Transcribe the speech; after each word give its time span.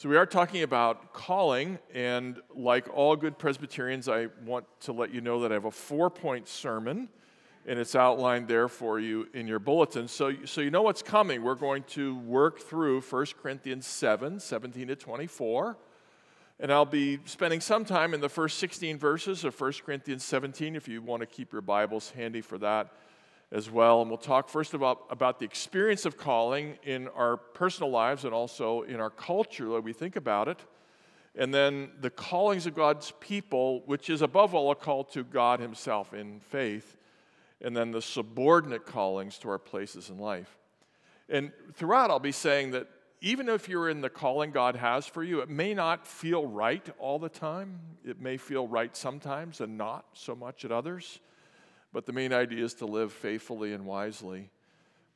So, 0.00 0.08
we 0.08 0.16
are 0.16 0.26
talking 0.26 0.62
about 0.62 1.12
calling, 1.12 1.76
and 1.92 2.38
like 2.54 2.86
all 2.94 3.16
good 3.16 3.36
Presbyterians, 3.36 4.08
I 4.08 4.28
want 4.44 4.64
to 4.82 4.92
let 4.92 5.12
you 5.12 5.20
know 5.20 5.40
that 5.40 5.50
I 5.50 5.54
have 5.54 5.64
a 5.64 5.72
four 5.72 6.08
point 6.08 6.46
sermon, 6.46 7.08
and 7.66 7.80
it's 7.80 7.96
outlined 7.96 8.46
there 8.46 8.68
for 8.68 9.00
you 9.00 9.26
in 9.34 9.48
your 9.48 9.58
bulletin. 9.58 10.06
So, 10.06 10.32
so 10.44 10.60
you 10.60 10.70
know 10.70 10.82
what's 10.82 11.02
coming. 11.02 11.42
We're 11.42 11.56
going 11.56 11.82
to 11.88 12.16
work 12.18 12.60
through 12.60 13.00
1 13.00 13.26
Corinthians 13.42 13.88
7 13.88 14.38
17 14.38 14.86
to 14.86 14.94
24. 14.94 15.76
And 16.60 16.72
I'll 16.72 16.84
be 16.84 17.18
spending 17.24 17.60
some 17.60 17.84
time 17.84 18.14
in 18.14 18.20
the 18.20 18.28
first 18.28 18.60
16 18.60 18.98
verses 18.98 19.42
of 19.42 19.60
1 19.60 19.72
Corinthians 19.84 20.22
17 20.22 20.76
if 20.76 20.86
you 20.86 21.02
want 21.02 21.22
to 21.22 21.26
keep 21.26 21.52
your 21.52 21.62
Bibles 21.62 22.12
handy 22.12 22.40
for 22.40 22.58
that 22.58 22.92
as 23.50 23.70
well. 23.70 24.00
And 24.02 24.10
we'll 24.10 24.18
talk 24.18 24.48
first 24.48 24.74
about, 24.74 25.04
about 25.10 25.38
the 25.38 25.44
experience 25.44 26.04
of 26.04 26.16
calling 26.16 26.78
in 26.82 27.08
our 27.08 27.36
personal 27.36 27.90
lives 27.90 28.24
and 28.24 28.34
also 28.34 28.82
in 28.82 29.00
our 29.00 29.10
culture, 29.10 29.64
the 29.64 29.70
way 29.70 29.80
we 29.80 29.92
think 29.92 30.16
about 30.16 30.48
it. 30.48 30.58
And 31.34 31.54
then 31.54 31.90
the 32.00 32.10
callings 32.10 32.66
of 32.66 32.74
God's 32.74 33.12
people, 33.20 33.82
which 33.86 34.10
is 34.10 34.22
above 34.22 34.54
all 34.54 34.70
a 34.70 34.74
call 34.74 35.04
to 35.04 35.22
God 35.24 35.60
Himself 35.60 36.12
in 36.12 36.40
faith. 36.40 36.96
And 37.60 37.76
then 37.76 37.90
the 37.90 38.02
subordinate 38.02 38.86
callings 38.86 39.38
to 39.38 39.50
our 39.50 39.58
places 39.58 40.10
in 40.10 40.18
life. 40.18 40.58
And 41.28 41.52
throughout, 41.74 42.10
I'll 42.10 42.18
be 42.18 42.32
saying 42.32 42.72
that 42.72 42.88
even 43.20 43.48
if 43.48 43.68
you're 43.68 43.88
in 43.88 44.00
the 44.00 44.10
calling 44.10 44.52
God 44.52 44.76
has 44.76 45.06
for 45.06 45.24
you, 45.24 45.40
it 45.40 45.48
may 45.48 45.74
not 45.74 46.06
feel 46.06 46.46
right 46.46 46.86
all 46.98 47.18
the 47.18 47.28
time. 47.28 47.80
It 48.04 48.20
may 48.20 48.36
feel 48.36 48.68
right 48.68 48.96
sometimes 48.96 49.60
and 49.60 49.76
not 49.76 50.06
so 50.12 50.36
much 50.36 50.64
at 50.64 50.70
others. 50.70 51.18
But 51.92 52.06
the 52.06 52.12
main 52.12 52.32
idea 52.32 52.64
is 52.64 52.74
to 52.74 52.86
live 52.86 53.12
faithfully 53.12 53.72
and 53.72 53.86
wisely 53.86 54.50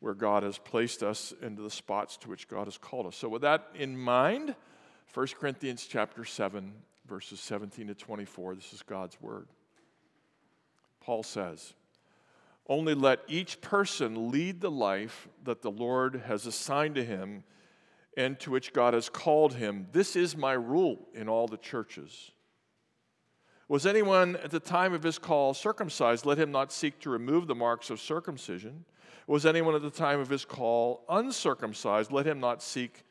where 0.00 0.14
God 0.14 0.42
has 0.42 0.58
placed 0.58 1.02
us 1.02 1.32
into 1.42 1.62
the 1.62 1.70
spots 1.70 2.16
to 2.18 2.28
which 2.28 2.48
God 2.48 2.66
has 2.66 2.78
called 2.78 3.06
us. 3.06 3.16
So 3.16 3.28
with 3.28 3.42
that 3.42 3.68
in 3.74 3.96
mind, 3.96 4.56
1 5.14 5.26
Corinthians 5.38 5.86
chapter 5.86 6.24
7 6.24 6.72
verses 7.06 7.40
17 7.40 7.88
to 7.88 7.94
24, 7.94 8.54
this 8.54 8.72
is 8.72 8.82
God's 8.82 9.20
word. 9.20 9.48
Paul 11.00 11.22
says, 11.22 11.74
"Only 12.68 12.94
let 12.94 13.20
each 13.28 13.60
person 13.60 14.30
lead 14.30 14.60
the 14.60 14.70
life 14.70 15.28
that 15.42 15.62
the 15.62 15.70
Lord 15.70 16.16
has 16.26 16.46
assigned 16.46 16.94
to 16.94 17.04
him 17.04 17.44
and 18.16 18.38
to 18.40 18.50
which 18.50 18.72
God 18.72 18.94
has 18.94 19.08
called 19.08 19.54
him. 19.54 19.88
This 19.92 20.16
is 20.16 20.36
my 20.36 20.52
rule 20.52 21.08
in 21.12 21.28
all 21.28 21.48
the 21.48 21.56
churches." 21.56 22.32
Was 23.72 23.86
anyone 23.86 24.36
at 24.36 24.50
the 24.50 24.60
time 24.60 24.92
of 24.92 25.02
his 25.02 25.18
call 25.18 25.54
circumcised? 25.54 26.26
Let 26.26 26.36
him 26.36 26.52
not 26.52 26.70
seek 26.70 27.00
to 27.00 27.08
remove 27.08 27.46
the 27.46 27.54
marks 27.54 27.88
of 27.88 28.02
circumcision. 28.02 28.84
Was 29.26 29.46
anyone 29.46 29.74
at 29.74 29.80
the 29.80 29.88
time 29.88 30.20
of 30.20 30.28
his 30.28 30.44
call 30.44 31.06
uncircumcised? 31.08 32.12
Let 32.12 32.26
him 32.26 32.38
not 32.38 32.62
seek 32.62 33.02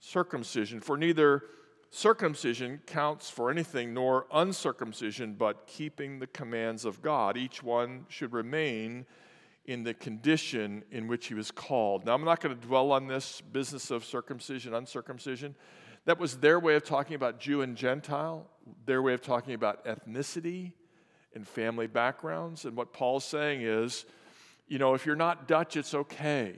circumcision. 0.00 0.80
For 0.80 0.96
neither 0.96 1.44
circumcision 1.92 2.80
counts 2.86 3.30
for 3.30 3.52
anything, 3.52 3.94
nor 3.94 4.26
uncircumcision, 4.32 5.34
but 5.34 5.68
keeping 5.68 6.18
the 6.18 6.26
commands 6.26 6.84
of 6.84 7.00
God. 7.00 7.36
Each 7.36 7.62
one 7.62 8.06
should 8.08 8.32
remain 8.32 9.06
in 9.64 9.84
the 9.84 9.94
condition 9.94 10.82
in 10.90 11.06
which 11.06 11.28
he 11.28 11.34
was 11.34 11.52
called. 11.52 12.04
Now, 12.04 12.14
I'm 12.14 12.24
not 12.24 12.40
going 12.40 12.58
to 12.58 12.66
dwell 12.66 12.90
on 12.90 13.06
this 13.06 13.40
business 13.40 13.92
of 13.92 14.04
circumcision, 14.04 14.74
uncircumcision. 14.74 15.54
That 16.06 16.18
was 16.18 16.36
their 16.38 16.60
way 16.60 16.74
of 16.74 16.84
talking 16.84 17.14
about 17.14 17.40
Jew 17.40 17.62
and 17.62 17.76
Gentile, 17.76 18.46
their 18.84 19.00
way 19.00 19.14
of 19.14 19.22
talking 19.22 19.54
about 19.54 19.84
ethnicity 19.86 20.72
and 21.34 21.46
family 21.46 21.86
backgrounds. 21.86 22.64
And 22.64 22.76
what 22.76 22.92
Paul's 22.92 23.24
saying 23.24 23.62
is, 23.62 24.04
you 24.68 24.78
know, 24.78 24.94
if 24.94 25.06
you're 25.06 25.16
not 25.16 25.48
Dutch, 25.48 25.76
it's 25.76 25.94
okay. 25.94 26.56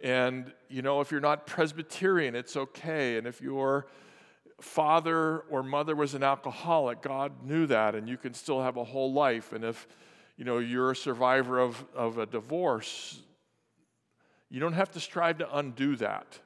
And, 0.00 0.52
you 0.68 0.82
know, 0.82 1.00
if 1.00 1.10
you're 1.10 1.20
not 1.20 1.46
Presbyterian, 1.46 2.34
it's 2.34 2.56
okay. 2.56 3.16
And 3.16 3.26
if 3.26 3.40
your 3.40 3.86
father 4.60 5.40
or 5.50 5.62
mother 5.62 5.94
was 5.94 6.14
an 6.14 6.22
alcoholic, 6.22 7.02
God 7.02 7.44
knew 7.44 7.66
that, 7.66 7.94
and 7.94 8.08
you 8.08 8.16
can 8.16 8.34
still 8.34 8.62
have 8.62 8.76
a 8.76 8.84
whole 8.84 9.12
life. 9.12 9.52
And 9.52 9.64
if, 9.64 9.86
you 10.36 10.44
know, 10.44 10.58
you're 10.58 10.92
a 10.92 10.96
survivor 10.96 11.58
of, 11.58 11.84
of 11.94 12.18
a 12.18 12.26
divorce, 12.26 13.20
you 14.50 14.60
don't 14.60 14.74
have 14.74 14.90
to 14.92 15.00
strive 15.00 15.38
to 15.38 15.56
undo 15.56 15.96
that. 15.96 16.38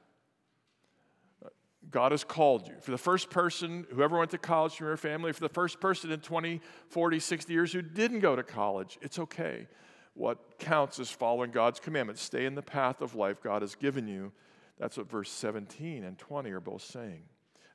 God 1.91 2.11
has 2.13 2.23
called 2.23 2.67
you. 2.67 2.75
For 2.79 2.91
the 2.91 2.97
first 2.97 3.29
person, 3.29 3.85
whoever 3.93 4.17
went 4.17 4.31
to 4.31 4.37
college 4.37 4.75
from 4.75 4.87
your 4.87 4.97
family, 4.97 5.33
for 5.33 5.41
the 5.41 5.49
first 5.49 5.79
person 5.79 6.11
in 6.11 6.21
20, 6.21 6.61
40, 6.87 7.19
60 7.19 7.53
years 7.53 7.73
who 7.73 7.81
didn't 7.81 8.21
go 8.21 8.35
to 8.35 8.43
college, 8.43 8.97
it's 9.01 9.19
okay. 9.19 9.67
What 10.13 10.57
counts 10.57 10.99
is 10.99 11.09
following 11.09 11.51
God's 11.51 11.79
commandments. 11.79 12.21
Stay 12.21 12.45
in 12.45 12.55
the 12.55 12.61
path 12.61 13.01
of 13.01 13.15
life 13.15 13.41
God 13.41 13.61
has 13.61 13.75
given 13.75 14.07
you. 14.07 14.31
That's 14.79 14.97
what 14.97 15.09
verse 15.09 15.29
17 15.29 16.03
and 16.03 16.17
20 16.17 16.51
are 16.51 16.59
both 16.59 16.81
saying. 16.81 17.23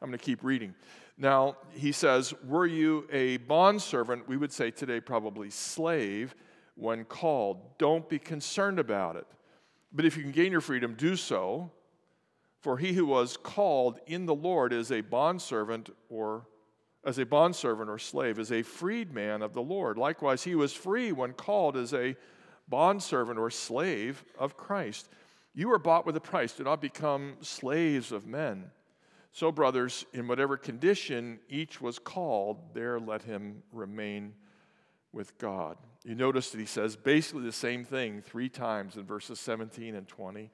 I'm 0.00 0.08
going 0.08 0.18
to 0.18 0.24
keep 0.24 0.42
reading. 0.44 0.74
Now, 1.16 1.56
he 1.72 1.92
says, 1.92 2.34
Were 2.44 2.66
you 2.66 3.06
a 3.10 3.38
bondservant? 3.38 4.28
We 4.28 4.36
would 4.36 4.52
say 4.52 4.70
today 4.70 5.00
probably 5.00 5.50
slave 5.50 6.34
when 6.74 7.04
called. 7.04 7.78
Don't 7.78 8.08
be 8.08 8.18
concerned 8.18 8.78
about 8.78 9.16
it. 9.16 9.26
But 9.92 10.04
if 10.04 10.16
you 10.16 10.22
can 10.22 10.32
gain 10.32 10.52
your 10.52 10.60
freedom, 10.60 10.94
do 10.94 11.16
so. 11.16 11.70
For 12.66 12.78
he 12.78 12.94
who 12.94 13.06
was 13.06 13.36
called 13.36 14.00
in 14.08 14.26
the 14.26 14.34
Lord 14.34 14.72
is 14.72 14.90
a 14.90 15.00
bondservant 15.00 15.88
or 16.08 16.48
as 17.04 17.16
a 17.16 17.24
bondservant 17.24 17.88
or 17.88 17.96
slave, 17.96 18.40
is 18.40 18.50
a 18.50 18.62
freedman 18.62 19.40
of 19.40 19.52
the 19.52 19.62
Lord. 19.62 19.96
Likewise, 19.96 20.42
he 20.42 20.56
was 20.56 20.72
free 20.72 21.12
when 21.12 21.32
called 21.32 21.76
as 21.76 21.94
a 21.94 22.16
bondservant 22.66 23.38
or 23.38 23.50
slave 23.50 24.24
of 24.36 24.56
Christ. 24.56 25.08
You 25.54 25.70
are 25.70 25.78
bought 25.78 26.06
with 26.06 26.16
a 26.16 26.20
price. 26.20 26.54
Do 26.54 26.64
not 26.64 26.80
become 26.80 27.36
slaves 27.40 28.10
of 28.10 28.26
men. 28.26 28.72
So, 29.30 29.52
brothers, 29.52 30.04
in 30.12 30.26
whatever 30.26 30.56
condition 30.56 31.38
each 31.48 31.80
was 31.80 32.00
called, 32.00 32.74
there 32.74 32.98
let 32.98 33.22
him 33.22 33.62
remain 33.70 34.34
with 35.12 35.38
God. 35.38 35.76
You 36.04 36.16
notice 36.16 36.50
that 36.50 36.58
he 36.58 36.66
says 36.66 36.96
basically 36.96 37.44
the 37.44 37.52
same 37.52 37.84
thing 37.84 38.22
three 38.22 38.48
times 38.48 38.96
in 38.96 39.04
verses 39.04 39.38
17 39.38 39.94
and 39.94 40.08
20 40.08 40.50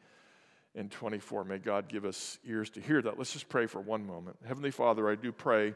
and 0.75 0.91
24. 0.91 1.45
May 1.45 1.59
God 1.59 1.89
give 1.89 2.05
us 2.05 2.39
ears 2.47 2.71
to 2.71 2.81
hear 2.81 3.03
that. 3.03 3.19
Let's 3.19 3.33
just 3.33 3.49
pray 3.49 3.67
for 3.67 3.81
one 3.81 4.07
moment. 4.07 4.37
Heavenly 4.47 4.71
Father, 4.71 5.09
I 5.09 5.17
do 5.17 5.33
pray 5.33 5.75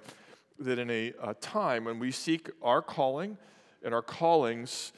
that 0.59 0.79
in 0.79 0.91
a, 0.91 1.13
a 1.23 1.35
time 1.35 1.85
when 1.85 1.99
we 1.99 2.11
seek 2.11 2.51
our 2.63 2.81
calling 2.81 3.37
and 3.83 3.93
our 3.93 4.03
callings, 4.03 4.93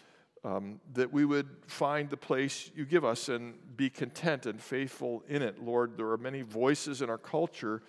um, 0.44 0.80
that 0.94 1.12
we 1.12 1.24
would 1.24 1.48
find 1.66 2.08
the 2.08 2.16
place 2.16 2.70
you 2.74 2.84
give 2.84 3.04
us 3.04 3.28
and 3.28 3.54
be 3.76 3.90
content 3.90 4.46
and 4.46 4.60
faithful 4.60 5.24
in 5.28 5.42
it. 5.42 5.62
Lord, 5.62 5.96
there 5.96 6.08
are 6.10 6.18
many 6.18 6.42
voices 6.42 7.02
in 7.02 7.10
our 7.10 7.18
culture 7.18 7.82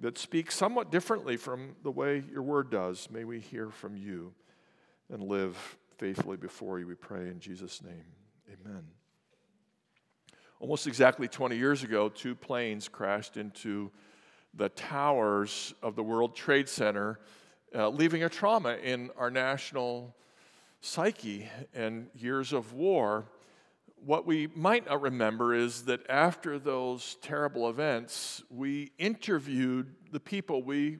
that 0.00 0.18
speak 0.18 0.50
somewhat 0.50 0.90
differently 0.90 1.36
from 1.36 1.76
the 1.84 1.90
way 1.90 2.24
your 2.32 2.42
word 2.42 2.70
does. 2.70 3.08
May 3.10 3.24
we 3.24 3.38
hear 3.38 3.70
from 3.70 3.96
you 3.96 4.32
and 5.08 5.22
live 5.22 5.78
faithfully 5.98 6.36
before 6.36 6.80
you, 6.80 6.86
we 6.86 6.94
pray 6.94 7.28
in 7.28 7.38
Jesus' 7.38 7.80
name. 7.82 8.04
Amen. 8.52 8.84
Almost 10.64 10.86
exactly 10.86 11.28
20 11.28 11.58
years 11.58 11.82
ago, 11.82 12.08
two 12.08 12.34
planes 12.34 12.88
crashed 12.88 13.36
into 13.36 13.90
the 14.54 14.70
towers 14.70 15.74
of 15.82 15.94
the 15.94 16.02
World 16.02 16.34
Trade 16.34 16.70
Center, 16.70 17.20
uh, 17.74 17.90
leaving 17.90 18.22
a 18.22 18.30
trauma 18.30 18.76
in 18.82 19.10
our 19.18 19.30
national 19.30 20.16
psyche 20.80 21.50
and 21.74 22.08
years 22.14 22.54
of 22.54 22.72
war. 22.72 23.26
What 23.96 24.24
we 24.24 24.46
might 24.54 24.86
not 24.86 25.02
remember 25.02 25.52
is 25.52 25.84
that 25.84 26.00
after 26.08 26.58
those 26.58 27.18
terrible 27.20 27.68
events, 27.68 28.42
we 28.48 28.92
interviewed 28.96 29.94
the 30.12 30.20
people 30.20 30.62
we 30.62 30.96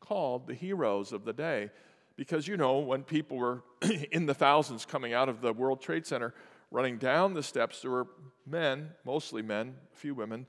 called 0.00 0.48
the 0.48 0.54
heroes 0.54 1.12
of 1.12 1.24
the 1.24 1.32
day. 1.32 1.70
Because, 2.16 2.48
you 2.48 2.56
know, 2.56 2.80
when 2.80 3.04
people 3.04 3.36
were 3.36 3.62
in 4.10 4.26
the 4.26 4.34
thousands 4.34 4.84
coming 4.84 5.12
out 5.14 5.28
of 5.28 5.40
the 5.40 5.52
World 5.52 5.80
Trade 5.80 6.04
Center, 6.04 6.34
running 6.72 6.98
down 6.98 7.34
the 7.34 7.44
steps, 7.44 7.82
there 7.82 7.92
were 7.92 8.08
men, 8.46 8.90
mostly 9.04 9.42
men, 9.42 9.74
a 9.92 9.96
few 9.96 10.14
women, 10.14 10.46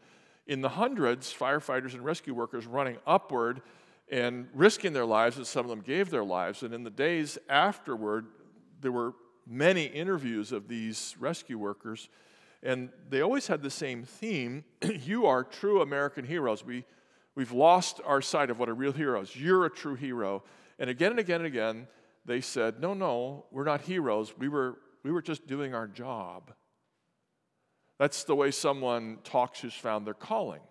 in 0.47 0.61
the 0.61 0.69
hundreds, 0.69 1.33
firefighters 1.33 1.93
and 1.93 2.03
rescue 2.03 2.33
workers 2.33 2.67
running 2.67 2.97
upward 3.07 3.61
and 4.09 4.47
risking 4.53 4.93
their 4.93 5.05
lives, 5.05 5.37
and 5.37 5.47
some 5.47 5.65
of 5.65 5.69
them 5.69 5.81
gave 5.81 6.09
their 6.09 6.23
lives. 6.23 6.61
And 6.61 6.73
in 6.73 6.83
the 6.83 6.91
days 6.91 7.37
afterward, 7.49 8.27
there 8.81 8.91
were 8.91 9.13
many 9.47 9.85
interviews 9.85 10.51
of 10.51 10.67
these 10.67 11.15
rescue 11.19 11.57
workers, 11.57 12.09
and 12.61 12.89
they 13.09 13.21
always 13.21 13.47
had 13.47 13.61
the 13.61 13.69
same 13.69 14.03
theme 14.03 14.63
You 15.03 15.25
are 15.25 15.43
true 15.43 15.81
American 15.81 16.25
heroes. 16.25 16.63
We, 16.63 16.85
we've 17.35 17.51
lost 17.51 18.01
our 18.05 18.21
sight 18.21 18.49
of 18.49 18.59
what 18.59 18.69
a 18.69 18.73
real 18.73 18.91
hero 18.91 19.21
is. 19.21 19.35
You're 19.35 19.65
a 19.65 19.69
true 19.69 19.95
hero. 19.95 20.43
And 20.79 20.89
again 20.89 21.11
and 21.11 21.19
again 21.19 21.41
and 21.41 21.47
again, 21.47 21.87
they 22.25 22.41
said, 22.41 22.79
No, 22.79 22.93
no, 22.93 23.45
we're 23.51 23.63
not 23.63 23.81
heroes. 23.81 24.33
We 24.37 24.49
were, 24.49 24.77
we 25.03 25.11
were 25.11 25.21
just 25.21 25.47
doing 25.47 25.73
our 25.73 25.87
job. 25.87 26.51
That's 27.97 28.23
the 28.23 28.35
way 28.35 28.51
someone 28.51 29.19
talks 29.23 29.61
who's 29.61 29.73
found 29.73 30.05
their 30.05 30.13
calling. 30.13 30.61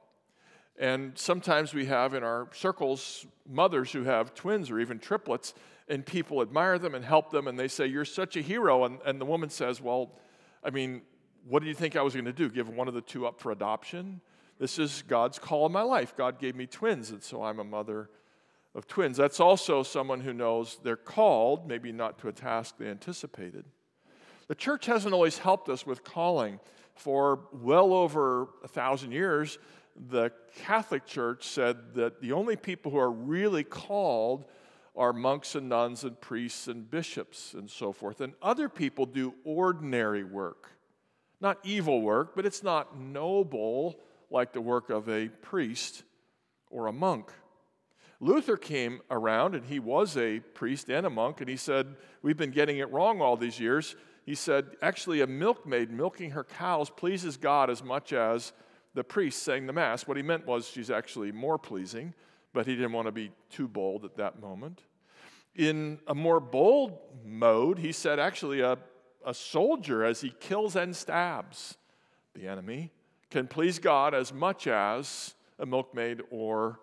And 0.78 1.16
sometimes 1.16 1.72
we 1.72 1.86
have 1.86 2.14
in 2.14 2.24
our 2.24 2.48
circles 2.52 3.26
mothers 3.48 3.92
who 3.92 4.04
have 4.04 4.34
twins 4.34 4.70
or 4.70 4.80
even 4.80 4.98
triplets, 4.98 5.54
and 5.88 6.04
people 6.04 6.42
admire 6.42 6.78
them 6.78 6.94
and 6.94 7.04
help 7.04 7.30
them, 7.30 7.46
and 7.46 7.58
they 7.58 7.68
say, 7.68 7.86
You're 7.86 8.04
such 8.04 8.36
a 8.36 8.40
hero. 8.40 8.84
And, 8.84 8.98
and 9.06 9.20
the 9.20 9.24
woman 9.24 9.50
says, 9.50 9.80
Well, 9.80 10.12
I 10.62 10.70
mean, 10.70 11.02
what 11.46 11.62
do 11.62 11.68
you 11.68 11.74
think 11.74 11.94
I 11.94 12.02
was 12.02 12.14
going 12.14 12.24
to 12.24 12.32
do? 12.32 12.48
Give 12.48 12.68
one 12.68 12.88
of 12.88 12.94
the 12.94 13.02
two 13.02 13.26
up 13.26 13.40
for 13.40 13.52
adoption? 13.52 14.20
This 14.58 14.78
is 14.78 15.02
God's 15.06 15.38
call 15.38 15.66
in 15.66 15.72
my 15.72 15.82
life. 15.82 16.16
God 16.16 16.38
gave 16.38 16.56
me 16.56 16.66
twins, 16.66 17.10
and 17.10 17.22
so 17.22 17.42
I'm 17.42 17.58
a 17.58 17.64
mother 17.64 18.08
of 18.74 18.86
twins. 18.86 19.16
That's 19.16 19.40
also 19.40 19.82
someone 19.82 20.20
who 20.20 20.32
knows 20.32 20.78
they're 20.82 20.96
called, 20.96 21.68
maybe 21.68 21.92
not 21.92 22.18
to 22.20 22.28
a 22.28 22.32
task 22.32 22.76
they 22.78 22.88
anticipated. 22.88 23.64
The 24.48 24.54
church 24.54 24.86
hasn't 24.86 25.14
always 25.14 25.38
helped 25.38 25.68
us 25.68 25.86
with 25.86 26.04
calling. 26.04 26.60
For 26.94 27.40
well 27.52 27.92
over 27.92 28.48
a 28.62 28.68
thousand 28.68 29.12
years, 29.12 29.58
the 30.08 30.30
Catholic 30.56 31.06
Church 31.06 31.46
said 31.46 31.94
that 31.94 32.20
the 32.20 32.32
only 32.32 32.56
people 32.56 32.90
who 32.90 32.98
are 32.98 33.10
really 33.10 33.64
called 33.64 34.44
are 34.96 35.12
monks 35.12 35.54
and 35.54 35.68
nuns 35.68 36.04
and 36.04 36.20
priests 36.20 36.68
and 36.68 36.88
bishops 36.88 37.54
and 37.54 37.68
so 37.68 37.92
forth. 37.92 38.20
And 38.20 38.34
other 38.40 38.68
people 38.68 39.06
do 39.06 39.34
ordinary 39.44 40.22
work. 40.22 40.70
Not 41.40 41.58
evil 41.64 42.00
work, 42.00 42.36
but 42.36 42.46
it's 42.46 42.62
not 42.62 42.98
noble 42.98 44.00
like 44.30 44.52
the 44.52 44.60
work 44.60 44.90
of 44.90 45.08
a 45.08 45.28
priest 45.28 46.04
or 46.70 46.86
a 46.86 46.92
monk. 46.92 47.30
Luther 48.20 48.56
came 48.56 49.00
around 49.10 49.54
and 49.54 49.66
he 49.66 49.78
was 49.78 50.16
a 50.16 50.40
priest 50.40 50.88
and 50.88 51.04
a 51.04 51.10
monk, 51.10 51.40
and 51.40 51.48
he 51.50 51.56
said, 51.56 51.96
We've 52.22 52.36
been 52.36 52.52
getting 52.52 52.78
it 52.78 52.90
wrong 52.90 53.20
all 53.20 53.36
these 53.36 53.60
years. 53.60 53.96
He 54.24 54.34
said, 54.34 54.76
Actually, 54.80 55.20
a 55.20 55.26
milkmaid 55.26 55.90
milking 55.90 56.30
her 56.30 56.44
cows 56.44 56.90
pleases 56.90 57.36
God 57.36 57.70
as 57.70 57.82
much 57.82 58.12
as 58.12 58.52
the 58.94 59.04
priest 59.04 59.42
saying 59.42 59.66
the 59.66 59.72
Mass. 59.72 60.06
What 60.06 60.16
he 60.16 60.22
meant 60.22 60.46
was 60.46 60.68
she's 60.68 60.90
actually 60.90 61.32
more 61.32 61.58
pleasing, 61.58 62.14
but 62.52 62.66
he 62.66 62.74
didn't 62.74 62.92
want 62.92 63.06
to 63.06 63.12
be 63.12 63.32
too 63.50 63.68
bold 63.68 64.04
at 64.04 64.16
that 64.16 64.40
moment. 64.40 64.82
In 65.54 65.98
a 66.06 66.14
more 66.14 66.40
bold 66.40 66.98
mode, 67.24 67.78
he 67.78 67.92
said, 67.92 68.18
Actually, 68.18 68.60
a, 68.60 68.78
a 69.26 69.34
soldier, 69.34 70.04
as 70.04 70.20
he 70.20 70.30
kills 70.40 70.74
and 70.74 70.94
stabs 70.94 71.76
the 72.34 72.48
enemy, 72.48 72.90
can 73.30 73.46
please 73.46 73.78
God 73.78 74.14
as 74.14 74.32
much 74.32 74.66
as 74.66 75.34
a 75.58 75.66
milkmaid 75.66 76.22
or 76.30 76.80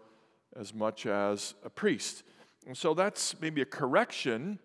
as 0.56 0.74
much 0.74 1.06
as 1.06 1.54
a 1.64 1.70
priest. 1.70 2.24
And 2.68 2.78
so 2.78 2.94
that's 2.94 3.40
maybe 3.42 3.62
a 3.62 3.66
correction. 3.66 4.60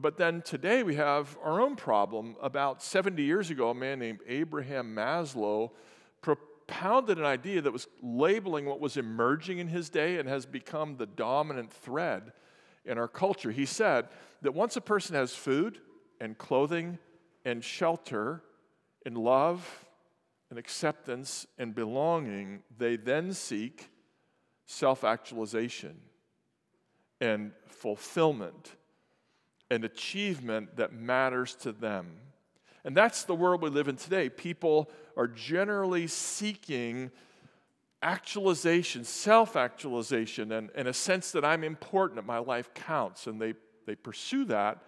But 0.00 0.16
then 0.16 0.42
today 0.42 0.82
we 0.82 0.96
have 0.96 1.38
our 1.42 1.60
own 1.60 1.76
problem. 1.76 2.36
About 2.42 2.82
70 2.82 3.22
years 3.22 3.50
ago, 3.50 3.70
a 3.70 3.74
man 3.74 4.00
named 4.00 4.20
Abraham 4.26 4.94
Maslow 4.94 5.70
propounded 6.20 7.18
an 7.18 7.24
idea 7.24 7.60
that 7.60 7.72
was 7.72 7.86
labeling 8.02 8.66
what 8.66 8.80
was 8.80 8.96
emerging 8.96 9.58
in 9.58 9.68
his 9.68 9.88
day 9.88 10.18
and 10.18 10.28
has 10.28 10.46
become 10.46 10.96
the 10.96 11.06
dominant 11.06 11.72
thread 11.72 12.32
in 12.84 12.98
our 12.98 13.06
culture. 13.06 13.52
He 13.52 13.66
said 13.66 14.08
that 14.42 14.52
once 14.52 14.76
a 14.76 14.80
person 14.80 15.14
has 15.14 15.32
food 15.32 15.78
and 16.20 16.36
clothing 16.36 16.98
and 17.44 17.62
shelter 17.62 18.42
and 19.06 19.16
love 19.16 19.86
and 20.50 20.58
acceptance 20.58 21.46
and 21.56 21.72
belonging, 21.72 22.64
they 22.76 22.96
then 22.96 23.32
seek 23.32 23.90
self 24.66 25.04
actualization 25.04 26.00
and 27.20 27.52
fulfillment 27.68 28.74
and 29.74 29.84
achievement 29.84 30.76
that 30.76 30.92
matters 30.92 31.54
to 31.56 31.72
them. 31.72 32.06
And 32.84 32.96
that's 32.96 33.24
the 33.24 33.34
world 33.34 33.60
we 33.62 33.70
live 33.70 33.88
in 33.88 33.96
today. 33.96 34.28
People 34.28 34.90
are 35.16 35.26
generally 35.26 36.06
seeking 36.06 37.10
actualization, 38.02 39.04
self 39.04 39.56
actualization, 39.56 40.52
and, 40.52 40.70
and 40.74 40.86
a 40.86 40.92
sense 40.92 41.32
that 41.32 41.44
I'm 41.44 41.64
important, 41.64 42.16
that 42.16 42.26
my 42.26 42.38
life 42.38 42.72
counts. 42.74 43.26
And 43.26 43.40
they, 43.40 43.54
they 43.86 43.96
pursue 43.96 44.44
that. 44.46 44.78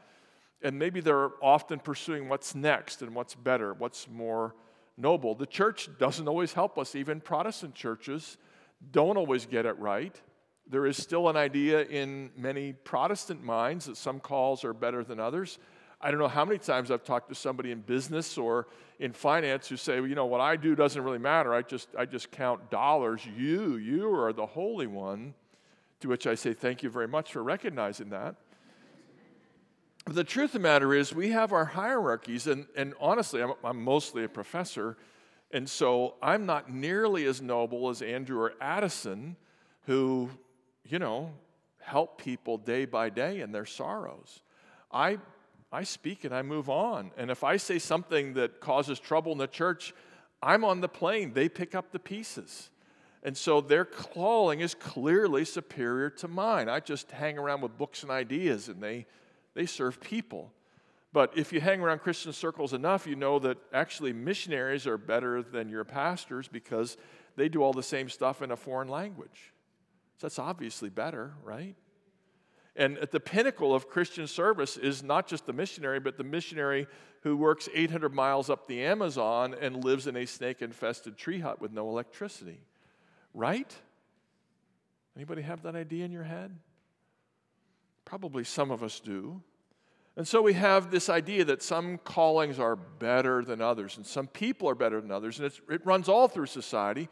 And 0.62 0.78
maybe 0.78 1.00
they're 1.00 1.30
often 1.42 1.78
pursuing 1.80 2.28
what's 2.28 2.54
next 2.54 3.02
and 3.02 3.14
what's 3.14 3.34
better, 3.34 3.74
what's 3.74 4.08
more 4.08 4.54
noble. 4.96 5.34
The 5.34 5.46
church 5.46 5.88
doesn't 5.98 6.28
always 6.28 6.52
help 6.52 6.78
us, 6.78 6.94
even 6.94 7.20
Protestant 7.20 7.74
churches 7.74 8.38
don't 8.90 9.16
always 9.16 9.46
get 9.46 9.66
it 9.66 9.78
right. 9.78 10.20
There 10.68 10.86
is 10.86 10.96
still 10.96 11.28
an 11.28 11.36
idea 11.36 11.82
in 11.82 12.30
many 12.36 12.72
Protestant 12.72 13.44
minds 13.44 13.86
that 13.86 13.96
some 13.96 14.18
calls 14.20 14.64
are 14.64 14.72
better 14.72 15.04
than 15.04 15.20
others. 15.20 15.58
I 16.00 16.10
don't 16.10 16.20
know 16.20 16.28
how 16.28 16.44
many 16.44 16.58
times 16.58 16.90
I've 16.90 17.04
talked 17.04 17.28
to 17.28 17.34
somebody 17.34 17.70
in 17.70 17.80
business 17.80 18.36
or 18.36 18.66
in 18.98 19.12
finance 19.12 19.68
who 19.68 19.76
say, 19.76 20.00
well, 20.00 20.08
you 20.08 20.14
know, 20.14 20.26
what 20.26 20.40
I 20.40 20.56
do 20.56 20.74
doesn't 20.74 21.02
really 21.02 21.18
matter. 21.18 21.54
I 21.54 21.62
just, 21.62 21.88
I 21.96 22.04
just 22.04 22.30
count 22.30 22.70
dollars. 22.70 23.24
You, 23.24 23.76
you 23.76 24.12
are 24.14 24.32
the 24.32 24.46
Holy 24.46 24.86
One. 24.86 25.34
To 26.00 26.08
which 26.08 26.26
I 26.26 26.34
say, 26.34 26.52
thank 26.52 26.82
you 26.82 26.90
very 26.90 27.08
much 27.08 27.32
for 27.32 27.42
recognizing 27.42 28.10
that. 28.10 28.34
But 30.04 30.14
the 30.14 30.24
truth 30.24 30.50
of 30.50 30.52
the 30.52 30.58
matter 30.58 30.92
is, 30.92 31.14
we 31.14 31.30
have 31.30 31.52
our 31.52 31.64
hierarchies, 31.64 32.46
and, 32.46 32.66
and 32.76 32.92
honestly, 33.00 33.42
I'm, 33.42 33.54
I'm 33.64 33.82
mostly 33.82 34.22
a 34.24 34.28
professor. 34.28 34.98
And 35.52 35.68
so 35.68 36.16
I'm 36.22 36.44
not 36.44 36.70
nearly 36.70 37.24
as 37.24 37.40
noble 37.40 37.88
as 37.88 38.02
Andrew 38.02 38.38
or 38.38 38.52
Addison, 38.60 39.36
who, 39.86 40.28
you 40.88 40.98
know, 40.98 41.32
help 41.80 42.20
people 42.20 42.58
day 42.58 42.84
by 42.84 43.10
day 43.10 43.40
in 43.40 43.52
their 43.52 43.66
sorrows. 43.66 44.42
I, 44.90 45.18
I 45.72 45.84
speak 45.84 46.24
and 46.24 46.34
I 46.34 46.42
move 46.42 46.68
on. 46.68 47.12
And 47.16 47.30
if 47.30 47.44
I 47.44 47.56
say 47.56 47.78
something 47.78 48.34
that 48.34 48.60
causes 48.60 48.98
trouble 48.98 49.32
in 49.32 49.38
the 49.38 49.46
church, 49.46 49.94
I'm 50.42 50.64
on 50.64 50.80
the 50.80 50.88
plane. 50.88 51.32
They 51.32 51.48
pick 51.48 51.74
up 51.74 51.92
the 51.92 51.98
pieces. 51.98 52.70
And 53.22 53.36
so 53.36 53.60
their 53.60 53.84
calling 53.84 54.60
is 54.60 54.74
clearly 54.74 55.44
superior 55.44 56.10
to 56.10 56.28
mine. 56.28 56.68
I 56.68 56.80
just 56.80 57.10
hang 57.10 57.38
around 57.38 57.60
with 57.60 57.76
books 57.76 58.02
and 58.02 58.10
ideas 58.10 58.68
and 58.68 58.82
they, 58.82 59.06
they 59.54 59.66
serve 59.66 60.00
people. 60.00 60.52
But 61.12 61.36
if 61.36 61.52
you 61.52 61.60
hang 61.60 61.80
around 61.80 62.00
Christian 62.00 62.32
circles 62.32 62.72
enough, 62.72 63.06
you 63.06 63.16
know 63.16 63.38
that 63.38 63.58
actually 63.72 64.12
missionaries 64.12 64.86
are 64.86 64.98
better 64.98 65.42
than 65.42 65.68
your 65.68 65.84
pastors 65.84 66.46
because 66.46 66.96
they 67.36 67.48
do 67.48 67.62
all 67.62 67.72
the 67.72 67.82
same 67.82 68.08
stuff 68.08 68.42
in 68.42 68.50
a 68.50 68.56
foreign 68.56 68.88
language. 68.88 69.52
So 70.18 70.26
that's 70.26 70.38
obviously 70.38 70.88
better, 70.88 71.34
right? 71.42 71.76
And 72.74 72.98
at 72.98 73.10
the 73.10 73.20
pinnacle 73.20 73.74
of 73.74 73.88
Christian 73.88 74.26
service 74.26 74.76
is 74.76 75.02
not 75.02 75.26
just 75.26 75.46
the 75.46 75.52
missionary, 75.52 75.98
but 76.00 76.16
the 76.18 76.24
missionary 76.24 76.86
who 77.22 77.36
works 77.36 77.68
800 77.74 78.14
miles 78.14 78.50
up 78.50 78.66
the 78.66 78.82
Amazon 78.84 79.54
and 79.60 79.82
lives 79.82 80.06
in 80.06 80.16
a 80.16 80.26
snake 80.26 80.62
infested 80.62 81.16
tree 81.16 81.40
hut 81.40 81.60
with 81.60 81.72
no 81.72 81.88
electricity. 81.88 82.60
Right? 83.34 83.74
Anybody 85.16 85.42
have 85.42 85.62
that 85.62 85.74
idea 85.74 86.04
in 86.04 86.12
your 86.12 86.24
head? 86.24 86.54
Probably 88.04 88.44
some 88.44 88.70
of 88.70 88.82
us 88.82 89.00
do. 89.00 89.42
And 90.16 90.26
so 90.26 90.40
we 90.40 90.54
have 90.54 90.90
this 90.90 91.10
idea 91.10 91.44
that 91.44 91.62
some 91.62 91.98
callings 91.98 92.58
are 92.58 92.76
better 92.76 93.44
than 93.44 93.60
others, 93.60 93.96
and 93.96 94.06
some 94.06 94.26
people 94.26 94.68
are 94.68 94.74
better 94.74 95.00
than 95.00 95.10
others, 95.10 95.38
and 95.38 95.50
it 95.68 95.84
runs 95.84 96.08
all 96.08 96.26
through 96.26 96.46
society. 96.46 97.08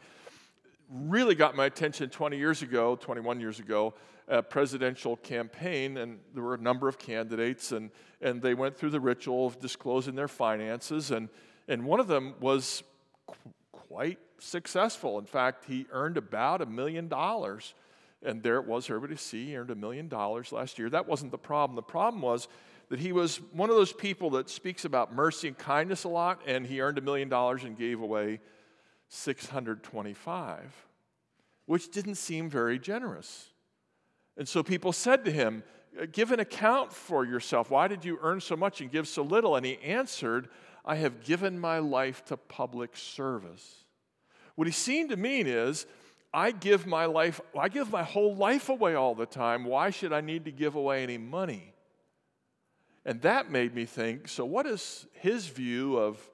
Really 0.89 1.35
got 1.35 1.55
my 1.55 1.65
attention 1.65 2.09
20 2.09 2.37
years 2.37 2.61
ago, 2.61 2.95
21 2.95 3.39
years 3.39 3.59
ago, 3.59 3.95
a 4.27 4.43
presidential 4.43 5.17
campaign, 5.17 5.97
and 5.97 6.19
there 6.33 6.43
were 6.43 6.55
a 6.55 6.61
number 6.61 6.87
of 6.87 6.99
candidates, 6.99 7.71
and, 7.71 7.89
and 8.21 8.41
they 8.41 8.53
went 8.53 8.77
through 8.77 8.91
the 8.91 8.99
ritual 8.99 9.47
of 9.47 9.59
disclosing 9.59 10.15
their 10.15 10.27
finances, 10.27 11.11
and, 11.11 11.29
and 11.67 11.83
one 11.83 11.99
of 11.99 12.07
them 12.07 12.35
was 12.39 12.83
qu- 13.27 13.35
quite 13.71 14.19
successful. 14.39 15.17
In 15.17 15.25
fact, 15.25 15.65
he 15.65 15.87
earned 15.91 16.17
about 16.17 16.61
a 16.61 16.65
million 16.65 17.07
dollars, 17.07 17.73
and 18.23 18.43
there 18.43 18.57
it 18.57 18.65
was 18.65 18.89
everybody 18.89 19.15
see. 19.15 19.47
He 19.47 19.57
earned 19.57 19.71
a 19.71 19.75
million 19.75 20.07
dollars 20.07 20.51
last 20.51 20.77
year. 20.77 20.89
That 20.89 21.07
wasn't 21.07 21.31
the 21.31 21.37
problem. 21.37 21.75
The 21.75 21.81
problem 21.81 22.21
was 22.21 22.47
that 22.89 22.99
he 22.99 23.11
was 23.11 23.37
one 23.53 23.69
of 23.69 23.75
those 23.75 23.93
people 23.93 24.29
that 24.31 24.49
speaks 24.49 24.85
about 24.85 25.13
mercy 25.13 25.47
and 25.47 25.57
kindness 25.57 26.03
a 26.03 26.09
lot, 26.09 26.41
and 26.45 26.65
he 26.65 26.81
earned 26.81 26.97
a 26.97 27.01
million 27.01 27.29
dollars 27.29 27.63
and 27.63 27.77
gave 27.77 28.01
away 28.01 28.39
625, 29.09 30.87
which 31.65 31.91
didn't 31.91 32.15
seem 32.15 32.49
very 32.49 32.79
generous. 32.79 33.49
And 34.37 34.47
so 34.47 34.63
people 34.63 34.91
said 34.91 35.25
to 35.25 35.31
him, 35.31 35.63
Give 36.11 36.31
an 36.31 36.41
account 36.41 36.91
for 36.91 37.23
yourself. 37.23 37.71
Why 37.71 37.87
did 37.87 38.03
you 38.03 38.19
earn 38.21 38.41
so 38.41 38.57
much 38.57 38.81
and 38.81 38.91
give 38.91 39.07
so 39.07 39.23
little? 39.23 39.55
And 39.55 39.65
he 39.65 39.77
answered, 39.77 40.49
I 40.83 40.95
have 40.95 41.23
given 41.23 41.57
my 41.57 41.79
life 41.79 42.25
to 42.25 42.35
public 42.35 42.97
service. 42.97 43.85
What 44.55 44.67
he 44.67 44.73
seemed 44.73 45.09
to 45.11 45.17
mean 45.17 45.47
is, 45.47 45.85
I 46.33 46.51
give 46.51 46.85
my 46.85 47.05
life, 47.05 47.39
I 47.57 47.69
give 47.69 47.91
my 47.91 48.03
whole 48.03 48.35
life 48.35 48.67
away 48.67 48.93
all 48.95 49.15
the 49.15 49.25
time. 49.25 49.63
Why 49.63 49.89
should 49.89 50.11
I 50.11 50.19
need 50.19 50.43
to 50.45 50.51
give 50.51 50.75
away 50.75 51.01
any 51.01 51.17
money? 51.17 51.73
And 53.05 53.21
that 53.21 53.49
made 53.49 53.73
me 53.73 53.85
think 53.85 54.27
so, 54.27 54.43
what 54.45 54.65
is 54.65 55.07
his 55.13 55.47
view 55.47 55.97
of 55.97 56.29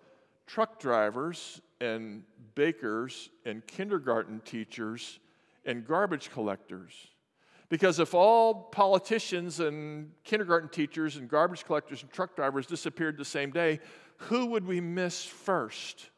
truck 0.48 0.80
drivers 0.80 1.62
and 1.80 2.24
bakers 2.56 3.30
and 3.46 3.66
kindergarten 3.66 4.42
teachers 4.42 5.20
and 5.66 5.86
garbage 5.86 6.32
collectors? 6.32 6.94
Because 7.70 8.00
if 8.00 8.14
all 8.14 8.54
politicians 8.54 9.62
and 9.62 10.12
kindergarten 10.26 10.70
teachers 10.70 11.16
and 11.16 11.30
garbage 11.30 11.64
collectors 11.64 12.02
and 12.02 12.12
truck 12.12 12.36
drivers 12.36 12.68
disappeared 12.68 13.18
the 13.18 13.24
same 13.24 13.52
day, 13.52 13.80
who 14.18 14.48
would 14.48 14.68
we 14.68 14.82
miss 14.82 15.24
first? 15.24 16.10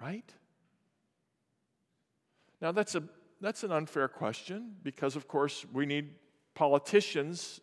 Right? 0.00 0.24
Now, 2.62 2.72
that's, 2.72 2.94
a, 2.94 3.02
that's 3.40 3.64
an 3.64 3.72
unfair 3.72 4.08
question 4.08 4.76
because, 4.82 5.14
of 5.14 5.28
course, 5.28 5.66
we 5.72 5.84
need 5.84 6.14
politicians 6.54 7.60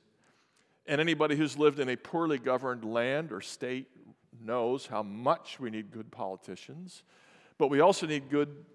and 0.85 1.01
anybody 1.01 1.35
who's 1.35 1.57
lived 1.57 1.79
in 1.79 1.89
a 1.89 1.95
poorly 1.95 2.37
governed 2.37 2.83
land 2.83 3.31
or 3.31 3.41
state 3.41 3.87
knows 4.41 4.87
how 4.87 5.03
much 5.03 5.59
we 5.59 5.69
need 5.69 5.91
good 5.91 6.11
politicians. 6.11 7.03
But 7.57 7.69
we 7.69 7.79
also 7.79 8.05
need 8.05 8.29
good 8.29 8.65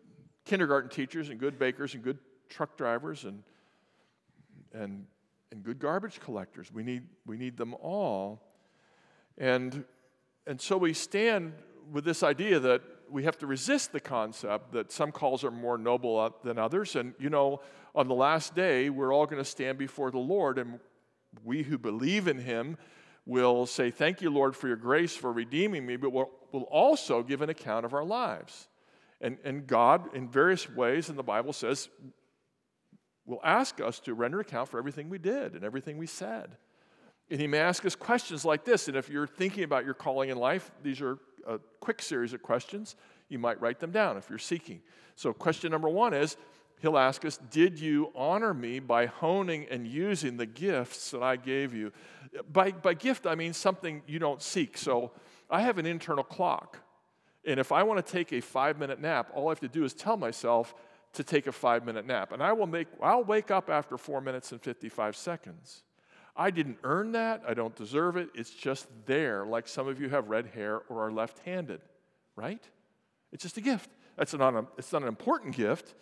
kindergarten 0.44 0.90
teachers 0.90 1.28
and 1.28 1.38
good 1.38 1.58
bakers 1.58 1.94
and 1.94 2.02
good 2.02 2.18
truck 2.48 2.76
drivers 2.76 3.24
and, 3.24 3.42
and, 4.72 5.06
and 5.50 5.62
good 5.62 5.78
garbage 5.78 6.20
collectors. 6.20 6.72
We 6.72 6.82
need, 6.82 7.04
we 7.26 7.36
need 7.36 7.56
them 7.56 7.74
all. 7.74 8.42
And, 9.38 9.84
and 10.46 10.60
so 10.60 10.76
we 10.76 10.92
stand 10.92 11.54
with 11.90 12.04
this 12.04 12.22
idea 12.22 12.60
that 12.60 12.82
we 13.10 13.24
have 13.24 13.38
to 13.38 13.46
resist 13.46 13.92
the 13.92 14.00
concept 14.00 14.72
that 14.72 14.90
some 14.90 15.12
calls 15.12 15.44
are 15.44 15.50
more 15.50 15.76
noble 15.76 16.34
than 16.42 16.58
others. 16.58 16.96
And, 16.96 17.14
you 17.18 17.30
know, 17.30 17.60
on 17.94 18.08
the 18.08 18.14
last 18.14 18.54
day, 18.54 18.88
we're 18.88 19.12
all 19.12 19.26
going 19.26 19.42
to 19.42 19.48
stand 19.48 19.76
before 19.76 20.10
the 20.10 20.18
Lord, 20.18 20.58
and 20.58 20.80
we 21.44 21.62
who 21.62 21.76
believe 21.76 22.26
in 22.26 22.38
Him 22.38 22.78
will 23.26 23.66
say, 23.66 23.90
Thank 23.90 24.22
you, 24.22 24.30
Lord, 24.30 24.56
for 24.56 24.68
your 24.68 24.76
grace, 24.76 25.16
for 25.16 25.32
redeeming 25.32 25.86
me, 25.86 25.96
but 25.96 26.10
we'll, 26.10 26.30
also 26.70 27.22
give 27.22 27.40
an 27.40 27.48
account 27.48 27.86
of 27.86 27.94
our 27.94 28.04
lives. 28.04 28.68
And, 29.22 29.38
and 29.42 29.66
God, 29.66 30.14
in 30.14 30.28
various 30.28 30.68
ways, 30.68 31.08
and 31.08 31.18
the 31.18 31.22
Bible 31.22 31.54
says, 31.54 31.88
will 33.24 33.40
ask 33.42 33.80
us 33.80 34.00
to 34.00 34.12
render 34.12 34.40
account 34.40 34.68
for 34.68 34.78
everything 34.78 35.08
we 35.08 35.16
did 35.18 35.54
and 35.54 35.64
everything 35.64 35.96
we 35.96 36.06
said. 36.06 36.56
And 37.30 37.40
He 37.40 37.46
may 37.46 37.58
ask 37.58 37.86
us 37.86 37.94
questions 37.94 38.44
like 38.44 38.64
this. 38.64 38.88
And 38.88 38.96
if 38.96 39.08
you're 39.08 39.26
thinking 39.26 39.64
about 39.64 39.84
your 39.86 39.94
calling 39.94 40.28
in 40.28 40.36
life, 40.36 40.70
these 40.82 41.00
are 41.00 41.18
a 41.46 41.58
quick 41.80 42.02
series 42.02 42.32
of 42.32 42.42
questions. 42.42 42.96
You 43.28 43.38
might 43.38 43.60
write 43.60 43.80
them 43.80 43.92
down 43.92 44.16
if 44.18 44.28
you're 44.28 44.38
seeking. 44.38 44.82
So, 45.14 45.32
question 45.32 45.70
number 45.70 45.88
one 45.88 46.12
is 46.12 46.36
He'll 46.82 46.98
ask 46.98 47.24
us, 47.24 47.38
Did 47.50 47.80
you 47.80 48.12
honor 48.14 48.52
me 48.52 48.80
by 48.80 49.06
honing 49.06 49.66
and 49.70 49.86
using 49.86 50.36
the 50.36 50.46
gifts 50.46 51.12
that 51.12 51.22
I 51.22 51.36
gave 51.36 51.72
you? 51.72 51.92
By, 52.52 52.72
by 52.72 52.94
gift, 52.94 53.26
I 53.26 53.36
mean 53.36 53.52
something 53.52 54.02
you 54.06 54.18
don't 54.18 54.42
seek. 54.42 54.76
So, 54.76 55.12
I 55.48 55.60
have 55.60 55.78
an 55.78 55.86
internal 55.86 56.24
clock. 56.24 56.78
And 57.44 57.60
if 57.60 57.72
I 57.72 57.82
want 57.82 58.04
to 58.04 58.12
take 58.12 58.32
a 58.32 58.40
five 58.40 58.78
minute 58.78 59.00
nap, 59.00 59.30
all 59.34 59.48
I 59.48 59.50
have 59.52 59.60
to 59.60 59.68
do 59.68 59.84
is 59.84 59.94
tell 59.94 60.16
myself 60.16 60.74
to 61.12 61.22
take 61.22 61.46
a 61.46 61.52
five 61.52 61.84
minute 61.84 62.06
nap. 62.06 62.32
And 62.32 62.42
I 62.42 62.52
will 62.52 62.66
make, 62.66 62.88
I'll 63.00 63.24
wake 63.24 63.50
up 63.50 63.68
after 63.68 63.98
four 63.98 64.20
minutes 64.20 64.50
and 64.52 64.60
55 64.60 65.14
seconds. 65.14 65.82
I 66.34 66.50
didn't 66.50 66.78
earn 66.82 67.12
that. 67.12 67.42
I 67.46 67.52
don't 67.52 67.76
deserve 67.76 68.16
it. 68.16 68.30
It's 68.34 68.50
just 68.50 68.86
there, 69.04 69.44
like 69.44 69.68
some 69.68 69.86
of 69.86 70.00
you 70.00 70.08
have 70.08 70.30
red 70.30 70.46
hair 70.46 70.80
or 70.88 71.06
are 71.06 71.12
left 71.12 71.40
handed, 71.40 71.82
right? 72.36 72.62
It's 73.32 73.42
just 73.42 73.58
a 73.58 73.60
gift. 73.60 73.90
That's 74.16 74.32
not, 74.32 74.72
it's 74.78 74.92
not 74.92 75.02
an 75.02 75.08
important 75.08 75.54
gift. 75.54 75.94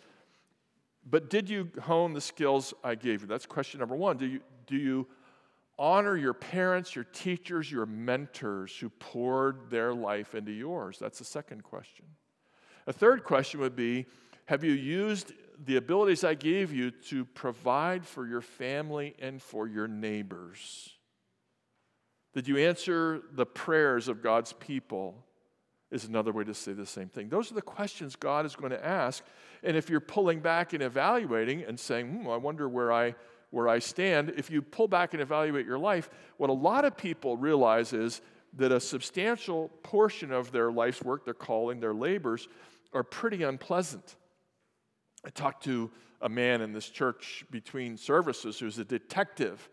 But 1.09 1.29
did 1.29 1.49
you 1.49 1.69
hone 1.81 2.13
the 2.13 2.21
skills 2.21 2.73
I 2.83 2.95
gave 2.95 3.21
you? 3.21 3.27
That's 3.27 3.45
question 3.45 3.79
number 3.79 3.95
one. 3.95 4.17
Do 4.17 4.25
you, 4.25 4.41
do 4.67 4.77
you 4.77 5.07
honor 5.79 6.15
your 6.15 6.33
parents, 6.33 6.95
your 6.95 7.05
teachers, 7.05 7.71
your 7.71 7.85
mentors 7.85 8.77
who 8.77 8.89
poured 8.89 9.69
their 9.69 9.93
life 9.93 10.35
into 10.35 10.51
yours? 10.51 10.97
That's 10.99 11.19
the 11.19 11.25
second 11.25 11.63
question. 11.63 12.05
A 12.87 12.93
third 12.93 13.23
question 13.23 13.59
would 13.59 13.75
be 13.75 14.05
Have 14.45 14.63
you 14.63 14.73
used 14.73 15.33
the 15.63 15.77
abilities 15.77 16.23
I 16.23 16.33
gave 16.33 16.71
you 16.71 16.91
to 16.91 17.25
provide 17.25 18.05
for 18.05 18.27
your 18.27 18.41
family 18.41 19.15
and 19.19 19.41
for 19.41 19.67
your 19.67 19.87
neighbors? 19.87 20.95
Did 22.33 22.47
you 22.47 22.57
answer 22.57 23.21
the 23.33 23.45
prayers 23.45 24.07
of 24.07 24.21
God's 24.21 24.53
people? 24.53 25.25
Is 25.91 26.05
another 26.05 26.31
way 26.31 26.45
to 26.45 26.53
say 26.53 26.71
the 26.71 26.85
same 26.85 27.09
thing. 27.09 27.27
Those 27.27 27.51
are 27.51 27.55
the 27.55 27.61
questions 27.61 28.15
God 28.15 28.45
is 28.45 28.55
going 28.55 28.71
to 28.71 28.85
ask. 28.85 29.25
And 29.63 29.77
if 29.77 29.89
you're 29.89 29.99
pulling 29.99 30.39
back 30.39 30.73
and 30.73 30.81
evaluating 30.81 31.63
and 31.63 31.79
saying, 31.79 32.07
hmm, 32.07 32.29
I 32.29 32.37
wonder 32.37 32.67
where 32.67 32.91
I, 32.91 33.15
where 33.51 33.67
I 33.67 33.79
stand, 33.79 34.33
if 34.37 34.49
you 34.49 34.61
pull 34.61 34.87
back 34.87 35.13
and 35.13 35.21
evaluate 35.21 35.65
your 35.65 35.77
life, 35.77 36.09
what 36.37 36.49
a 36.49 36.53
lot 36.53 36.85
of 36.85 36.97
people 36.97 37.37
realize 37.37 37.93
is 37.93 38.21
that 38.57 38.71
a 38.71 38.79
substantial 38.79 39.69
portion 39.83 40.31
of 40.31 40.51
their 40.51 40.71
life's 40.71 41.01
work, 41.01 41.25
their 41.25 41.33
calling, 41.33 41.79
their 41.79 41.93
labors, 41.93 42.47
are 42.93 43.03
pretty 43.03 43.43
unpleasant. 43.43 44.15
I 45.25 45.29
talked 45.29 45.63
to 45.65 45.91
a 46.21 46.29
man 46.29 46.61
in 46.61 46.73
this 46.73 46.89
church 46.89 47.45
between 47.51 47.97
services 47.97 48.59
who's 48.59 48.77
a 48.79 48.85
detective. 48.85 49.69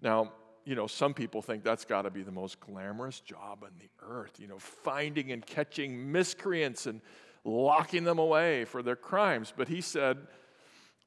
Now, 0.00 0.32
you 0.64 0.74
know, 0.74 0.86
some 0.86 1.12
people 1.12 1.42
think 1.42 1.62
that's 1.62 1.84
got 1.84 2.02
to 2.02 2.10
be 2.10 2.22
the 2.22 2.32
most 2.32 2.58
glamorous 2.60 3.20
job 3.20 3.64
on 3.64 3.70
the 3.78 3.90
earth, 4.06 4.40
you 4.40 4.48
know, 4.48 4.58
finding 4.58 5.32
and 5.32 5.44
catching 5.44 6.10
miscreants 6.10 6.86
and 6.86 7.00
locking 7.44 8.04
them 8.04 8.18
away 8.18 8.64
for 8.64 8.82
their 8.82 8.96
crimes. 8.96 9.52
But 9.56 9.68
he 9.68 9.80
said, 9.80 10.18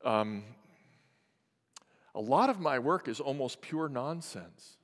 um, 0.05 0.43
a 2.13 2.21
lot 2.21 2.49
of 2.49 2.59
my 2.59 2.79
work 2.79 3.07
is 3.07 3.19
almost 3.19 3.61
pure 3.61 3.89
nonsense. 3.89 4.77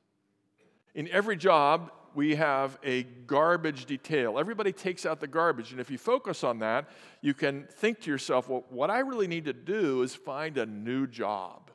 In 0.95 1.07
every 1.09 1.35
job, 1.35 1.91
we 2.15 2.35
have 2.35 2.77
a 2.83 3.03
garbage 3.03 3.85
detail. 3.85 4.37
Everybody 4.37 4.71
takes 4.71 5.05
out 5.05 5.19
the 5.19 5.27
garbage. 5.27 5.71
And 5.71 5.79
if 5.79 5.89
you 5.89 5.97
focus 5.97 6.43
on 6.43 6.59
that, 6.59 6.89
you 7.21 7.33
can 7.33 7.67
think 7.71 8.01
to 8.01 8.11
yourself, 8.11 8.49
well, 8.49 8.65
what 8.69 8.89
I 8.89 8.99
really 8.99 9.27
need 9.27 9.45
to 9.45 9.53
do 9.53 10.03
is 10.03 10.13
find 10.13 10.57
a 10.57 10.65
new 10.65 11.07
job 11.07 11.71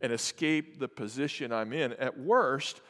and 0.00 0.12
escape 0.12 0.80
the 0.80 0.88
position 0.88 1.52
I'm 1.52 1.72
in. 1.72 1.92
At 1.94 2.18
worst, 2.18 2.80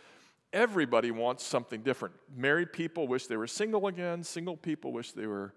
everybody 0.53 1.11
wants 1.11 1.45
something 1.45 1.83
different. 1.83 2.15
Married 2.35 2.73
people 2.73 3.07
wish 3.07 3.27
they 3.27 3.37
were 3.37 3.47
single 3.47 3.87
again, 3.87 4.25
single 4.25 4.57
people 4.57 4.93
wish 4.93 5.13
they 5.13 5.27
were 5.27 5.53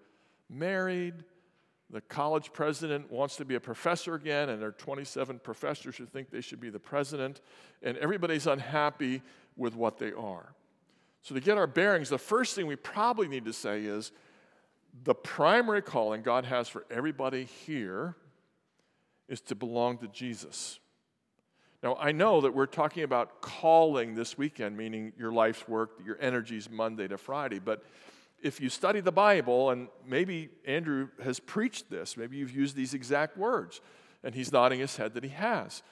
married. 0.48 1.14
The 1.90 2.00
college 2.00 2.52
president 2.52 3.10
wants 3.10 3.36
to 3.36 3.44
be 3.44 3.54
a 3.54 3.60
professor 3.60 4.14
again, 4.14 4.48
and 4.48 4.60
there 4.60 4.68
are 4.68 4.72
27 4.72 5.38
professors 5.38 5.96
who 5.96 6.04
think 6.04 6.30
they 6.30 6.40
should 6.40 6.60
be 6.60 6.70
the 6.70 6.80
president, 6.80 7.40
and 7.82 7.96
everybody's 7.98 8.46
unhappy 8.46 9.22
with 9.56 9.76
what 9.76 9.98
they 9.98 10.12
are. 10.12 10.54
So, 11.22 11.34
to 11.34 11.40
get 11.40 11.58
our 11.58 11.66
bearings, 11.66 12.08
the 12.08 12.18
first 12.18 12.54
thing 12.54 12.66
we 12.66 12.76
probably 12.76 13.28
need 13.28 13.44
to 13.44 13.52
say 13.52 13.82
is 13.82 14.12
the 15.04 15.14
primary 15.14 15.82
calling 15.82 16.22
God 16.22 16.44
has 16.44 16.68
for 16.68 16.84
everybody 16.90 17.44
here 17.44 18.16
is 19.28 19.40
to 19.42 19.54
belong 19.54 19.98
to 19.98 20.08
Jesus. 20.08 20.78
Now, 21.82 21.96
I 21.96 22.12
know 22.12 22.40
that 22.40 22.54
we're 22.54 22.66
talking 22.66 23.02
about 23.02 23.42
calling 23.42 24.14
this 24.14 24.38
weekend, 24.38 24.76
meaning 24.76 25.12
your 25.18 25.32
life's 25.32 25.68
work, 25.68 26.00
your 26.04 26.20
energies 26.20 26.70
Monday 26.70 27.06
to 27.08 27.18
Friday, 27.18 27.58
but 27.58 27.82
if 28.42 28.60
you 28.60 28.68
study 28.68 29.00
the 29.00 29.12
Bible, 29.12 29.70
and 29.70 29.88
maybe 30.06 30.50
Andrew 30.66 31.08
has 31.22 31.40
preached 31.40 31.90
this, 31.90 32.16
maybe 32.16 32.36
you've 32.36 32.54
used 32.54 32.76
these 32.76 32.94
exact 32.94 33.36
words, 33.36 33.80
and 34.22 34.34
he's 34.34 34.52
nodding 34.52 34.80
his 34.80 34.96
head 34.96 35.14
that 35.14 35.24
he 35.24 35.30
has. 35.30 35.82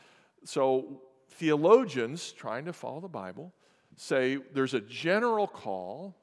So, 0.44 1.00
theologians 1.30 2.32
trying 2.32 2.66
to 2.66 2.72
follow 2.72 3.00
the 3.00 3.08
Bible 3.08 3.52
say 3.96 4.38
there's 4.52 4.74
a 4.74 4.80
general 4.80 5.46
call 5.46 6.16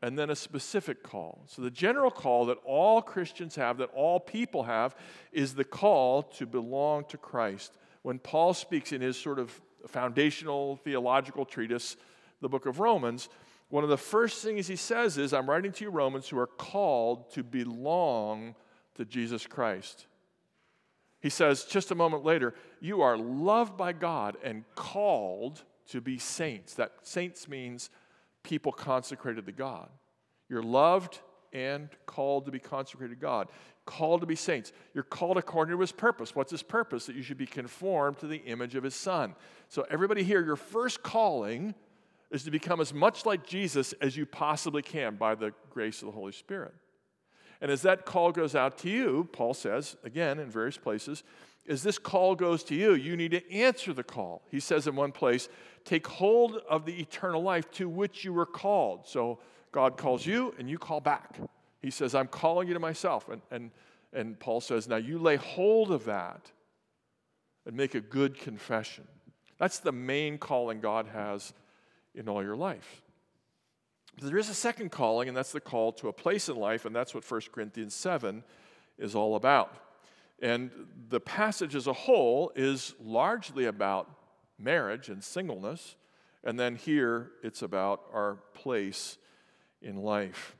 and 0.00 0.18
then 0.18 0.30
a 0.30 0.36
specific 0.36 1.02
call. 1.02 1.44
So, 1.46 1.62
the 1.62 1.70
general 1.70 2.10
call 2.10 2.46
that 2.46 2.58
all 2.64 3.02
Christians 3.02 3.56
have, 3.56 3.78
that 3.78 3.90
all 3.94 4.20
people 4.20 4.62
have, 4.64 4.94
is 5.32 5.54
the 5.54 5.64
call 5.64 6.22
to 6.24 6.46
belong 6.46 7.04
to 7.06 7.16
Christ. 7.16 7.76
When 8.02 8.18
Paul 8.18 8.54
speaks 8.54 8.92
in 8.92 9.00
his 9.00 9.16
sort 9.16 9.38
of 9.38 9.60
foundational 9.86 10.76
theological 10.76 11.44
treatise, 11.44 11.96
the 12.40 12.48
book 12.48 12.66
of 12.66 12.80
Romans, 12.80 13.28
one 13.72 13.84
of 13.84 13.88
the 13.88 13.96
first 13.96 14.44
things 14.44 14.66
he 14.66 14.76
says 14.76 15.16
is, 15.16 15.32
I'm 15.32 15.48
writing 15.48 15.72
to 15.72 15.84
you, 15.84 15.90
Romans, 15.90 16.28
who 16.28 16.38
are 16.38 16.46
called 16.46 17.32
to 17.32 17.42
belong 17.42 18.54
to 18.96 19.06
Jesus 19.06 19.46
Christ. 19.46 20.08
He 21.20 21.30
says 21.30 21.64
just 21.64 21.90
a 21.90 21.94
moment 21.94 22.22
later, 22.22 22.52
You 22.82 23.00
are 23.00 23.16
loved 23.16 23.78
by 23.78 23.94
God 23.94 24.36
and 24.44 24.64
called 24.74 25.64
to 25.88 26.02
be 26.02 26.18
saints. 26.18 26.74
That 26.74 26.92
saints 27.00 27.48
means 27.48 27.88
people 28.42 28.72
consecrated 28.72 29.46
to 29.46 29.52
God. 29.52 29.88
You're 30.50 30.62
loved 30.62 31.20
and 31.54 31.88
called 32.04 32.44
to 32.44 32.52
be 32.52 32.58
consecrated 32.58 33.14
to 33.14 33.20
God, 33.22 33.48
called 33.86 34.20
to 34.20 34.26
be 34.26 34.36
saints. 34.36 34.70
You're 34.92 35.02
called 35.02 35.38
according 35.38 35.74
to 35.74 35.80
his 35.80 35.92
purpose. 35.92 36.36
What's 36.36 36.50
his 36.50 36.62
purpose? 36.62 37.06
That 37.06 37.16
you 37.16 37.22
should 37.22 37.38
be 37.38 37.46
conformed 37.46 38.18
to 38.18 38.26
the 38.26 38.42
image 38.44 38.74
of 38.74 38.84
his 38.84 38.94
son. 38.94 39.34
So, 39.70 39.86
everybody 39.88 40.24
here, 40.24 40.44
your 40.44 40.56
first 40.56 41.02
calling 41.02 41.74
is 42.32 42.42
to 42.44 42.50
become 42.50 42.80
as 42.80 42.92
much 42.92 43.24
like 43.26 43.46
Jesus 43.46 43.92
as 44.00 44.16
you 44.16 44.26
possibly 44.26 44.82
can 44.82 45.16
by 45.16 45.34
the 45.34 45.52
grace 45.70 46.00
of 46.02 46.06
the 46.06 46.12
Holy 46.12 46.32
Spirit. 46.32 46.74
And 47.60 47.70
as 47.70 47.82
that 47.82 48.06
call 48.06 48.32
goes 48.32 48.56
out 48.56 48.78
to 48.78 48.90
you, 48.90 49.28
Paul 49.32 49.54
says, 49.54 49.96
again, 50.02 50.40
in 50.40 50.50
various 50.50 50.78
places, 50.78 51.22
as 51.68 51.82
this 51.82 51.98
call 51.98 52.34
goes 52.34 52.64
to 52.64 52.74
you, 52.74 52.94
you 52.94 53.16
need 53.16 53.30
to 53.32 53.52
answer 53.52 53.92
the 53.92 54.02
call. 54.02 54.42
He 54.50 54.58
says 54.58 54.88
in 54.88 54.96
one 54.96 55.12
place, 55.12 55.48
take 55.84 56.06
hold 56.06 56.56
of 56.68 56.86
the 56.86 57.00
eternal 57.00 57.42
life 57.42 57.70
to 57.72 57.88
which 57.88 58.24
you 58.24 58.32
were 58.32 58.46
called. 58.46 59.06
So 59.06 59.38
God 59.70 59.96
calls 59.96 60.26
you 60.26 60.54
and 60.58 60.68
you 60.68 60.78
call 60.78 61.00
back. 61.00 61.38
He 61.80 61.90
says, 61.90 62.14
I'm 62.14 62.28
calling 62.28 62.66
you 62.66 62.74
to 62.74 62.80
myself. 62.80 63.28
And, 63.28 63.42
and, 63.50 63.70
and 64.12 64.40
Paul 64.40 64.60
says, 64.60 64.88
now 64.88 64.96
you 64.96 65.18
lay 65.18 65.36
hold 65.36 65.92
of 65.92 66.06
that 66.06 66.50
and 67.66 67.76
make 67.76 67.94
a 67.94 68.00
good 68.00 68.38
confession. 68.38 69.06
That's 69.58 69.78
the 69.78 69.92
main 69.92 70.38
calling 70.38 70.80
God 70.80 71.06
has 71.12 71.52
in 72.14 72.28
all 72.28 72.42
your 72.42 72.56
life. 72.56 73.02
But 74.18 74.28
there 74.28 74.38
is 74.38 74.48
a 74.48 74.54
second 74.54 74.90
calling, 74.90 75.28
and 75.28 75.36
that's 75.36 75.52
the 75.52 75.60
call 75.60 75.92
to 75.94 76.08
a 76.08 76.12
place 76.12 76.48
in 76.48 76.56
life, 76.56 76.84
and 76.84 76.94
that's 76.94 77.14
what 77.14 77.30
1 77.30 77.40
Corinthians 77.52 77.94
7 77.94 78.44
is 78.98 79.14
all 79.14 79.36
about. 79.36 79.74
And 80.40 80.70
the 81.08 81.20
passage 81.20 81.74
as 81.74 81.86
a 81.86 81.92
whole 81.92 82.52
is 82.54 82.94
largely 83.00 83.66
about 83.66 84.10
marriage 84.58 85.08
and 85.08 85.22
singleness. 85.22 85.96
And 86.44 86.58
then 86.58 86.76
here 86.76 87.30
it's 87.42 87.62
about 87.62 88.02
our 88.12 88.38
place 88.54 89.18
in 89.80 89.96
life. 89.96 90.56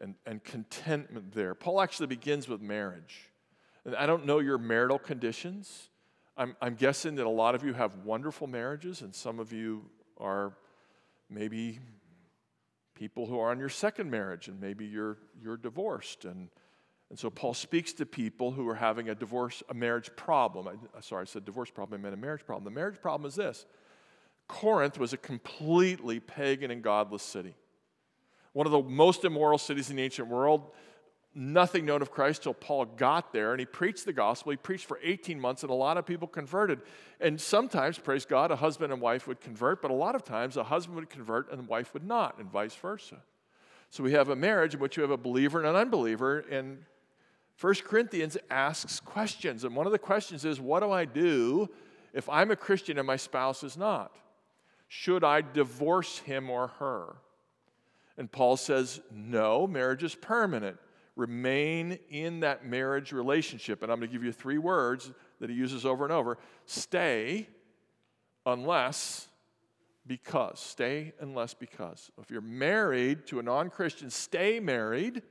and, 0.00 0.14
and 0.26 0.42
contentment 0.42 1.32
there. 1.32 1.54
Paul 1.54 1.80
actually 1.80 2.06
begins 2.06 2.48
with 2.48 2.60
marriage. 2.60 3.30
And 3.84 3.94
I 3.94 4.06
don't 4.06 4.26
know 4.26 4.38
your 4.38 4.58
marital 4.58 4.98
conditions. 4.98 5.90
I'm, 6.36 6.56
I'm 6.60 6.74
guessing 6.74 7.16
that 7.16 7.26
a 7.26 7.30
lot 7.30 7.54
of 7.54 7.64
you 7.64 7.74
have 7.74 7.96
wonderful 7.96 8.46
marriages, 8.46 9.02
and 9.02 9.14
some 9.14 9.38
of 9.38 9.52
you 9.52 9.84
are 10.20 10.52
maybe 11.28 11.78
people 12.94 13.26
who 13.26 13.38
are 13.40 13.50
on 13.50 13.58
your 13.58 13.68
second 13.68 14.10
marriage, 14.10 14.48
and 14.48 14.60
maybe 14.60 14.84
you're, 14.84 15.16
you're 15.42 15.56
divorced. 15.56 16.24
And, 16.24 16.48
and 17.08 17.18
so 17.18 17.30
Paul 17.30 17.54
speaks 17.54 17.92
to 17.94 18.06
people 18.06 18.50
who 18.50 18.68
are 18.68 18.74
having 18.74 19.08
a 19.08 19.14
divorce, 19.14 19.62
a 19.70 19.74
marriage 19.74 20.10
problem. 20.16 20.68
I, 20.68 20.72
uh, 20.96 21.00
sorry, 21.00 21.22
I 21.22 21.24
said 21.24 21.44
divorce 21.44 21.70
problem, 21.70 22.00
I 22.00 22.02
meant 22.02 22.14
a 22.14 22.18
marriage 22.18 22.44
problem. 22.44 22.64
The 22.64 22.78
marriage 22.78 23.00
problem 23.00 23.26
is 23.26 23.34
this 23.34 23.64
Corinth 24.48 24.98
was 24.98 25.12
a 25.12 25.16
completely 25.16 26.20
pagan 26.20 26.70
and 26.70 26.82
godless 26.82 27.22
city. 27.22 27.54
One 28.52 28.66
of 28.66 28.72
the 28.72 28.82
most 28.82 29.24
immoral 29.24 29.58
cities 29.58 29.90
in 29.90 29.96
the 29.96 30.02
ancient 30.02 30.28
world 30.28 30.72
nothing 31.34 31.86
known 31.86 32.02
of 32.02 32.10
Christ 32.10 32.42
till 32.42 32.54
Paul 32.54 32.84
got 32.84 33.32
there 33.32 33.52
and 33.52 33.60
he 33.60 33.66
preached 33.66 34.04
the 34.04 34.12
gospel. 34.12 34.50
He 34.50 34.56
preached 34.56 34.86
for 34.86 34.98
18 35.02 35.38
months 35.38 35.62
and 35.62 35.70
a 35.70 35.74
lot 35.74 35.96
of 35.96 36.04
people 36.04 36.26
converted. 36.26 36.80
And 37.20 37.40
sometimes, 37.40 37.98
praise 37.98 38.24
God, 38.24 38.50
a 38.50 38.56
husband 38.56 38.92
and 38.92 39.00
wife 39.00 39.28
would 39.28 39.40
convert, 39.40 39.80
but 39.80 39.90
a 39.90 39.94
lot 39.94 40.14
of 40.14 40.24
times 40.24 40.56
a 40.56 40.64
husband 40.64 40.96
would 40.96 41.10
convert 41.10 41.50
and 41.50 41.60
the 41.60 41.66
wife 41.66 41.94
would 41.94 42.04
not, 42.04 42.38
and 42.38 42.50
vice 42.50 42.74
versa. 42.74 43.22
So 43.90 44.02
we 44.02 44.12
have 44.12 44.28
a 44.28 44.36
marriage 44.36 44.74
in 44.74 44.80
which 44.80 44.96
you 44.96 45.02
have 45.02 45.10
a 45.10 45.16
believer 45.16 45.58
and 45.58 45.68
an 45.68 45.76
unbeliever, 45.76 46.40
and 46.50 46.84
1 47.60 47.74
Corinthians 47.84 48.36
asks 48.50 49.00
questions. 49.00 49.64
And 49.64 49.76
one 49.76 49.86
of 49.86 49.92
the 49.92 49.98
questions 49.98 50.44
is, 50.44 50.60
What 50.60 50.80
do 50.80 50.90
I 50.90 51.04
do 51.04 51.68
if 52.12 52.28
I'm 52.28 52.50
a 52.50 52.56
Christian 52.56 52.98
and 52.98 53.06
my 53.06 53.16
spouse 53.16 53.62
is 53.62 53.76
not? 53.76 54.16
Should 54.88 55.22
I 55.22 55.42
divorce 55.42 56.18
him 56.18 56.50
or 56.50 56.68
her? 56.78 57.16
And 58.16 58.30
Paul 58.30 58.56
says, 58.56 59.00
No, 59.12 59.66
marriage 59.66 60.02
is 60.02 60.14
permanent 60.14 60.78
remain 61.16 61.98
in 62.08 62.40
that 62.40 62.64
marriage 62.64 63.12
relationship. 63.12 63.82
And 63.82 63.90
I'm 63.90 63.98
going 63.98 64.08
to 64.08 64.12
give 64.12 64.24
you 64.24 64.32
three 64.32 64.58
words 64.58 65.10
that 65.40 65.50
he 65.50 65.56
uses 65.56 65.84
over 65.84 66.04
and 66.04 66.12
over 66.12 66.38
stay 66.66 67.48
unless 68.46 69.28
because. 70.06 70.60
Stay 70.60 71.12
unless 71.20 71.54
because. 71.54 72.10
If 72.20 72.30
you're 72.30 72.40
married 72.40 73.26
to 73.26 73.38
a 73.38 73.42
non 73.42 73.70
Christian, 73.70 74.10
stay 74.10 74.60
married 74.60 75.22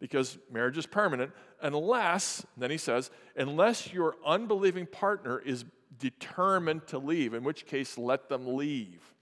because 0.00 0.38
marriage 0.50 0.78
is 0.78 0.86
permanent, 0.86 1.30
unless, 1.60 2.44
then 2.56 2.70
he 2.70 2.78
says, 2.78 3.10
unless 3.36 3.92
your 3.92 4.16
unbelieving 4.24 4.86
partner 4.86 5.38
is 5.38 5.64
determined 5.98 6.86
to 6.88 6.98
leave, 6.98 7.34
in 7.34 7.44
which 7.44 7.66
case 7.66 7.98
let 7.98 8.28
them 8.28 8.56
leave. 8.56 9.14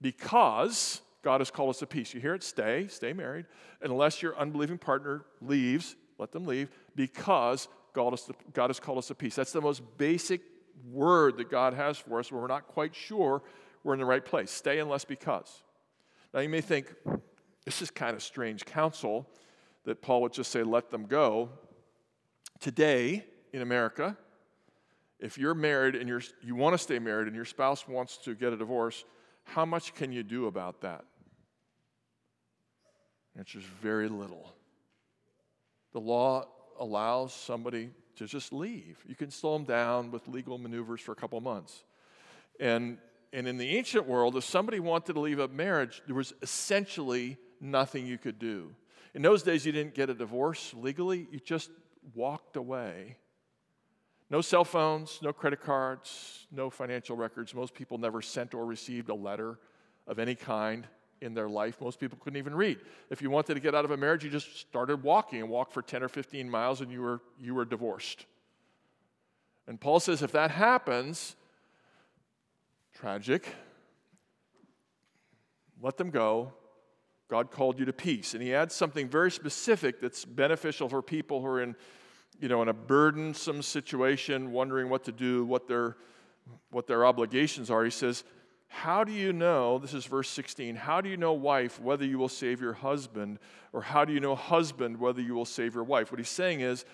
Because 0.00 1.00
God 1.24 1.40
has 1.40 1.50
called 1.50 1.70
us 1.70 1.78
to 1.78 1.86
peace. 1.86 2.12
You 2.14 2.20
hear 2.20 2.34
it? 2.34 2.42
Stay, 2.42 2.86
stay 2.88 3.12
married. 3.12 3.46
unless 3.80 4.22
your 4.22 4.38
unbelieving 4.38 4.78
partner 4.78 5.24
leaves, 5.40 5.96
let 6.18 6.30
them 6.30 6.46
leave 6.46 6.70
because 6.94 7.66
God 7.94 8.10
has, 8.10 8.30
God 8.52 8.68
has 8.68 8.78
called 8.78 8.98
us 8.98 9.08
to 9.08 9.14
peace. 9.14 9.34
That's 9.34 9.52
the 9.52 9.60
most 9.60 9.82
basic 9.98 10.42
word 10.90 11.38
that 11.38 11.50
God 11.50 11.74
has 11.74 11.96
for 11.98 12.18
us 12.18 12.30
when 12.30 12.40
we're 12.40 12.46
not 12.46 12.68
quite 12.68 12.94
sure 12.94 13.42
we're 13.82 13.94
in 13.94 13.98
the 13.98 14.04
right 14.04 14.24
place. 14.24 14.50
Stay 14.50 14.78
unless 14.78 15.04
because. 15.04 15.62
Now 16.32 16.40
you 16.40 16.48
may 16.48 16.60
think, 16.60 16.94
this 17.64 17.80
is 17.80 17.90
kind 17.90 18.14
of 18.14 18.22
strange 18.22 18.64
counsel 18.64 19.28
that 19.84 20.02
Paul 20.02 20.22
would 20.22 20.32
just 20.32 20.50
say, 20.50 20.62
let 20.62 20.90
them 20.90 21.06
go. 21.06 21.48
Today 22.60 23.24
in 23.52 23.62
America, 23.62 24.16
if 25.20 25.38
you're 25.38 25.54
married 25.54 25.94
and 25.94 26.08
you're, 26.08 26.22
you 26.42 26.54
want 26.54 26.74
to 26.74 26.78
stay 26.78 26.98
married 26.98 27.28
and 27.28 27.36
your 27.36 27.44
spouse 27.44 27.88
wants 27.88 28.18
to 28.18 28.34
get 28.34 28.52
a 28.52 28.56
divorce, 28.56 29.04
how 29.44 29.64
much 29.64 29.94
can 29.94 30.12
you 30.12 30.22
do 30.22 30.46
about 30.46 30.80
that? 30.82 31.04
Answer 33.36 33.58
is 33.58 33.64
very 33.64 34.08
little. 34.08 34.54
The 35.92 36.00
law 36.00 36.46
allows 36.78 37.32
somebody 37.32 37.90
to 38.16 38.26
just 38.26 38.52
leave. 38.52 39.02
You 39.06 39.14
can 39.14 39.30
slow 39.30 39.54
them 39.54 39.64
down 39.64 40.10
with 40.10 40.26
legal 40.28 40.58
maneuvers 40.58 41.00
for 41.00 41.12
a 41.12 41.16
couple 41.16 41.40
months. 41.40 41.84
And, 42.60 42.98
and 43.32 43.48
in 43.48 43.56
the 43.56 43.76
ancient 43.76 44.06
world, 44.06 44.36
if 44.36 44.44
somebody 44.44 44.80
wanted 44.80 45.14
to 45.14 45.20
leave 45.20 45.38
a 45.38 45.48
marriage, 45.48 46.02
there 46.06 46.14
was 46.14 46.32
essentially 46.42 47.36
nothing 47.60 48.06
you 48.06 48.18
could 48.18 48.38
do. 48.38 48.74
In 49.14 49.22
those 49.22 49.42
days, 49.42 49.64
you 49.64 49.72
didn't 49.72 49.94
get 49.94 50.10
a 50.10 50.14
divorce 50.14 50.74
legally, 50.74 51.26
you 51.30 51.40
just 51.40 51.70
walked 52.14 52.56
away. 52.56 53.16
No 54.30 54.40
cell 54.40 54.64
phones, 54.64 55.20
no 55.22 55.32
credit 55.32 55.60
cards, 55.60 56.46
no 56.50 56.70
financial 56.70 57.16
records. 57.16 57.54
Most 57.54 57.74
people 57.74 57.98
never 57.98 58.22
sent 58.22 58.54
or 58.54 58.64
received 58.64 59.08
a 59.08 59.14
letter 59.14 59.58
of 60.06 60.18
any 60.18 60.34
kind 60.34 60.86
in 61.24 61.34
their 61.34 61.48
life. 61.48 61.80
Most 61.80 61.98
people 61.98 62.18
couldn't 62.20 62.36
even 62.36 62.54
read. 62.54 62.78
If 63.10 63.22
you 63.22 63.30
wanted 63.30 63.54
to 63.54 63.60
get 63.60 63.74
out 63.74 63.84
of 63.84 63.90
a 63.90 63.96
marriage, 63.96 64.22
you 64.22 64.30
just 64.30 64.58
started 64.58 65.02
walking 65.02 65.40
and 65.40 65.48
walked 65.48 65.72
for 65.72 65.82
10 65.82 66.02
or 66.02 66.08
15 66.08 66.48
miles 66.48 66.80
and 66.80 66.92
you 66.92 67.00
were, 67.00 67.20
you 67.40 67.54
were 67.54 67.64
divorced. 67.64 68.26
And 69.66 69.80
Paul 69.80 70.00
says 70.00 70.22
if 70.22 70.32
that 70.32 70.50
happens, 70.50 71.34
tragic, 72.94 73.48
let 75.80 75.96
them 75.96 76.10
go. 76.10 76.52
God 77.28 77.50
called 77.50 77.78
you 77.78 77.86
to 77.86 77.92
peace. 77.92 78.34
And 78.34 78.42
he 78.42 78.54
adds 78.54 78.74
something 78.74 79.08
very 79.08 79.30
specific 79.30 80.00
that's 80.00 80.24
beneficial 80.26 80.88
for 80.90 81.00
people 81.00 81.40
who 81.40 81.46
are 81.46 81.62
in, 81.62 81.74
you 82.38 82.48
know, 82.48 82.60
in 82.60 82.68
a 82.68 82.74
burdensome 82.74 83.62
situation, 83.62 84.52
wondering 84.52 84.90
what 84.90 85.04
to 85.04 85.12
do, 85.12 85.46
what 85.46 85.66
their, 85.66 85.96
what 86.70 86.86
their 86.86 87.06
obligations 87.06 87.70
are. 87.70 87.82
He 87.82 87.90
says, 87.90 88.24
how 88.74 89.04
do 89.04 89.12
you 89.12 89.32
know, 89.32 89.78
this 89.78 89.94
is 89.94 90.04
verse 90.04 90.28
16, 90.28 90.74
how 90.74 91.00
do 91.00 91.08
you 91.08 91.16
know, 91.16 91.32
wife, 91.32 91.80
whether 91.80 92.04
you 92.04 92.18
will 92.18 92.28
save 92.28 92.60
your 92.60 92.72
husband? 92.72 93.38
Or 93.72 93.80
how 93.80 94.04
do 94.04 94.12
you 94.12 94.18
know, 94.18 94.34
husband, 94.34 94.98
whether 94.98 95.22
you 95.22 95.34
will 95.34 95.44
save 95.44 95.76
your 95.76 95.84
wife? 95.84 96.10
What 96.10 96.18
he's 96.18 96.28
saying 96.28 96.60
is, 96.60 96.84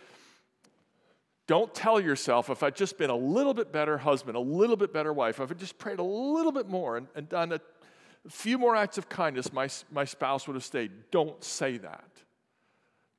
don't 1.46 1.74
tell 1.74 1.98
yourself, 1.98 2.50
if 2.50 2.62
I'd 2.62 2.76
just 2.76 2.98
been 2.98 3.08
a 3.08 3.16
little 3.16 3.54
bit 3.54 3.72
better 3.72 3.96
husband, 3.96 4.36
a 4.36 4.40
little 4.40 4.76
bit 4.76 4.92
better 4.92 5.10
wife, 5.10 5.40
if 5.40 5.50
I'd 5.50 5.58
just 5.58 5.78
prayed 5.78 5.98
a 5.98 6.04
little 6.04 6.52
bit 6.52 6.68
more 6.68 6.98
and, 6.98 7.08
and 7.14 7.30
done 7.30 7.50
a 7.50 7.60
few 8.28 8.58
more 8.58 8.76
acts 8.76 8.98
of 8.98 9.08
kindness, 9.08 9.50
my, 9.50 9.68
my 9.90 10.04
spouse 10.04 10.46
would 10.46 10.54
have 10.54 10.64
stayed. 10.64 10.92
Don't 11.10 11.42
say 11.42 11.78
that. 11.78 12.10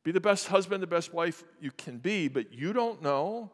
Be 0.04 0.12
the 0.12 0.22
best 0.22 0.48
husband, 0.48 0.84
the 0.84 0.88
best 0.88 1.16
wife 1.16 1.44
you 1.60 1.72
can 1.72 1.98
be, 1.98 2.28
but 2.28 2.54
you 2.54 2.74
don't 2.74 3.02
know. 3.02 3.52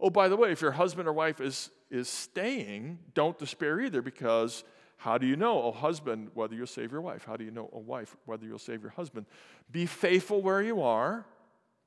Oh, 0.00 0.10
by 0.10 0.28
the 0.28 0.36
way, 0.36 0.52
if 0.52 0.60
your 0.62 0.72
husband 0.72 1.08
or 1.08 1.12
wife 1.12 1.40
is 1.40 1.70
is 1.94 2.08
staying, 2.08 2.98
don't 3.14 3.38
despair 3.38 3.80
either 3.80 4.02
because 4.02 4.64
how 4.96 5.16
do 5.16 5.26
you 5.26 5.36
know, 5.36 5.68
a 5.68 5.72
husband, 5.72 6.30
whether 6.34 6.54
you'll 6.54 6.66
save 6.66 6.90
your 6.90 7.00
wife? 7.00 7.24
How 7.24 7.36
do 7.36 7.44
you 7.44 7.50
know, 7.52 7.70
a 7.72 7.78
wife, 7.78 8.16
whether 8.26 8.44
you'll 8.44 8.58
save 8.58 8.82
your 8.82 8.90
husband? 8.90 9.26
Be 9.70 9.86
faithful 9.86 10.42
where 10.42 10.60
you 10.60 10.82
are 10.82 11.24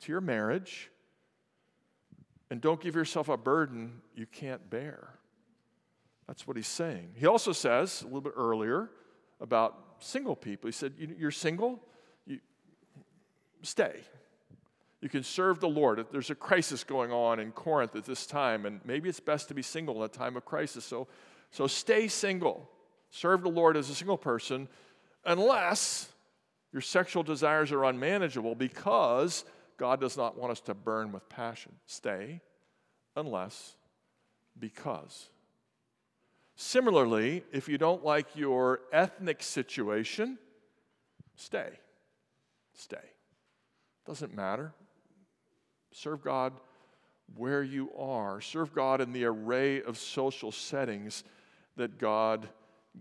to 0.02 0.12
your 0.12 0.22
marriage 0.22 0.90
and 2.50 2.62
don't 2.62 2.80
give 2.80 2.96
yourself 2.96 3.28
a 3.28 3.36
burden 3.36 4.02
you 4.16 4.26
can't 4.26 4.70
bear. 4.70 5.10
That's 6.28 6.48
what 6.48 6.56
he's 6.56 6.68
saying. 6.68 7.12
He 7.16 7.26
also 7.26 7.52
says 7.52 8.02
a 8.02 8.06
little 8.06 8.22
bit 8.22 8.34
earlier 8.38 8.90
about 9.42 9.78
single 10.00 10.36
people. 10.36 10.70
He 10.70 10.72
said, 10.72 10.94
You're 10.98 11.32
single, 11.32 11.82
you 12.26 12.40
stay. 13.62 14.00
You 15.02 15.10
can 15.10 15.24
serve 15.24 15.60
the 15.60 15.70
Lord. 15.70 16.06
There's 16.12 16.32
a 16.32 16.36
crisis 16.36 16.84
going 16.84 17.12
on 17.12 17.40
in 17.40 17.52
Corinth 17.52 17.96
at 17.96 18.06
this 18.06 18.26
time, 18.26 18.66
and 18.66 18.82
maybe 18.84 19.10
it's 19.10 19.20
best 19.20 19.48
to 19.50 19.54
be 19.54 19.62
single 19.62 19.98
in 19.98 20.04
a 20.04 20.08
time 20.08 20.36
of 20.36 20.46
crisis. 20.46 20.86
So, 20.86 21.08
so 21.52 21.68
stay 21.68 22.08
single. 22.08 22.70
Serve 23.10 23.44
the 23.44 23.50
Lord 23.50 23.78
as 23.78 23.90
a 23.90 23.96
single 23.96 24.18
person, 24.18 24.68
unless 25.24 26.10
your 26.74 26.82
sexual 26.82 27.24
desires 27.24 27.72
are 27.72 27.86
unmanageable 27.86 28.56
because 28.56 29.46
God 29.78 30.02
does 30.02 30.18
not 30.18 30.38
want 30.38 30.52
us 30.52 30.60
to 30.62 30.74
burn 30.74 31.12
with 31.12 31.30
passion. 31.30 31.74
Stay, 31.86 32.42
unless, 33.16 33.76
because. 34.60 35.30
Similarly, 36.56 37.44
if 37.52 37.70
you 37.70 37.78
don't 37.78 38.04
like 38.04 38.36
your 38.36 38.82
ethnic 38.92 39.44
situation, 39.44 40.40
stay. 41.36 41.70
Stay. 42.74 42.98
Doesn't 44.08 44.36
matter. 44.36 44.74
Serve 45.98 46.22
God 46.22 46.54
where 47.36 47.64
you 47.64 47.90
are. 47.98 48.40
Serve 48.40 48.72
God 48.72 49.02
in 49.02 49.14
the 49.14 49.26
array 49.26 49.82
of 49.82 49.98
social 49.98 50.52
settings 50.52 51.24
that 51.76 51.98
God 51.98 52.48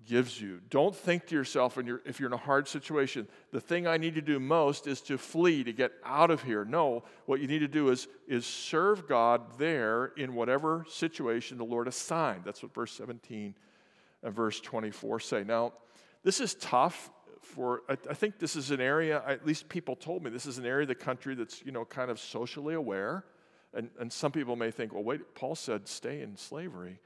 gives 0.06 0.40
you. 0.40 0.62
Don't 0.70 0.96
think 0.96 1.26
to 1.26 1.34
yourself 1.34 1.76
if 1.76 2.18
you're 2.18 2.26
in 2.28 2.32
a 2.32 2.38
hard 2.38 2.66
situation, 2.66 3.28
the 3.52 3.60
thing 3.60 3.86
I 3.86 3.98
need 3.98 4.14
to 4.14 4.22
do 4.22 4.40
most 4.40 4.86
is 4.86 5.02
to 5.02 5.18
flee, 5.18 5.62
to 5.64 5.74
get 5.74 5.92
out 6.06 6.30
of 6.30 6.42
here. 6.42 6.64
No, 6.64 7.04
what 7.26 7.40
you 7.40 7.46
need 7.46 7.58
to 7.58 7.68
do 7.68 7.90
is, 7.90 8.08
is 8.26 8.46
serve 8.46 9.06
God 9.06 9.58
there 9.58 10.12
in 10.16 10.34
whatever 10.34 10.86
situation 10.88 11.58
the 11.58 11.64
Lord 11.64 11.88
assigned. 11.88 12.44
That's 12.46 12.62
what 12.62 12.72
verse 12.72 12.92
17 12.92 13.54
and 14.22 14.34
verse 14.34 14.58
24 14.60 15.20
say. 15.20 15.44
Now, 15.44 15.74
this 16.22 16.40
is 16.40 16.54
tough 16.54 17.10
for 17.46 17.82
I, 17.88 17.96
I, 18.10 18.14
think 18.14 18.38
this 18.38 18.56
is 18.56 18.70
an 18.70 18.80
area 18.80 19.22
at 19.26 19.46
least 19.46 19.68
people 19.68 19.96
told 19.96 20.22
me 20.22 20.30
this 20.30 20.46
is 20.46 20.58
an 20.58 20.66
area 20.66 20.82
of 20.82 20.88
the 20.88 20.94
country 20.94 21.34
that's 21.34 21.64
you 21.64 21.72
know 21.72 21.84
kind 21.84 22.10
of 22.10 22.18
socially 22.18 22.74
aware 22.74 23.24
and, 23.74 23.90
and 23.98 24.12
some 24.12 24.32
people 24.32 24.56
may 24.56 24.70
think 24.70 24.92
well 24.92 25.04
wait 25.04 25.34
paul 25.34 25.54
said 25.54 25.88
stay 25.88 26.22
in 26.22 26.36
slavery 26.36 26.98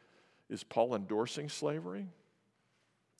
is 0.48 0.64
paul 0.64 0.94
endorsing 0.94 1.48
slavery 1.48 2.06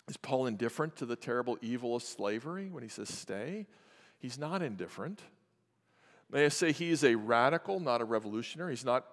is 0.09 0.16
paul 0.16 0.46
indifferent 0.46 0.96
to 0.96 1.06
the 1.06 1.16
terrible 1.16 1.59
evil 1.61 1.96
of 1.96 2.02
slavery 2.02 2.68
when 2.70 2.83
he 2.83 2.88
says 2.88 3.09
stay 3.09 3.66
He's 4.20 4.38
not 4.38 4.62
indifferent. 4.62 5.22
May 6.30 6.44
I 6.44 6.48
say 6.48 6.72
he's 6.72 7.02
a 7.02 7.14
radical, 7.14 7.80
not 7.80 8.02
a 8.02 8.04
revolutionary. 8.04 8.72
He's 8.72 8.85
not 8.85 9.06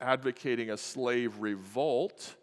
advocating 0.00 0.70
a 0.70 0.76
slave 0.76 1.38
revolt. 1.40 2.36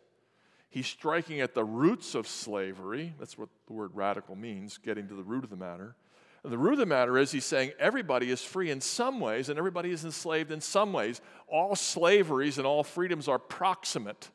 He's 0.69 0.87
striking 0.87 1.39
at 1.39 1.53
the 1.53 1.63
roots 1.63 2.13
of 2.13 2.27
slavery. 2.27 3.13
That's 3.19 3.37
what 3.37 3.49
the 3.67 3.73
word 3.73 3.91
radical 3.93 4.35
means, 4.35 4.77
getting 4.77 5.07
to 5.07 5.15
the 5.15 5.23
root 5.23 5.43
of 5.43 5.49
the 5.49 5.55
matter. 5.55 5.95
And 6.43 6.53
the 6.53 6.57
root 6.57 6.73
of 6.73 6.79
the 6.79 6.85
matter 6.85 7.17
is 7.17 7.31
he's 7.31 7.45
saying 7.45 7.71
everybody 7.79 8.29
is 8.29 8.43
free 8.43 8.69
in 8.69 8.79
some 8.79 9.19
ways 9.19 9.49
and 9.49 9.57
everybody 9.57 9.91
is 9.91 10.05
enslaved 10.05 10.51
in 10.51 10.61
some 10.61 10.93
ways. 10.93 11.21
All 11.47 11.75
slaveries 11.75 12.57
and 12.57 12.67
all 12.67 12.83
freedoms 12.83 13.27
are 13.27 13.39
proximate 13.39 14.29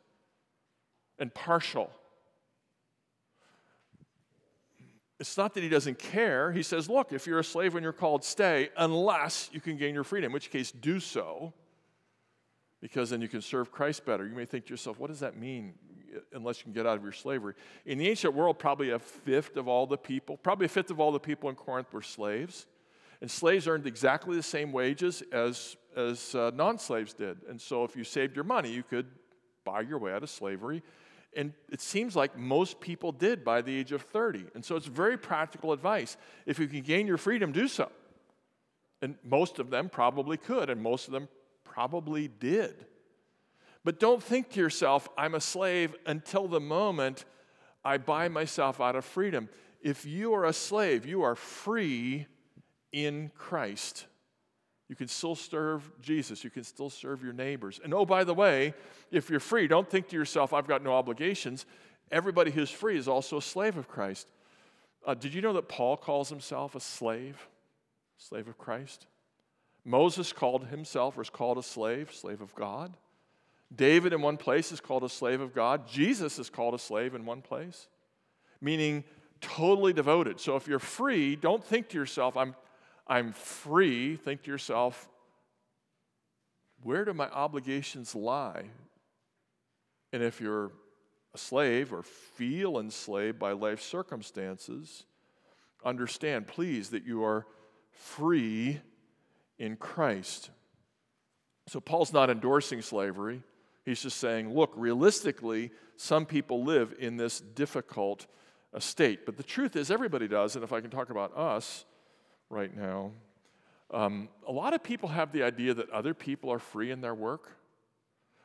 and 1.18 1.32
partial. 1.32 1.90
It's 5.20 5.36
not 5.36 5.54
that 5.54 5.62
he 5.62 5.68
doesn't 5.68 6.00
care. 6.00 6.50
He 6.50 6.64
says, 6.64 6.88
look, 6.88 7.12
if 7.12 7.26
you're 7.26 7.38
a 7.38 7.44
slave 7.44 7.74
when 7.74 7.84
you're 7.84 7.92
called, 7.92 8.24
stay, 8.24 8.70
unless 8.76 9.48
you 9.52 9.60
can 9.60 9.76
gain 9.76 9.94
your 9.94 10.02
freedom, 10.02 10.30
in 10.30 10.32
which 10.32 10.50
case, 10.50 10.72
do 10.72 10.98
so, 10.98 11.52
because 12.80 13.10
then 13.10 13.22
you 13.22 13.28
can 13.28 13.40
serve 13.40 13.70
Christ 13.70 14.04
better. 14.04 14.26
You 14.26 14.34
may 14.34 14.46
think 14.46 14.66
to 14.66 14.70
yourself, 14.70 14.98
what 14.98 15.08
does 15.08 15.20
that 15.20 15.38
mean, 15.38 15.74
unless 16.32 16.58
you 16.58 16.64
can 16.64 16.72
get 16.72 16.86
out 16.86 16.96
of 16.96 17.02
your 17.02 17.12
slavery? 17.12 17.54
In 17.86 17.98
the 17.98 18.08
ancient 18.08 18.34
world, 18.34 18.58
probably 18.58 18.90
a 18.90 18.98
fifth 18.98 19.56
of 19.56 19.68
all 19.68 19.86
the 19.86 19.98
people, 19.98 20.36
probably 20.36 20.66
a 20.66 20.68
fifth 20.68 20.90
of 20.90 21.00
all 21.00 21.12
the 21.12 21.20
people 21.20 21.48
in 21.48 21.56
Corinth 21.56 21.92
were 21.92 22.02
slaves. 22.02 22.66
And 23.20 23.30
slaves 23.30 23.68
earned 23.68 23.86
exactly 23.86 24.34
the 24.34 24.42
same 24.42 24.72
wages 24.72 25.22
as, 25.30 25.76
as 25.96 26.34
uh, 26.34 26.50
non 26.54 26.78
slaves 26.78 27.12
did. 27.12 27.38
And 27.48 27.60
so 27.60 27.84
if 27.84 27.94
you 27.94 28.02
saved 28.02 28.34
your 28.34 28.44
money, 28.44 28.72
you 28.72 28.82
could 28.82 29.06
buy 29.64 29.82
your 29.82 29.98
way 29.98 30.12
out 30.12 30.24
of 30.24 30.30
slavery 30.30 30.82
and 31.34 31.52
it 31.70 31.80
seems 31.80 32.14
like 32.14 32.36
most 32.36 32.80
people 32.80 33.10
did 33.10 33.44
by 33.44 33.62
the 33.62 33.74
age 33.74 33.92
of 33.92 34.02
30. 34.02 34.44
And 34.54 34.64
so 34.64 34.76
it's 34.76 34.86
very 34.86 35.16
practical 35.16 35.72
advice. 35.72 36.16
If 36.44 36.58
you 36.58 36.66
can 36.66 36.82
gain 36.82 37.06
your 37.06 37.16
freedom, 37.16 37.52
do 37.52 37.68
so. 37.68 37.90
And 39.00 39.16
most 39.24 39.58
of 39.58 39.70
them 39.70 39.88
probably 39.88 40.36
could, 40.36 40.68
and 40.68 40.80
most 40.82 41.06
of 41.08 41.12
them 41.12 41.28
probably 41.64 42.28
did. 42.28 42.86
But 43.84 43.98
don't 43.98 44.22
think 44.22 44.50
to 44.50 44.60
yourself, 44.60 45.08
I'm 45.16 45.34
a 45.34 45.40
slave 45.40 45.94
until 46.06 46.46
the 46.46 46.60
moment 46.60 47.24
I 47.84 47.98
buy 47.98 48.28
myself 48.28 48.80
out 48.80 48.96
of 48.96 49.04
freedom. 49.04 49.48
If 49.80 50.06
you 50.06 50.34
are 50.34 50.44
a 50.44 50.52
slave, 50.52 51.04
you 51.04 51.22
are 51.22 51.34
free 51.34 52.26
in 52.92 53.30
Christ. 53.34 54.06
You 54.88 54.94
can 54.94 55.08
still 55.08 55.34
serve 55.34 55.90
Jesus. 56.00 56.44
You 56.44 56.50
can 56.50 56.64
still 56.64 56.90
serve 56.90 57.24
your 57.24 57.32
neighbors. 57.32 57.80
And 57.82 57.92
oh, 57.94 58.04
by 58.04 58.24
the 58.24 58.34
way, 58.34 58.74
if 59.10 59.30
you're 59.30 59.40
free, 59.40 59.66
don't 59.66 59.88
think 59.88 60.08
to 60.08 60.16
yourself, 60.16 60.52
I've 60.52 60.68
got 60.68 60.84
no 60.84 60.92
obligations. 60.92 61.66
Everybody 62.10 62.50
who's 62.50 62.70
free 62.70 62.96
is 62.96 63.08
also 63.08 63.38
a 63.38 63.42
slave 63.42 63.76
of 63.78 63.88
Christ. 63.88 64.28
Uh, 65.04 65.14
did 65.14 65.34
you 65.34 65.40
know 65.40 65.54
that 65.54 65.68
Paul 65.68 65.96
calls 65.96 66.28
himself 66.28 66.74
a 66.74 66.80
slave? 66.80 67.48
Slave 68.18 68.46
of 68.46 68.58
Christ? 68.58 69.06
Moses 69.84 70.32
called 70.32 70.66
himself 70.66 71.18
or 71.18 71.22
is 71.22 71.30
called 71.30 71.58
a 71.58 71.62
slave, 71.62 72.12
slave 72.12 72.40
of 72.40 72.54
God. 72.54 72.96
David, 73.74 74.12
in 74.12 74.20
one 74.20 74.36
place, 74.36 74.72
is 74.72 74.80
called 74.80 75.04
a 75.04 75.08
slave 75.08 75.40
of 75.40 75.54
God. 75.54 75.86
Jesus 75.88 76.38
is 76.38 76.50
called 76.50 76.74
a 76.74 76.78
slave 76.78 77.14
in 77.14 77.24
one 77.24 77.42
place, 77.42 77.88
meaning 78.60 79.04
totally 79.40 79.92
devoted. 79.92 80.40
So 80.40 80.56
if 80.56 80.66
you're 80.66 80.78
free, 80.78 81.36
don't 81.36 81.64
think 81.64 81.88
to 81.90 81.98
yourself, 81.98 82.36
I'm 82.36 82.54
I'm 83.06 83.32
free, 83.32 84.16
think 84.16 84.44
to 84.44 84.50
yourself, 84.50 85.08
where 86.82 87.04
do 87.04 87.12
my 87.12 87.28
obligations 87.28 88.14
lie? 88.14 88.64
And 90.12 90.22
if 90.22 90.40
you're 90.40 90.72
a 91.34 91.38
slave 91.38 91.92
or 91.92 92.02
feel 92.02 92.78
enslaved 92.78 93.38
by 93.38 93.52
life 93.52 93.80
circumstances, 93.80 95.04
understand, 95.84 96.46
please, 96.46 96.90
that 96.90 97.04
you 97.04 97.24
are 97.24 97.46
free 97.90 98.80
in 99.58 99.76
Christ. 99.76 100.50
So, 101.68 101.80
Paul's 101.80 102.12
not 102.12 102.30
endorsing 102.30 102.82
slavery. 102.82 103.42
He's 103.84 104.02
just 104.02 104.18
saying, 104.18 104.54
look, 104.54 104.72
realistically, 104.76 105.70
some 105.96 106.24
people 106.26 106.64
live 106.64 106.94
in 106.98 107.16
this 107.16 107.40
difficult 107.40 108.26
state. 108.78 109.26
But 109.26 109.36
the 109.36 109.42
truth 109.42 109.76
is, 109.76 109.90
everybody 109.90 110.28
does. 110.28 110.54
And 110.54 110.64
if 110.64 110.72
I 110.72 110.80
can 110.80 110.90
talk 110.90 111.10
about 111.10 111.36
us, 111.36 111.84
right 112.52 112.76
now. 112.76 113.10
Um, 113.90 114.28
a 114.46 114.52
lot 114.52 114.74
of 114.74 114.82
people 114.82 115.08
have 115.08 115.32
the 115.32 115.42
idea 115.42 115.74
that 115.74 115.90
other 115.90 116.14
people 116.14 116.52
are 116.52 116.58
free 116.58 116.90
in 116.90 117.00
their 117.00 117.14
work. 117.14 117.48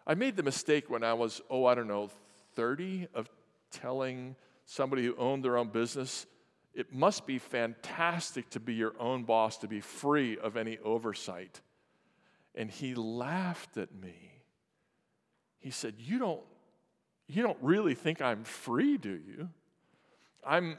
I 0.08 0.16
made 0.16 0.38
the 0.38 0.44
mistake 0.44 0.90
when 0.90 1.04
I 1.04 1.14
was, 1.14 1.42
oh, 1.50 1.66
I 1.66 1.76
don't 1.76 1.88
know, 1.88 2.10
30 2.56 3.10
of 3.14 3.30
telling 3.70 4.36
somebody 4.66 5.06
who 5.06 5.16
owned 5.18 5.44
their 5.44 5.58
own 5.58 5.68
business, 5.70 6.26
it 6.74 6.94
must 6.94 7.28
be 7.28 7.38
fantastic 7.38 8.50
to 8.52 8.60
be 8.60 8.74
your 8.74 8.94
own 9.00 9.24
boss, 9.24 9.58
to 9.58 9.68
be 9.68 9.82
free 9.82 10.38
of 10.38 10.56
any 10.56 10.78
oversight. 10.80 11.62
And 12.56 12.72
he 12.72 12.96
laughed 12.96 13.78
at 13.78 13.94
me. 13.94 14.27
He 15.60 15.72
said, 15.72 15.96
You 15.98 16.20
don't, 16.20 16.42
you 17.28 17.44
don't 17.44 17.58
really 17.62 17.96
think 17.96 18.22
I'm 18.22 18.44
free, 18.44 18.98
do 18.98 19.10
you? 19.10 19.50
I'm, 20.46 20.78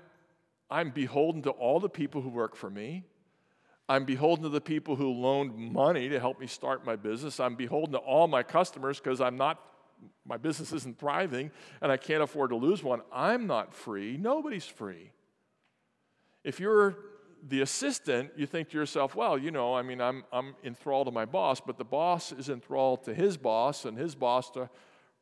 I'm 0.70 0.90
beholden 0.90 1.42
to 1.42 1.50
all 1.50 1.80
the 1.80 1.88
people 1.88 2.22
who 2.22 2.30
work 2.30 2.56
for 2.56 2.70
me. 2.70 3.04
I'm 3.88 4.04
beholden 4.04 4.44
to 4.44 4.50
the 4.50 4.60
people 4.60 4.96
who 4.96 5.10
loaned 5.10 5.56
money 5.56 6.08
to 6.10 6.20
help 6.20 6.38
me 6.38 6.46
start 6.46 6.84
my 6.84 6.96
business. 6.96 7.40
I'm 7.40 7.54
beholden 7.54 7.92
to 7.92 7.98
all 7.98 8.28
my 8.28 8.42
customers 8.42 8.98
because 8.98 9.20
I'm 9.20 9.36
not, 9.36 9.62
my 10.26 10.36
business 10.36 10.72
isn't 10.72 10.98
thriving 10.98 11.50
and 11.80 11.90
I 11.90 11.96
can't 11.96 12.22
afford 12.22 12.50
to 12.50 12.56
lose 12.56 12.82
one. 12.82 13.00
I'm 13.10 13.46
not 13.46 13.74
free. 13.74 14.18
Nobody's 14.18 14.66
free. 14.66 15.12
If 16.44 16.60
you're 16.60 16.98
the 17.46 17.60
assistant, 17.60 18.30
you 18.36 18.46
think 18.46 18.70
to 18.70 18.78
yourself, 18.78 19.14
well, 19.14 19.38
you 19.38 19.50
know, 19.50 19.74
I 19.74 19.82
mean, 19.82 20.00
I'm, 20.00 20.24
I'm 20.32 20.54
enthralled 20.64 21.06
to 21.06 21.12
my 21.12 21.24
boss, 21.24 21.60
but 21.60 21.78
the 21.78 21.84
boss 21.84 22.32
is 22.32 22.48
enthralled 22.48 23.04
to 23.04 23.14
his 23.14 23.36
boss 23.36 23.84
and 23.84 23.96
his 23.96 24.14
boss 24.14 24.50
to 24.50 24.68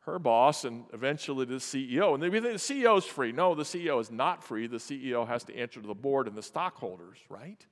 her 0.00 0.18
boss 0.18 0.64
and 0.64 0.84
eventually 0.92 1.44
to 1.46 1.54
the 1.54 1.58
CEO. 1.58 2.14
And 2.14 2.22
we 2.22 2.40
think 2.40 2.52
the 2.52 2.74
CEO 2.74 2.96
is 2.96 3.04
free. 3.04 3.32
No, 3.32 3.54
the 3.54 3.64
CEO 3.64 4.00
is 4.00 4.10
not 4.10 4.42
free. 4.42 4.66
The 4.68 4.76
CEO 4.76 5.26
has 5.26 5.42
to 5.44 5.56
answer 5.56 5.80
to 5.80 5.86
the 5.86 5.94
board 5.94 6.28
and 6.28 6.36
the 6.36 6.42
stockholders, 6.42 7.18
right? 7.28 7.64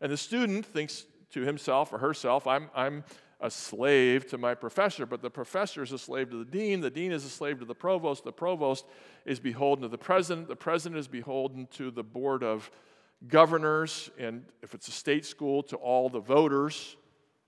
And 0.00 0.12
the 0.12 0.16
student 0.16 0.66
thinks 0.66 1.06
to 1.30 1.42
himself 1.42 1.92
or 1.92 1.98
herself, 1.98 2.46
I'm, 2.46 2.70
I'm 2.74 3.02
a 3.40 3.50
slave 3.50 4.28
to 4.28 4.38
my 4.38 4.54
professor, 4.54 5.06
but 5.06 5.22
the 5.22 5.30
professor 5.30 5.82
is 5.82 5.92
a 5.92 5.98
slave 5.98 6.30
to 6.30 6.38
the 6.38 6.50
dean, 6.50 6.80
the 6.80 6.90
dean 6.90 7.12
is 7.12 7.24
a 7.24 7.28
slave 7.28 7.60
to 7.60 7.64
the 7.64 7.74
provost, 7.74 8.24
the 8.24 8.32
provost 8.32 8.84
is 9.24 9.38
beholden 9.38 9.82
to 9.82 9.88
the 9.88 9.98
president, 9.98 10.48
the 10.48 10.56
president 10.56 10.98
is 10.98 11.08
beholden 11.08 11.66
to 11.72 11.90
the 11.90 12.02
board 12.02 12.42
of 12.42 12.70
governors, 13.26 14.10
and 14.18 14.44
if 14.62 14.74
it's 14.74 14.88
a 14.88 14.92
state 14.92 15.24
school, 15.24 15.62
to 15.64 15.76
all 15.76 16.08
the 16.08 16.20
voters, 16.20 16.96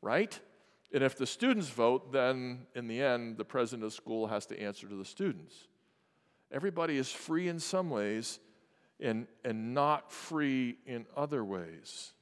right? 0.03 0.39
And 0.93 1.05
if 1.05 1.17
the 1.17 1.27
students 1.27 1.69
vote, 1.69 2.13
then 2.13 2.67
in 2.75 2.89
the 2.89 3.01
end, 3.01 3.37
the 3.37 3.45
president 3.45 3.85
of 3.85 3.91
the 3.91 3.97
school 3.97 4.27
has 4.27 4.47
to 4.47 4.61
answer 4.61 4.89
to 4.89 4.97
the 4.97 5.05
students. 5.05 5.55
Everybody 6.51 6.97
is 6.97 7.13
free 7.13 7.49
in 7.49 7.61
some 7.61 7.91
ways 7.91 8.41
and, 8.99 9.29
and 9.45 9.73
not 9.73 10.11
free 10.11 10.79
in 10.87 11.07
other 11.17 11.45
ways. 11.45 12.13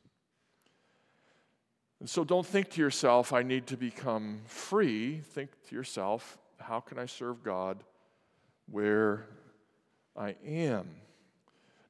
And 2.01 2.09
so 2.09 2.25
don't 2.25 2.47
think 2.47 2.71
to 2.71 2.81
yourself, 2.81 3.33
I 3.33 3.43
need 3.43 3.67
to 3.69 3.77
become 3.77 4.43
free. 4.47 5.19
Think 5.19 5.51
to 5.69 5.75
yourself, 5.75 6.39
how 6.59 6.81
can 6.81 6.99
I 6.99 7.07
serve 7.07 7.43
God 7.43 7.83
where 8.71 9.27
I 10.15 10.37
am? 10.47 10.89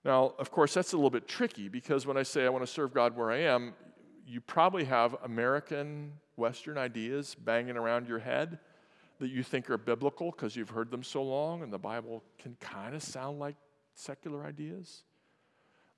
Now, 0.09 0.33
of 0.38 0.51
course, 0.51 0.73
that's 0.73 0.94
a 0.94 0.97
little 0.97 1.11
bit 1.11 1.29
tricky 1.29 1.68
because 1.68 2.07
when 2.07 2.16
I 2.16 2.23
say 2.23 2.47
I 2.47 2.49
want 2.49 2.64
to 2.64 2.73
serve 2.73 2.94
God 2.94 3.14
where 3.14 3.31
I 3.31 3.40
am, 3.40 3.75
you 4.27 4.40
probably 4.40 4.85
have 4.85 5.14
American 5.23 6.14
Western 6.37 6.79
ideas 6.79 7.35
banging 7.35 7.77
around 7.77 8.09
your 8.09 8.18
head 8.18 8.59
that 9.18 9.29
you 9.29 9.42
think 9.42 9.68
are 9.68 9.77
biblical 9.77 10.31
because 10.31 10.57
you've 10.57 10.71
heard 10.71 10.90
them 10.90 11.03
so 11.03 11.23
long, 11.23 11.62
and 11.62 11.71
the 11.71 11.79
Bible 11.79 12.25
can 12.38 12.57
kind 12.59 12.94
of 12.94 13.03
sound 13.03 13.38
like 13.38 13.57
secular 13.92 14.47
ideas 14.47 15.03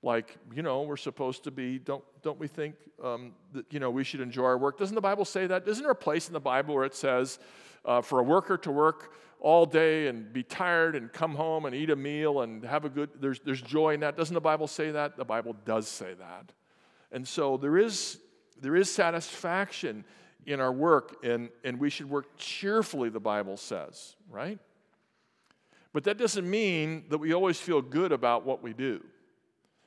like 0.03 0.37
you 0.53 0.63
know 0.63 0.81
we're 0.81 0.97
supposed 0.97 1.43
to 1.43 1.51
be 1.51 1.77
don't 1.77 2.03
don't 2.23 2.39
we 2.39 2.47
think 2.47 2.75
um, 3.03 3.33
that 3.53 3.65
you 3.71 3.79
know 3.79 3.89
we 3.89 4.03
should 4.03 4.21
enjoy 4.21 4.43
our 4.43 4.57
work? 4.57 4.77
Doesn't 4.77 4.95
the 4.95 5.01
bible 5.01 5.25
say 5.25 5.47
that? 5.47 5.67
Isn't 5.67 5.83
there 5.83 5.91
a 5.91 5.95
place 5.95 6.27
in 6.27 6.33
the 6.33 6.39
bible 6.39 6.75
where 6.75 6.85
it 6.85 6.95
says 6.95 7.39
uh, 7.85 8.01
for 8.01 8.19
a 8.19 8.23
worker 8.23 8.57
to 8.57 8.71
work 8.71 9.13
all 9.39 9.65
day 9.65 10.07
and 10.07 10.31
be 10.31 10.43
tired 10.43 10.95
and 10.95 11.11
come 11.11 11.35
home 11.35 11.65
and 11.65 11.75
eat 11.75 11.89
a 11.89 11.95
meal 11.95 12.41
and 12.41 12.63
have 12.63 12.85
a 12.85 12.89
good 12.89 13.09
there's 13.19 13.39
there's 13.41 13.61
joy 13.61 13.93
in 13.93 13.99
that? 13.99 14.17
Doesn't 14.17 14.33
the 14.33 14.41
bible 14.41 14.67
say 14.67 14.91
that? 14.91 15.17
The 15.17 15.25
bible 15.25 15.55
does 15.65 15.87
say 15.87 16.13
that. 16.15 16.51
And 17.11 17.27
so 17.27 17.57
there 17.57 17.77
is 17.77 18.19
there 18.59 18.75
is 18.75 18.91
satisfaction 18.91 20.03
in 20.47 20.59
our 20.59 20.71
work 20.71 21.17
and 21.23 21.49
and 21.63 21.79
we 21.79 21.91
should 21.91 22.09
work 22.09 22.25
cheerfully 22.37 23.09
the 23.09 23.19
bible 23.19 23.57
says 23.57 24.15
right? 24.29 24.57
But 25.93 26.05
that 26.05 26.17
doesn't 26.17 26.49
mean 26.49 27.03
that 27.09 27.17
we 27.17 27.33
always 27.33 27.59
feel 27.59 27.81
good 27.81 28.13
about 28.13 28.45
what 28.45 28.63
we 28.63 28.73
do 28.73 29.03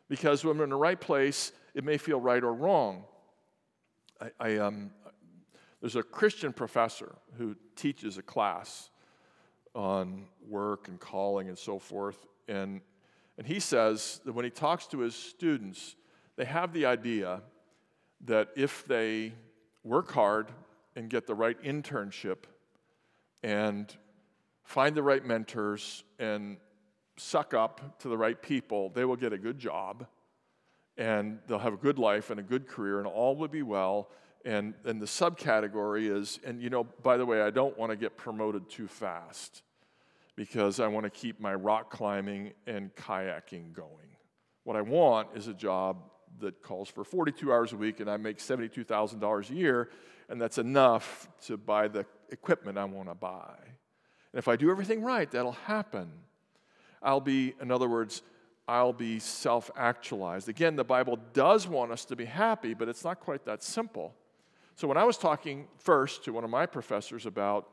because 0.09 0.45
when 0.45 0.59
we're 0.59 0.65
in 0.65 0.71
the 0.71 0.77
right 0.77 1.01
place, 1.01 1.53
it 1.75 1.85
may 1.85 1.99
feel 1.99 2.21
right 2.21 2.43
or 2.43 2.53
wrong. 2.53 3.05
I, 4.21 4.31
I 4.39 4.57
um, 4.59 4.91
there's 5.81 5.97
a 5.97 6.03
Christian 6.03 6.53
professor 6.53 7.15
who 7.37 7.57
teaches 7.77 8.17
a 8.19 8.23
class 8.23 8.91
on 9.75 10.27
work 10.49 10.89
and 10.89 11.01
calling 11.01 11.49
and 11.49 11.59
so 11.59 11.79
forth, 11.79 12.27
and, 12.49 12.81
and 13.39 13.47
he 13.47 13.61
says 13.61 14.21
that 14.25 14.33
when 14.33 14.45
he 14.45 14.51
talks 14.51 14.87
to 14.89 15.01
his 15.01 15.15
students, 15.15 15.97
They 16.37 16.45
have 16.45 16.73
the 16.73 16.87
idea 16.87 17.43
that 18.25 18.49
if 18.57 18.85
they 18.87 19.33
work 19.85 20.11
hard 20.11 20.51
and 20.97 21.09
get 21.09 21.27
the 21.27 21.35
right 21.35 21.61
internship 21.63 22.45
and 23.43 23.95
find 24.65 24.97
the 24.97 25.03
right 25.03 25.25
mentors 25.25 26.03
and 26.19 26.57
suck 27.17 27.55
up 27.55 27.99
to 28.01 28.09
the 28.09 28.17
right 28.17 28.41
people, 28.41 28.91
they 28.91 29.05
will 29.05 29.17
get 29.17 29.33
a 29.33 29.39
good 29.39 29.59
job 29.59 30.07
and 30.97 31.39
they'll 31.47 31.59
have 31.59 31.75
a 31.75 31.79
good 31.79 31.99
life 31.99 32.31
and 32.31 32.39
a 32.39 32.43
good 32.43 32.67
career 32.67 32.99
and 32.99 33.07
all 33.07 33.37
will 33.37 33.49
be 33.49 33.63
well. 33.63 34.09
And, 34.45 34.75
and 34.85 35.01
the 35.01 35.07
subcategory 35.07 36.15
is, 36.15 36.39
and 36.45 36.61
you 36.61 36.71
know, 36.71 36.85
by 37.03 37.17
the 37.17 37.25
way, 37.25 37.41
I 37.41 37.51
don't 37.51 37.77
want 37.79 37.91
to 37.91 37.97
get 37.97 38.17
promoted 38.17 38.69
too 38.69 38.87
fast 38.87 39.63
because 40.37 40.81
I 40.81 40.87
want 40.89 41.05
to 41.05 41.11
keep 41.11 41.41
my 41.41 41.55
rock 41.55 41.91
climbing 41.91 42.53
and 42.67 42.95
kayaking 42.95 43.73
going. 43.73 44.17
What 44.65 44.77
I 44.77 44.83
want 44.83 45.29
is 45.35 45.49
a 45.49 45.55
job 45.55 45.97
that 46.41 46.63
calls 46.63 46.89
for 46.89 47.05
42 47.05 47.53
hours 47.53 47.73
a 47.73 47.77
week 47.77 48.01
and 48.01 48.11
I 48.11 48.17
make 48.17 48.39
$72,000 48.39 49.51
a 49.51 49.55
year, 49.55 49.91
and 50.29 50.41
that's 50.41 50.59
enough 50.59 51.29
to 51.47 51.57
buy 51.57 51.89
the 51.89 52.05
equipment 52.31 52.77
I 52.77 52.85
want 52.85 53.09
to 53.09 53.15
buy. 53.15 53.55
And 54.33 54.39
if 54.39 54.49
I 54.49 54.57
do 54.57 54.71
everything 54.71 55.03
right, 55.03 55.31
that'll 55.31 55.53
happen. 55.53 56.11
I'll 57.05 57.21
be, 57.21 57.55
in 57.61 57.71
other 57.71 57.89
words, 57.89 58.23
I'll 58.67 58.95
be 58.95 59.19
self 59.19 59.71
actualized. 59.77 60.49
Again, 60.49 60.75
the 60.75 60.85
Bible 60.85 61.19
does 61.35 61.69
want 61.69 61.93
us 61.93 62.05
to 62.07 62.17
be 62.17 62.25
happy, 62.25 62.73
but 62.73 62.89
it's 62.89 63.05
not 63.05 63.21
quite 63.21 63.45
that 63.45 63.63
simple. 63.63 64.15
So, 64.75 64.89
when 64.89 64.97
I 64.97 65.05
was 65.05 65.19
talking 65.19 65.69
first 65.79 66.25
to 66.25 66.33
one 66.33 66.45
of 66.45 66.51
my 66.51 66.67
professors 66.67 67.27
about 67.27 67.69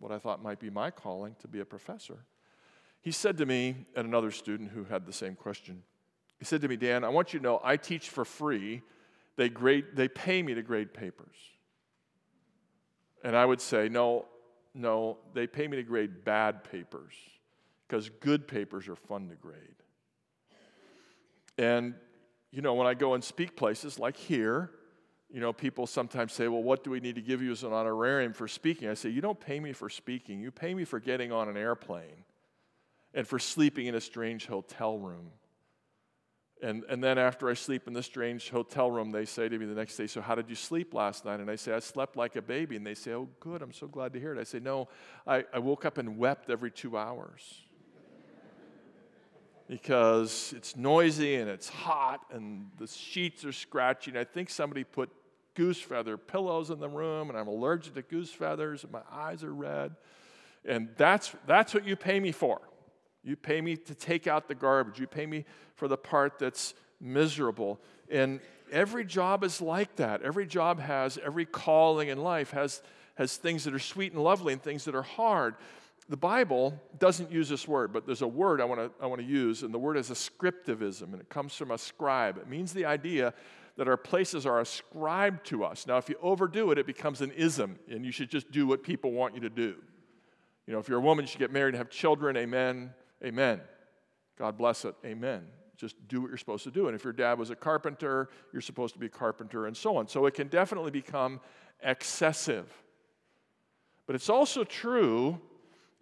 what 0.00 0.10
I 0.10 0.18
thought 0.18 0.42
might 0.42 0.58
be 0.58 0.68
my 0.68 0.90
calling 0.90 1.36
to 1.40 1.48
be 1.48 1.60
a 1.60 1.64
professor, 1.64 2.18
he 3.00 3.12
said 3.12 3.38
to 3.38 3.46
me, 3.46 3.86
and 3.94 4.06
another 4.06 4.32
student 4.32 4.70
who 4.70 4.84
had 4.84 5.06
the 5.06 5.12
same 5.12 5.36
question, 5.36 5.82
he 6.38 6.44
said 6.44 6.60
to 6.62 6.68
me, 6.68 6.76
Dan, 6.76 7.04
I 7.04 7.08
want 7.08 7.32
you 7.32 7.38
to 7.38 7.42
know 7.42 7.60
I 7.62 7.76
teach 7.76 8.08
for 8.08 8.24
free. 8.24 8.82
They, 9.36 9.48
grade, 9.48 9.86
they 9.94 10.08
pay 10.08 10.42
me 10.42 10.54
to 10.54 10.62
grade 10.62 10.92
papers. 10.92 11.36
And 13.24 13.36
I 13.36 13.44
would 13.44 13.60
say, 13.60 13.88
no, 13.88 14.26
no, 14.74 15.18
they 15.34 15.46
pay 15.46 15.68
me 15.68 15.76
to 15.76 15.84
grade 15.84 16.24
bad 16.24 16.64
papers 16.64 17.14
because 17.92 18.08
good 18.20 18.48
papers 18.48 18.88
are 18.88 18.96
fun 18.96 19.28
to 19.28 19.34
grade. 19.34 19.58
And, 21.58 21.92
you 22.50 22.62
know, 22.62 22.72
when 22.72 22.86
I 22.86 22.94
go 22.94 23.12
and 23.12 23.22
speak 23.22 23.54
places 23.54 23.98
like 23.98 24.16
here, 24.16 24.70
you 25.28 25.40
know, 25.40 25.52
people 25.52 25.86
sometimes 25.86 26.32
say, 26.32 26.48
well, 26.48 26.62
what 26.62 26.84
do 26.84 26.90
we 26.90 27.00
need 27.00 27.16
to 27.16 27.20
give 27.20 27.42
you 27.42 27.52
as 27.52 27.64
an 27.64 27.74
honorarium 27.74 28.32
for 28.32 28.48
speaking? 28.48 28.88
I 28.88 28.94
say, 28.94 29.10
you 29.10 29.20
don't 29.20 29.38
pay 29.38 29.60
me 29.60 29.74
for 29.74 29.90
speaking. 29.90 30.40
You 30.40 30.50
pay 30.50 30.72
me 30.72 30.86
for 30.86 31.00
getting 31.00 31.32
on 31.32 31.50
an 31.50 31.58
airplane 31.58 32.24
and 33.12 33.28
for 33.28 33.38
sleeping 33.38 33.88
in 33.88 33.94
a 33.94 34.00
strange 34.00 34.46
hotel 34.46 34.96
room. 34.96 35.28
And, 36.62 36.84
and 36.88 37.04
then 37.04 37.18
after 37.18 37.50
I 37.50 37.54
sleep 37.54 37.86
in 37.88 37.92
the 37.92 38.02
strange 38.02 38.48
hotel 38.48 38.90
room, 38.90 39.10
they 39.10 39.26
say 39.26 39.50
to 39.50 39.58
me 39.58 39.66
the 39.66 39.74
next 39.74 39.98
day, 39.98 40.06
So, 40.06 40.22
how 40.22 40.34
did 40.34 40.48
you 40.48 40.54
sleep 40.54 40.94
last 40.94 41.26
night? 41.26 41.40
And 41.40 41.50
I 41.50 41.56
say, 41.56 41.74
I 41.74 41.80
slept 41.80 42.16
like 42.16 42.36
a 42.36 42.42
baby. 42.42 42.76
And 42.76 42.86
they 42.86 42.94
say, 42.94 43.12
Oh, 43.12 43.28
good. 43.40 43.60
I'm 43.60 43.72
so 43.72 43.88
glad 43.88 44.14
to 44.14 44.20
hear 44.20 44.32
it. 44.32 44.40
I 44.40 44.44
say, 44.44 44.60
No, 44.60 44.88
I, 45.26 45.44
I 45.52 45.58
woke 45.58 45.84
up 45.84 45.98
and 45.98 46.16
wept 46.16 46.48
every 46.48 46.70
two 46.70 46.96
hours 46.96 47.64
because 49.72 50.52
it's 50.54 50.76
noisy 50.76 51.36
and 51.36 51.48
it's 51.48 51.70
hot 51.70 52.20
and 52.30 52.70
the 52.76 52.86
sheets 52.86 53.42
are 53.42 53.52
scratchy. 53.52 54.10
And 54.10 54.20
I 54.20 54.24
think 54.24 54.50
somebody 54.50 54.84
put 54.84 55.08
goose 55.54 55.80
feather 55.80 56.18
pillows 56.18 56.68
in 56.68 56.78
the 56.78 56.90
room 56.90 57.30
and 57.30 57.38
I'm 57.38 57.48
allergic 57.48 57.94
to 57.94 58.02
goose 58.02 58.30
feathers 58.30 58.84
and 58.84 58.92
my 58.92 59.00
eyes 59.10 59.42
are 59.42 59.54
red. 59.54 59.94
And 60.66 60.90
that's, 60.98 61.34
that's 61.46 61.72
what 61.72 61.86
you 61.86 61.96
pay 61.96 62.20
me 62.20 62.32
for. 62.32 62.60
You 63.24 63.34
pay 63.34 63.62
me 63.62 63.78
to 63.78 63.94
take 63.94 64.26
out 64.26 64.46
the 64.46 64.54
garbage. 64.54 65.00
You 65.00 65.06
pay 65.06 65.24
me 65.24 65.46
for 65.74 65.88
the 65.88 65.96
part 65.96 66.38
that's 66.38 66.74
miserable. 67.00 67.80
And 68.10 68.40
every 68.70 69.06
job 69.06 69.42
is 69.42 69.62
like 69.62 69.96
that. 69.96 70.20
Every 70.20 70.44
job 70.44 70.80
has, 70.80 71.16
every 71.24 71.46
calling 71.46 72.08
in 72.08 72.18
life 72.18 72.50
has, 72.50 72.82
has 73.14 73.38
things 73.38 73.64
that 73.64 73.72
are 73.72 73.78
sweet 73.78 74.12
and 74.12 74.22
lovely 74.22 74.52
and 74.52 74.62
things 74.62 74.84
that 74.84 74.94
are 74.94 75.00
hard 75.00 75.54
the 76.08 76.16
Bible 76.16 76.80
doesn't 76.98 77.30
use 77.30 77.48
this 77.48 77.66
word, 77.66 77.92
but 77.92 78.06
there's 78.06 78.22
a 78.22 78.28
word 78.28 78.60
I 78.60 78.64
want 78.64 78.80
to 78.80 78.90
I 79.02 79.06
want 79.06 79.20
to 79.20 79.26
use, 79.26 79.62
and 79.62 79.72
the 79.72 79.78
word 79.78 79.96
is 79.96 80.10
ascriptivism, 80.10 81.12
and 81.12 81.20
it 81.20 81.28
comes 81.28 81.54
from 81.54 81.70
ascribe. 81.70 82.38
It 82.38 82.48
means 82.48 82.72
the 82.72 82.84
idea 82.84 83.34
that 83.76 83.88
our 83.88 83.96
places 83.96 84.44
are 84.44 84.60
ascribed 84.60 85.46
to 85.46 85.64
us. 85.64 85.86
Now, 85.86 85.96
if 85.96 86.08
you 86.08 86.16
overdo 86.20 86.70
it, 86.72 86.78
it 86.78 86.86
becomes 86.86 87.20
an 87.22 87.30
ism, 87.32 87.78
and 87.88 88.04
you 88.04 88.12
should 88.12 88.30
just 88.30 88.50
do 88.50 88.66
what 88.66 88.82
people 88.82 89.12
want 89.12 89.34
you 89.34 89.40
to 89.40 89.50
do. 89.50 89.76
You 90.66 90.74
know, 90.74 90.78
if 90.78 90.88
you're 90.88 90.98
a 90.98 91.02
woman, 91.02 91.24
you 91.24 91.28
should 91.28 91.40
get 91.40 91.52
married 91.52 91.74
and 91.74 91.78
have 91.78 91.90
children. 91.90 92.36
Amen. 92.36 92.92
Amen. 93.24 93.60
God 94.38 94.58
bless 94.58 94.84
it. 94.84 94.94
Amen. 95.04 95.46
Just 95.76 95.96
do 96.08 96.20
what 96.20 96.28
you're 96.28 96.36
supposed 96.36 96.64
to 96.64 96.70
do. 96.70 96.86
And 96.86 96.94
if 96.94 97.02
your 97.02 97.12
dad 97.12 97.38
was 97.38 97.50
a 97.50 97.56
carpenter, 97.56 98.28
you're 98.52 98.62
supposed 98.62 98.94
to 98.94 99.00
be 99.00 99.06
a 99.06 99.10
carpenter, 99.10 99.66
and 99.66 99.76
so 99.76 99.96
on. 99.96 100.06
So 100.06 100.26
it 100.26 100.34
can 100.34 100.48
definitely 100.48 100.90
become 100.90 101.40
excessive. 101.82 102.70
But 104.06 104.16
it's 104.16 104.28
also 104.28 104.64
true 104.64 105.40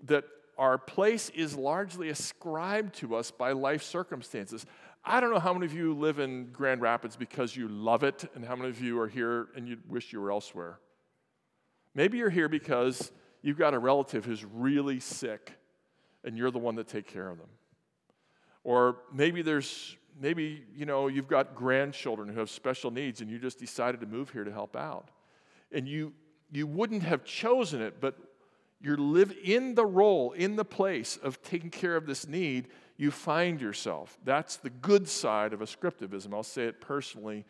that 0.05 0.25
our 0.59 0.77
place 0.77 1.31
is 1.31 1.57
largely 1.57 2.11
ascribed 2.11 2.95
to 2.97 3.17
us 3.17 3.31
by 3.31 3.53
life 3.53 3.83
circumstances. 3.83 4.67
I 5.05 5.21
don't 5.21 5.33
know 5.33 5.41
how 5.41 5.55
many 5.55 5.65
of 5.65 5.73
you 5.73 5.95
live 5.95 6.19
in 6.19 6.51
Grand 6.53 6.83
Rapids 6.83 7.17
because 7.17 7.57
you 7.57 7.69
love 7.69 8.05
it, 8.05 8.31
and 8.35 8.45
how 8.45 8.57
many 8.57 8.69
of 8.69 8.81
you 8.81 9.01
are 9.01 9.09
here 9.09 9.49
and 9.57 9.67
you 9.67 9.79
wish 9.89 10.13
you 10.13 10.21
were 10.21 10.31
elsewhere. 10.31 10.79
Maybe 11.95 12.19
you're 12.19 12.31
here 12.31 12.49
because 12.49 13.11
you've 13.43 13.59
got 13.59 13.73
a 13.73 13.79
relative 13.79 14.25
who's 14.25 14.45
really 14.45 15.01
sick, 15.01 15.55
and 16.25 16.37
you're 16.37 16.51
the 16.51 16.59
one 16.59 16.75
that 16.75 16.89
take 16.89 17.07
care 17.07 17.29
of 17.29 17.39
them. 17.39 17.49
Or 18.63 18.99
maybe 19.13 19.41
there's 19.41 19.97
maybe 20.21 20.65
you 20.77 20.85
know 20.85 21.09
you've 21.09 21.29
got 21.29 21.55
grandchildren 21.55 22.29
who 22.29 22.39
have 22.39 22.51
special 22.51 22.91
needs, 22.91 23.23
and 23.23 23.31
you 23.31 23.39
just 23.39 23.59
decided 23.59 24.01
to 24.01 24.07
move 24.07 24.31
here 24.31 24.45
to 24.45 24.53
help 24.53 24.77
out, 24.77 25.09
and 25.73 25.89
you 25.89 26.13
you 26.53 26.67
wouldn't 26.67 27.03
have 27.03 27.25
chosen 27.25 27.81
it, 27.81 28.01
but 28.01 28.19
you 28.81 28.97
live 28.97 29.35
in 29.43 29.75
the 29.75 29.85
role, 29.85 30.33
in 30.33 30.57
the 30.57 30.65
place 30.65 31.19
of 31.23 31.43
taking 31.43 31.71
care 31.71 31.97
of 31.97 32.07
this 32.07 32.27
need, 32.27 32.69
you 32.97 33.11
find 33.11 33.61
yourself. 33.61 34.19
That's 34.25 34.57
the 34.57 34.71
good 34.71 35.09
side 35.09 35.53
of 35.53 35.61
ascriptivism. 35.61 36.33
I'll 36.33 36.43
say 36.43 36.65
it 36.65 36.81
personally. 36.81 37.45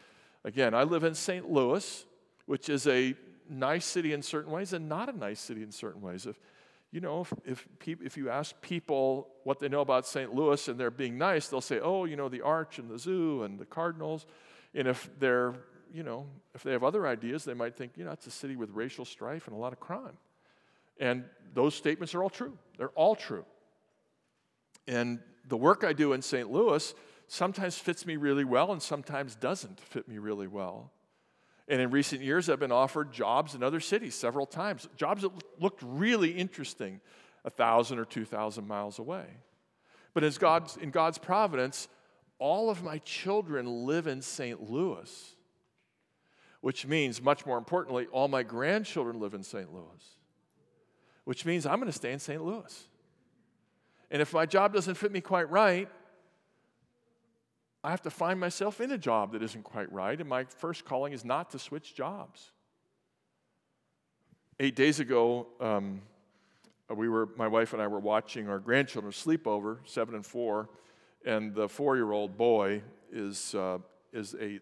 Again, 0.45 0.75
I 0.75 0.85
live 0.85 1.05
in 1.05 1.15
St. 1.15 1.51
Louis, 1.51 2.05
which 2.47 2.69
is 2.69 2.87
a 2.87 3.15
nice 3.49 3.85
city 3.85 4.13
in 4.13 4.23
certain 4.23 4.53
ways 4.53 4.73
and 4.73 4.89
not 4.89 5.09
a 5.13 5.17
nice 5.17 5.41
city 5.41 5.63
in 5.63 5.73
certain 5.73 6.01
ways. 6.01 6.27
If 6.27 6.39
you 6.93 7.01
know, 7.01 7.21
if, 7.21 7.33
if, 7.45 7.69
if 8.03 8.17
you 8.17 8.31
ask 8.31 8.61
people 8.61 9.29
what 9.45 9.61
they 9.61 9.69
know 9.69 9.81
about 9.81 10.07
St. 10.07 10.35
Louis 10.35 10.67
and 10.67 10.79
they're 10.79 10.91
being 10.91 11.17
nice, 11.17 11.47
they'll 11.47 11.61
say, 11.61 11.79
oh, 11.79 12.05
you 12.05 12.17
know, 12.17 12.29
the 12.29 12.41
arch 12.41 12.79
and 12.81 12.91
the 12.91 12.99
zoo 12.99 13.45
and 13.45 13.61
the 13.61 13.65
cardinals. 13.65 14.27
And 14.75 14.89
if 14.89 15.09
they're, 15.19 15.55
you 15.93 16.03
know, 16.03 16.27
if 16.53 16.65
they 16.65 16.73
have 16.73 16.83
other 16.83 17.07
ideas, 17.07 17.45
they 17.45 17.55
might 17.55 17.77
think, 17.77 17.93
you 17.97 18.05
know, 18.05 18.11
it's 18.11 18.27
a 18.27 18.31
city 18.31 18.57
with 18.57 18.71
racial 18.71 19.05
strife 19.05 19.47
and 19.47 19.55
a 19.55 19.59
lot 19.59 19.73
of 19.73 19.79
crime. 19.79 20.17
And 21.01 21.25
those 21.55 21.75
statements 21.75 22.15
are 22.15 22.23
all 22.23 22.31
true. 22.31 22.57
They're 22.79 22.91
all 22.91 23.17
true. 23.17 23.45
And 24.87 25.19
the 25.49 25.57
work 25.57 25.83
I 25.83 25.93
do 25.93 26.13
in 26.13 26.23
St. 26.23 26.51
Louis 26.51 26.95
sometimes 27.27 27.77
fits 27.79 28.07
me 28.07 28.17
really 28.17 28.45
well 28.45 28.71
and 28.73 28.83
sometimes 28.83 29.35
doesn't 29.35 29.81
fit 29.81 30.07
me 30.07 30.19
really 30.19 30.47
well. 30.47 30.93
And 31.67 31.81
in 31.81 31.91
recent 31.91 32.23
years, 32.23 32.51
I've 32.51 32.61
been 32.61 32.73
offered 32.73 33.13
jobs 33.13 33.55
in 33.55 33.63
other 33.63 33.81
cities 33.81 34.15
several 34.15 34.47
times, 34.47 34.89
jobs 34.97 35.23
that 35.23 35.31
looked 35.59 35.83
really 35.83 36.31
interesting 36.31 37.01
a 37.45 37.51
thousand 37.51 37.99
or 37.99 38.05
two 38.05 38.25
thousand 38.25 38.67
miles 38.67 38.99
away. 38.99 39.25
But 40.13 40.25
as 40.25 40.37
God's, 40.37 40.77
in 40.77 40.91
God's 40.91 41.19
providence, 41.19 41.89
all 42.39 42.69
of 42.69 42.83
my 42.83 42.99
children 42.99 43.87
live 43.87 44.09
in 44.09 44.21
St. 44.21 44.69
Louis, 44.69 45.37
which 46.61 46.87
means, 46.87 47.23
much 47.23 47.47
more 47.47 47.57
importantly, 47.57 48.09
all 48.11 48.27
my 48.27 48.43
grandchildren 48.43 49.21
live 49.21 49.35
in 49.35 49.45
St. 49.45 49.73
Louis 49.73 50.20
which 51.31 51.47
means 51.47 51.65
I'm 51.65 51.77
going 51.77 51.87
to 51.87 51.97
stay 51.97 52.11
in 52.11 52.19
St. 52.19 52.45
Louis. 52.45 52.89
And 54.11 54.21
if 54.21 54.33
my 54.33 54.47
job 54.47 54.75
doesn't 54.75 54.97
fit 54.97 55.13
me 55.13 55.21
quite 55.21 55.49
right, 55.49 55.89
I 57.85 57.91
have 57.91 58.03
to 58.03 58.11
find 58.11 58.41
myself 58.41 58.81
in 58.81 58.91
a 58.91 58.99
job 58.99 59.31
that 59.35 59.43
isn't 59.45 59.63
quite 59.63 59.93
right. 59.93 60.19
And 60.19 60.29
my 60.29 60.43
first 60.43 60.85
calling 60.85 61.13
is 61.13 61.25
not 61.25 61.53
to 61.53 61.61
switch 61.61 61.95
jobs. 61.95 62.51
Eight 64.59 64.75
days 64.75 64.99
ago, 64.99 65.47
um, 65.61 66.03
we 66.93 67.09
were, 67.09 67.29
my 67.37 67.47
wife 67.47 67.75
and 67.75 67.81
I 67.81 67.87
were 67.87 68.01
watching 68.01 68.49
our 68.49 68.59
grandchildren 68.59 69.13
sleepover, 69.13 69.79
seven 69.85 70.17
and 70.17 70.27
four, 70.27 70.69
and 71.25 71.55
the 71.55 71.69
four-year-old 71.69 72.37
boy 72.37 72.83
is, 73.13 73.55
uh, 73.55 73.79
is, 74.13 74.35
a, 74.35 74.59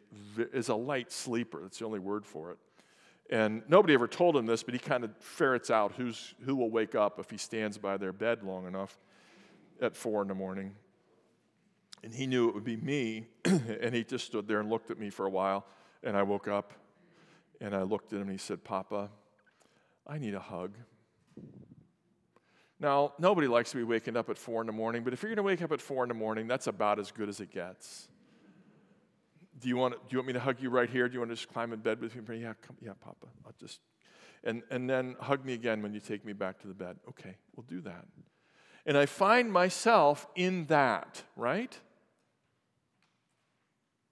is 0.53 0.69
a 0.69 0.75
light 0.75 1.13
sleeper. 1.13 1.63
That's 1.63 1.79
the 1.79 1.87
only 1.87 1.99
word 1.99 2.27
for 2.27 2.51
it. 2.51 2.59
And 3.31 3.63
nobody 3.69 3.95
ever 3.95 4.09
told 4.09 4.37
him 4.37 4.47
this, 4.47 4.63
but 4.63 4.75
he 4.75 4.81
kind 4.81 5.05
of 5.05 5.11
ferrets 5.19 5.71
out 5.71 5.93
who's, 5.93 6.35
who 6.45 6.57
will 6.57 6.71
wake 6.71 6.95
up 6.95 7.19
if 7.19 7.31
he 7.31 7.37
stands 7.37 7.77
by 7.77 7.97
their 7.97 8.13
bed 8.13 8.43
long 8.43 8.67
enough 8.67 8.99
at 9.81 9.97
four 9.97 10.23
in 10.23 10.29
the 10.29 10.35
morning. 10.35 10.75
And 12.03 12.15
he 12.15 12.27
knew 12.27 12.49
it 12.49 12.55
would 12.55 12.65
be 12.65 12.77
me, 12.77 13.27
and 13.45 13.95
he 13.95 14.05
just 14.05 14.27
stood 14.27 14.49
there 14.49 14.61
and 14.61 14.71
looked 14.71 14.91
at 14.91 14.99
me 14.99 15.11
for 15.11 15.27
a 15.27 15.31
while. 15.31 15.67
And 16.03 16.17
I 16.17 16.23
woke 16.23 16.49
up, 16.49 16.73
and 17.61 17.75
I 17.75 17.83
looked 17.83 18.13
at 18.13 18.17
him, 18.17 18.23
and 18.23 18.33
he 18.33 18.39
said, 18.39 18.65
Papa, 18.65 19.11
I 20.07 20.19
need 20.19 20.35
a 20.35 20.41
hug. 20.41 20.77
Now, 22.81 23.15
nobody 23.19 23.49
likes 23.49 23.73
to 23.73 23.77
be 23.77 23.83
waking 23.83 24.17
up 24.17 24.31
at 24.31 24.39
four 24.39 24.61
in 24.61 24.69
the 24.69 24.73
morning, 24.73 25.03
but 25.03 25.13
if 25.13 25.23
you're 25.23 25.31
going 25.31 25.39
to 25.39 25.43
wake 25.43 25.61
up 25.63 25.73
at 25.73 25.81
four 25.81 26.05
in 26.05 26.09
the 26.09 26.15
morning, 26.15 26.47
that's 26.47 26.69
about 26.69 27.01
as 27.01 27.11
good 27.11 27.29
as 27.29 27.41
it 27.41 27.51
gets. 27.51 28.09
Do 29.61 29.69
you 29.69 29.77
want 29.77 29.95
do 29.95 29.99
you 30.11 30.19
want 30.19 30.27
me 30.27 30.33
to 30.35 30.41
hug 30.41 30.61
you 30.61 30.71
right 30.71 30.89
here? 30.89 31.09
Do 31.09 31.15
you 31.15 31.21
want 31.21 31.31
to 31.31 31.37
just 31.37 31.53
climb 31.53 31.73
in 31.73 31.81
bed 31.81 32.01
with 32.01 32.15
me? 32.29 32.39
Yeah, 32.39 32.55
come, 32.61 32.77
yeah, 32.81 32.93
Papa. 33.01 33.27
I'll 33.47 33.55
just 33.59 33.81
and 34.45 34.63
and 34.71 34.89
then 34.89 35.17
hug 35.21 35.45
me 35.45 35.55
again 35.55 35.83
when 35.83 35.93
you 35.93 36.01
take 36.01 36.25
me 36.25 36.33
back 36.33 36.61
to 36.61 36.69
the 36.69 36.75
bed. 36.75 36.97
Okay, 37.09 37.37
we'll 37.57 37.67
do 37.67 37.81
that. 37.83 38.05
And 38.87 38.97
I 38.97 39.07
find 39.07 39.53
myself 39.53 40.27
in 40.35 40.67
that, 40.67 41.23
right? 41.37 41.77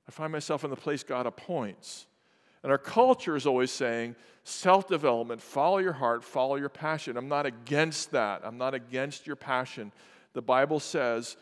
I 0.08 0.12
find 0.12 0.32
myself 0.32 0.64
in 0.64 0.70
the 0.70 0.76
place 0.76 1.02
God 1.02 1.26
appoints. 1.26 2.06
And 2.62 2.72
our 2.72 2.78
culture 2.78 3.36
is 3.36 3.46
always 3.46 3.70
saying 3.70 4.16
self 4.44 4.86
development, 4.88 5.40
follow 5.40 5.78
your 5.78 5.92
heart, 5.92 6.24
follow 6.24 6.56
your 6.56 6.68
passion. 6.68 7.16
I'm 7.16 7.28
not 7.28 7.46
against 7.46 8.12
that. 8.12 8.42
I'm 8.44 8.58
not 8.58 8.74
against 8.74 9.26
your 9.26 9.36
passion. 9.36 9.92
The 10.32 10.42
Bible 10.42 10.80
says 10.80 11.36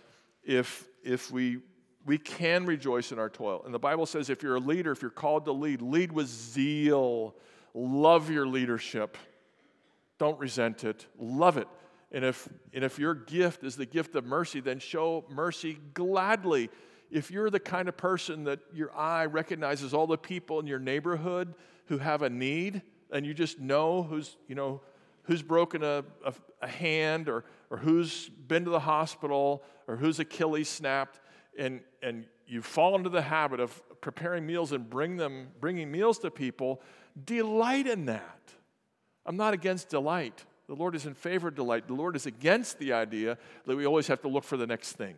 if, 0.44 0.86
if 1.02 1.30
we, 1.30 1.58
we 2.04 2.18
can 2.18 2.66
rejoice 2.66 3.12
in 3.12 3.18
our 3.18 3.30
toil. 3.30 3.62
And 3.64 3.72
the 3.72 3.78
Bible 3.78 4.06
says 4.06 4.30
if 4.30 4.42
you're 4.42 4.56
a 4.56 4.60
leader, 4.60 4.92
if 4.92 5.02
you're 5.02 5.10
called 5.10 5.44
to 5.46 5.52
lead, 5.52 5.82
lead 5.82 6.12
with 6.12 6.28
zeal. 6.28 7.34
Love 7.72 8.30
your 8.30 8.46
leadership. 8.46 9.16
Don't 10.18 10.38
resent 10.38 10.84
it. 10.84 11.06
Love 11.18 11.56
it. 11.56 11.68
And 12.12 12.24
if, 12.24 12.48
and 12.72 12.84
if 12.84 12.98
your 12.98 13.14
gift 13.14 13.64
is 13.64 13.76
the 13.76 13.86
gift 13.86 14.14
of 14.14 14.24
mercy, 14.24 14.60
then 14.60 14.78
show 14.78 15.24
mercy 15.28 15.78
gladly. 15.94 16.70
If 17.10 17.30
you're 17.30 17.50
the 17.50 17.60
kind 17.60 17.88
of 17.88 17.96
person 17.96 18.44
that 18.44 18.60
your 18.72 18.94
eye 18.96 19.24
recognizes 19.24 19.92
all 19.92 20.06
the 20.06 20.18
people 20.18 20.60
in 20.60 20.66
your 20.66 20.78
neighborhood 20.78 21.54
who 21.86 21.98
have 21.98 22.22
a 22.22 22.30
need, 22.30 22.82
and 23.10 23.26
you 23.26 23.34
just 23.34 23.58
know 23.58 24.02
who's, 24.02 24.36
you 24.46 24.54
know, 24.54 24.80
who's 25.24 25.42
broken 25.42 25.82
a, 25.82 26.04
a, 26.24 26.34
a 26.62 26.68
hand 26.68 27.28
or, 27.28 27.44
or 27.70 27.78
who's 27.78 28.28
been 28.28 28.64
to 28.64 28.70
the 28.70 28.80
hospital 28.80 29.62
or 29.88 29.96
whose 29.96 30.18
Achilles 30.18 30.68
snapped, 30.68 31.20
and, 31.58 31.80
and 32.02 32.26
you 32.46 32.62
fall 32.62 32.94
into 32.96 33.10
the 33.10 33.22
habit 33.22 33.60
of 33.60 33.82
preparing 34.00 34.46
meals 34.46 34.72
and 34.72 34.88
bring 34.88 35.16
them, 35.16 35.48
bringing 35.60 35.90
meals 35.90 36.18
to 36.20 36.30
people, 36.30 36.82
delight 37.24 37.86
in 37.86 38.06
that. 38.06 38.52
I'm 39.26 39.36
not 39.36 39.54
against 39.54 39.88
delight. 39.88 40.44
The 40.66 40.74
Lord 40.74 40.94
is 40.94 41.06
in 41.06 41.14
favor 41.14 41.48
of 41.48 41.54
delight. 41.54 41.86
The 41.86 41.94
Lord 41.94 42.16
is 42.16 42.26
against 42.26 42.78
the 42.78 42.92
idea 42.92 43.38
that 43.66 43.76
we 43.76 43.86
always 43.86 44.06
have 44.08 44.20
to 44.22 44.28
look 44.28 44.44
for 44.44 44.56
the 44.56 44.66
next 44.66 44.92
thing. 44.92 45.14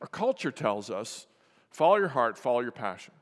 Our 0.00 0.06
culture 0.06 0.50
tells 0.50 0.90
us 0.90 1.26
follow 1.70 1.96
your 1.96 2.08
heart, 2.08 2.38
follow 2.38 2.60
your 2.60 2.72
passion. 2.72 3.14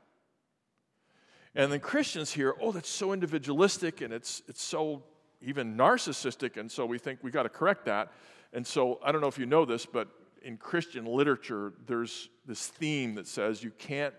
And 1.55 1.71
then 1.71 1.79
Christians 1.79 2.31
hear, 2.31 2.55
oh, 2.61 2.71
that's 2.71 2.89
so 2.89 3.11
individualistic 3.11 4.01
and 4.01 4.13
it's, 4.13 4.43
it's 4.47 4.61
so 4.61 5.03
even 5.41 5.77
narcissistic, 5.77 6.57
and 6.57 6.71
so 6.71 6.85
we 6.85 6.97
think 6.97 7.19
we 7.21 7.31
got 7.31 7.43
to 7.43 7.49
correct 7.49 7.85
that. 7.85 8.11
And 8.53 8.65
so 8.65 8.99
I 9.03 9.11
don't 9.11 9.21
know 9.21 9.27
if 9.27 9.37
you 9.37 9.45
know 9.45 9.65
this, 9.65 9.85
but 9.85 10.07
in 10.41 10.57
Christian 10.57 11.05
literature, 11.05 11.73
there's 11.85 12.29
this 12.45 12.67
theme 12.67 13.15
that 13.15 13.27
says 13.27 13.63
you 13.63 13.71
can't 13.77 14.13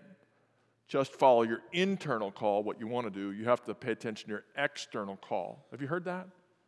just 0.87 1.13
follow 1.13 1.43
your 1.43 1.61
internal 1.71 2.31
call, 2.31 2.63
what 2.63 2.79
you 2.79 2.87
want 2.87 3.07
to 3.07 3.11
do. 3.11 3.31
You 3.31 3.45
have 3.45 3.63
to 3.65 3.73
pay 3.73 3.91
attention 3.91 4.27
to 4.27 4.31
your 4.31 4.43
external 4.57 5.15
call. 5.17 5.65
Have 5.71 5.81
you 5.81 5.87
heard 5.87 6.05
that? 6.05 6.27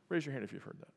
Raise 0.10 0.26
your 0.26 0.34
hand 0.34 0.46
if 0.46 0.54
you've 0.54 0.64
heard 0.64 0.80
that. 0.80 0.88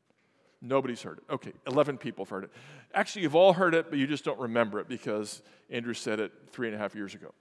Nobody's 0.61 1.01
heard 1.01 1.19
it. 1.19 1.31
Okay, 1.31 1.53
11 1.67 1.97
people 1.97 2.25
have 2.25 2.29
heard 2.29 2.43
it. 2.45 2.51
Actually, 2.93 3.23
you've 3.23 3.35
all 3.35 3.53
heard 3.53 3.75
it, 3.75 3.89
but 3.89 3.99
you 3.99 4.07
just 4.07 4.23
don't 4.23 4.39
remember 4.39 4.79
it 4.79 4.87
because 4.87 5.41
Andrew 5.69 5.93
said 5.93 6.19
it 6.19 6.31
three 6.51 6.67
and 6.67 6.75
a 6.75 6.79
half 6.79 6.95
years 6.95 7.13
ago. 7.13 7.33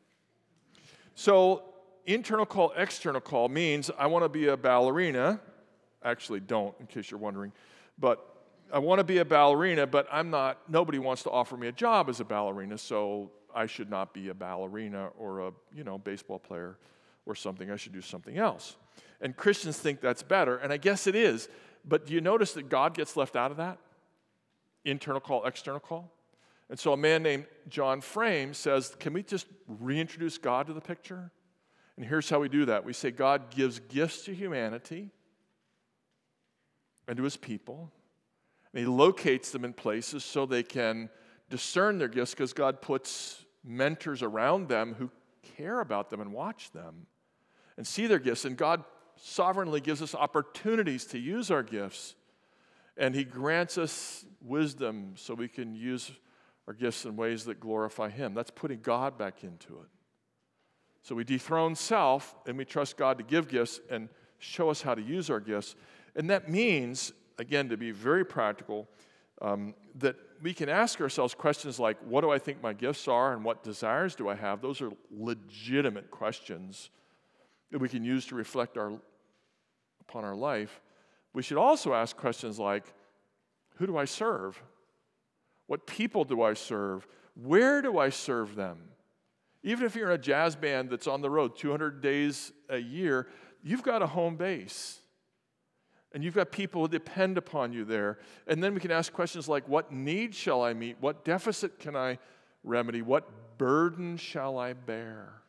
So, 1.14 1.62
internal 2.04 2.44
call, 2.44 2.72
external 2.76 3.20
call 3.20 3.48
means 3.48 3.90
I 3.96 4.06
want 4.06 4.24
to 4.24 4.28
be 4.28 4.48
a 4.48 4.56
ballerina. 4.56 5.40
Actually, 6.04 6.40
don't, 6.40 6.74
in 6.78 6.86
case 6.86 7.10
you're 7.10 7.20
wondering. 7.20 7.52
But 7.98 8.35
I 8.72 8.78
want 8.78 8.98
to 8.98 9.04
be 9.04 9.18
a 9.18 9.24
ballerina, 9.24 9.86
but 9.86 10.08
I'm 10.10 10.30
not, 10.30 10.58
nobody 10.68 10.98
wants 10.98 11.22
to 11.24 11.30
offer 11.30 11.56
me 11.56 11.68
a 11.68 11.72
job 11.72 12.08
as 12.08 12.20
a 12.20 12.24
ballerina, 12.24 12.78
so 12.78 13.30
I 13.54 13.66
should 13.66 13.88
not 13.88 14.12
be 14.12 14.28
a 14.28 14.34
ballerina 14.34 15.10
or 15.18 15.40
a, 15.40 15.52
you 15.74 15.84
know, 15.84 15.98
baseball 15.98 16.38
player 16.38 16.76
or 17.24 17.34
something. 17.34 17.70
I 17.70 17.76
should 17.76 17.92
do 17.92 18.00
something 18.00 18.38
else. 18.38 18.76
And 19.20 19.36
Christians 19.36 19.78
think 19.78 20.00
that's 20.00 20.22
better, 20.22 20.56
and 20.56 20.72
I 20.72 20.76
guess 20.76 21.06
it 21.06 21.14
is. 21.14 21.48
But 21.84 22.06
do 22.06 22.14
you 22.14 22.20
notice 22.20 22.52
that 22.54 22.68
God 22.68 22.94
gets 22.94 23.16
left 23.16 23.36
out 23.36 23.50
of 23.50 23.56
that? 23.58 23.78
Internal 24.84 25.20
call, 25.20 25.44
external 25.44 25.80
call. 25.80 26.12
And 26.68 26.78
so 26.78 26.92
a 26.92 26.96
man 26.96 27.22
named 27.22 27.46
John 27.68 28.00
Frame 28.00 28.52
says, 28.52 28.96
Can 28.98 29.12
we 29.12 29.22
just 29.22 29.46
reintroduce 29.68 30.38
God 30.38 30.66
to 30.66 30.72
the 30.72 30.80
picture? 30.80 31.30
And 31.96 32.04
here's 32.04 32.28
how 32.28 32.40
we 32.40 32.48
do 32.48 32.66
that 32.66 32.84
we 32.84 32.92
say, 32.92 33.10
God 33.10 33.50
gives 33.50 33.78
gifts 33.78 34.24
to 34.24 34.34
humanity 34.34 35.10
and 37.08 37.16
to 37.16 37.22
his 37.22 37.36
people, 37.36 37.92
and 38.76 38.84
he 38.84 38.90
locates 38.90 39.52
them 39.52 39.64
in 39.64 39.72
places 39.72 40.22
so 40.22 40.44
they 40.44 40.62
can 40.62 41.08
discern 41.48 41.96
their 41.96 42.08
gifts 42.08 42.32
because 42.32 42.52
God 42.52 42.82
puts 42.82 43.42
mentors 43.64 44.22
around 44.22 44.68
them 44.68 44.94
who 44.98 45.10
care 45.56 45.80
about 45.80 46.10
them 46.10 46.20
and 46.20 46.30
watch 46.30 46.70
them 46.72 47.06
and 47.78 47.86
see 47.86 48.06
their 48.06 48.18
gifts. 48.18 48.44
And 48.44 48.54
God 48.54 48.84
sovereignly 49.16 49.80
gives 49.80 50.02
us 50.02 50.14
opportunities 50.14 51.06
to 51.06 51.18
use 51.18 51.50
our 51.50 51.62
gifts. 51.62 52.16
And 52.98 53.14
He 53.14 53.24
grants 53.24 53.78
us 53.78 54.26
wisdom 54.42 55.14
so 55.16 55.32
we 55.32 55.48
can 55.48 55.74
use 55.74 56.12
our 56.68 56.74
gifts 56.74 57.06
in 57.06 57.16
ways 57.16 57.46
that 57.46 57.58
glorify 57.58 58.10
Him. 58.10 58.34
That's 58.34 58.50
putting 58.50 58.80
God 58.80 59.16
back 59.16 59.42
into 59.42 59.72
it. 59.80 59.88
So 61.00 61.14
we 61.14 61.24
dethrone 61.24 61.76
self 61.76 62.36
and 62.46 62.58
we 62.58 62.66
trust 62.66 62.98
God 62.98 63.16
to 63.16 63.24
give 63.24 63.48
gifts 63.48 63.80
and 63.88 64.10
show 64.38 64.68
us 64.68 64.82
how 64.82 64.94
to 64.94 65.00
use 65.00 65.30
our 65.30 65.40
gifts. 65.40 65.76
And 66.14 66.28
that 66.28 66.50
means, 66.50 67.14
again, 67.38 67.68
to 67.68 67.76
be 67.76 67.90
very 67.90 68.24
practical, 68.24 68.88
um, 69.42 69.74
that 69.96 70.16
we 70.42 70.54
can 70.54 70.68
ask 70.68 71.00
ourselves 71.00 71.34
questions 71.34 71.78
like, 71.78 71.96
What 72.06 72.22
do 72.22 72.30
I 72.30 72.38
think 72.38 72.62
my 72.62 72.72
gifts 72.72 73.08
are 73.08 73.32
and 73.32 73.44
what 73.44 73.62
desires 73.62 74.14
do 74.14 74.28
I 74.28 74.34
have? 74.34 74.60
Those 74.60 74.80
are 74.80 74.90
legitimate 75.10 76.10
questions 76.10 76.90
that 77.70 77.78
we 77.78 77.88
can 77.88 78.04
use 78.04 78.26
to 78.26 78.34
reflect 78.34 78.76
our, 78.78 78.92
upon 80.00 80.24
our 80.24 80.36
life. 80.36 80.80
We 81.32 81.42
should 81.42 81.58
also 81.58 81.92
ask 81.92 82.16
questions 82.16 82.58
like 82.58 82.84
Who 83.76 83.86
do 83.86 83.96
I 83.96 84.04
serve? 84.04 84.62
What 85.66 85.86
people 85.86 86.24
do 86.24 86.42
I 86.42 86.54
serve? 86.54 87.06
Where 87.34 87.82
do 87.82 87.98
I 87.98 88.08
serve 88.08 88.54
them? 88.54 88.78
Even 89.62 89.84
if 89.84 89.96
you're 89.96 90.10
in 90.10 90.14
a 90.14 90.22
jazz 90.22 90.54
band 90.54 90.90
that's 90.90 91.08
on 91.08 91.20
the 91.20 91.28
road 91.28 91.56
200 91.56 92.00
days 92.00 92.52
a 92.68 92.78
year, 92.78 93.26
you've 93.62 93.82
got 93.82 94.00
a 94.00 94.06
home 94.06 94.36
base. 94.36 95.00
And 96.12 96.24
you've 96.24 96.34
got 96.34 96.50
people 96.50 96.82
who 96.82 96.88
depend 96.88 97.36
upon 97.36 97.72
you 97.72 97.84
there. 97.84 98.18
And 98.46 98.62
then 98.62 98.74
we 98.74 98.80
can 98.80 98.90
ask 98.90 99.12
questions 99.12 99.48
like 99.48 99.68
What 99.68 99.92
need 99.92 100.34
shall 100.34 100.62
I 100.62 100.72
meet? 100.72 100.96
What 101.00 101.24
deficit 101.24 101.78
can 101.78 101.96
I 101.96 102.18
remedy? 102.64 103.02
What 103.02 103.58
burden 103.58 104.16
shall 104.16 104.58
I 104.58 104.72
bear? 104.72 105.42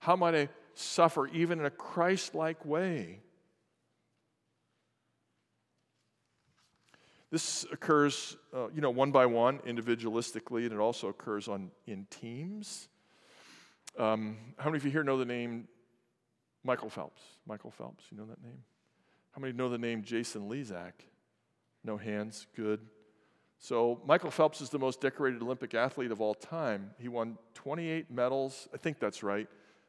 How 0.00 0.16
might 0.16 0.34
I 0.34 0.48
suffer 0.74 1.26
even 1.28 1.60
in 1.60 1.66
a 1.66 1.70
Christ 1.70 2.34
like 2.34 2.64
way? 2.64 3.20
This 7.30 7.64
occurs, 7.70 8.36
uh, 8.52 8.68
you 8.74 8.80
know, 8.80 8.90
one 8.90 9.12
by 9.12 9.24
one, 9.26 9.60
individualistically, 9.60 10.64
and 10.64 10.72
it 10.72 10.78
also 10.78 11.08
occurs 11.08 11.46
on, 11.46 11.70
in 11.86 12.06
teams. 12.10 12.88
Um, 13.96 14.36
how 14.58 14.66
many 14.66 14.78
of 14.78 14.84
you 14.84 14.90
here 14.90 15.04
know 15.04 15.16
the 15.16 15.24
name 15.24 15.68
Michael 16.64 16.90
Phelps? 16.90 17.22
Michael 17.46 17.70
Phelps, 17.70 18.04
you 18.10 18.18
know 18.18 18.26
that 18.26 18.42
name? 18.42 18.64
How 19.32 19.40
many 19.40 19.52
know 19.52 19.68
the 19.68 19.78
name 19.78 20.02
Jason 20.02 20.48
Lezak? 20.48 20.92
No 21.84 21.96
hands, 21.96 22.46
good. 22.56 22.80
So, 23.58 24.00
Michael 24.06 24.30
Phelps 24.30 24.60
is 24.60 24.70
the 24.70 24.78
most 24.78 25.00
decorated 25.00 25.42
Olympic 25.42 25.74
athlete 25.74 26.10
of 26.10 26.20
all 26.20 26.34
time. 26.34 26.90
He 26.98 27.08
won 27.08 27.38
28 27.54 28.10
medals, 28.10 28.68
I 28.74 28.78
think 28.78 28.98
that's 28.98 29.22
right. 29.22 29.46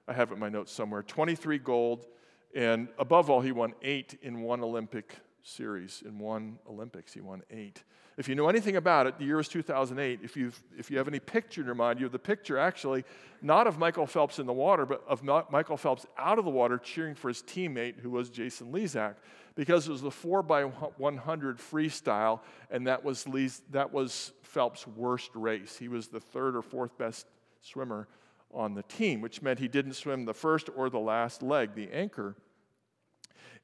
I 0.08 0.14
have 0.14 0.32
it 0.32 0.36
in 0.36 0.40
my 0.40 0.50
notes 0.50 0.72
somewhere 0.72 1.04
23 1.04 1.58
gold, 1.58 2.06
and 2.54 2.90
above 3.00 3.30
all, 3.30 3.42
he 3.42 3.52
won 3.52 3.74
eight 3.82 4.20
in 4.22 4.42
one 4.42 4.62
Olympic 4.62 5.16
series. 5.44 6.04
In 6.06 6.20
one 6.20 6.60
Olympics, 6.70 7.14
he 7.14 7.22
won 7.22 7.42
eight. 7.52 7.84
If 8.18 8.28
you 8.28 8.36
know 8.36 8.50
anything 8.50 8.76
about 8.76 9.08
it, 9.08 9.18
the 9.18 9.26
year 9.26 9.38
was 9.38 9.48
2008. 9.48 10.20
If, 10.22 10.36
you 10.36 10.52
if 10.78 10.92
you 10.92 10.98
have 10.98 11.08
any 11.08 11.20
picture 11.20 11.62
in 11.62 11.66
your 11.66 11.76
mind, 11.76 12.00
you 12.00 12.06
have 12.06 12.12
the 12.12 12.20
picture 12.20 12.58
actually 12.58 13.04
not 13.42 13.68
of 13.68 13.80
Michael 13.80 14.06
Phelps 14.06 14.38
in 14.38 14.46
the 14.46 14.54
water, 14.54 14.86
but 14.86 15.04
of 15.08 15.24
Michael 15.24 15.78
Phelps 15.78 16.06
out 16.18 16.38
of 16.38 16.46
the 16.46 16.52
water 16.52 16.78
cheering 16.78 17.16
for 17.16 17.30
his 17.30 17.42
teammate, 17.42 18.00
who 18.00 18.10
was 18.10 18.30
Jason 18.30 18.72
Lezak, 18.72 19.16
because 19.56 19.88
it 19.88 19.92
was 19.92 20.02
the 20.02 20.12
4 20.12 20.44
by 20.44 20.64
100 20.64 21.58
freestyle, 21.58 22.42
and 22.70 22.86
that 22.88 23.04
was, 23.04 23.28
Lee's, 23.28 23.62
that 23.72 23.92
was 23.92 24.34
Phelps' 24.44 24.86
worst 24.86 25.32
race. 25.34 25.78
He 25.78 25.88
was 25.88 26.08
the 26.08 26.20
third 26.20 26.56
or 26.56 26.62
fourth 26.62 26.98
best 26.98 27.26
swimmer 27.62 28.08
on 28.54 28.74
the 28.74 28.84
team, 28.84 29.22
which 29.22 29.42
meant 29.42 29.60
he 29.60 29.68
didn't 29.68 29.94
swim 29.94 30.26
the 30.26 30.34
first 30.34 30.70
or 30.76 30.90
the 30.90 31.00
last 31.00 31.42
leg, 31.42 31.76
the 31.76 31.92
anchor. 31.92 32.36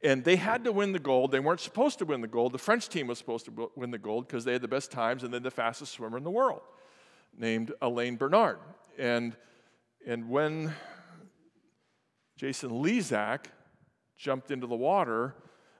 And 0.04 0.24
they 0.24 0.36
had 0.36 0.64
to 0.66 0.72
win 0.72 0.92
the 0.92 1.00
gold. 1.00 1.32
They 1.32 1.40
weren't 1.40 1.60
supposed 1.60 2.00
to 2.00 2.06
win 2.06 2.22
the 2.22 2.28
gold. 2.28 2.52
The 2.52 2.60
French 2.60 2.88
team 2.88 3.08
was 3.08 3.18
supposed 3.18 3.46
to 3.46 3.72
win 3.76 3.92
the 3.92 3.98
gold 3.98 4.28
because 4.28 4.46
they 4.46 4.54
had 4.54 4.62
the 4.62 4.68
best 4.68 4.92
times 4.92 5.24
and 5.24 5.34
then 5.34 5.44
the 5.44 5.52
fastest 5.52 5.94
swimmer 5.94 6.18
in 6.18 6.24
the 6.24 6.32
world, 6.32 6.62
named 7.36 7.74
Alain 7.82 8.16
Bernard. 8.16 8.60
And, 8.98 9.36
and 10.06 10.30
when 10.30 10.74
Jason 12.36 12.70
Lezak 12.70 13.46
jumped 14.18 14.52
into 14.52 14.68
the 14.68 14.76
water, 14.76 15.36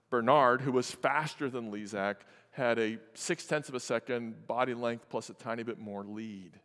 Bernard, 0.10 0.62
who 0.62 0.72
was 0.72 0.92
faster 0.92 1.50
than 1.50 1.72
Lezak, 1.72 2.18
had 2.52 2.80
a 2.80 2.98
six 3.14 3.46
tenths 3.46 3.70
of 3.70 3.76
a 3.76 3.80
second 3.80 4.48
body 4.48 4.74
length 4.74 5.10
plus 5.10 5.30
a 5.30 5.34
tiny 5.34 5.62
bit 5.62 5.78
more 5.78 6.04
lead. 6.04 6.60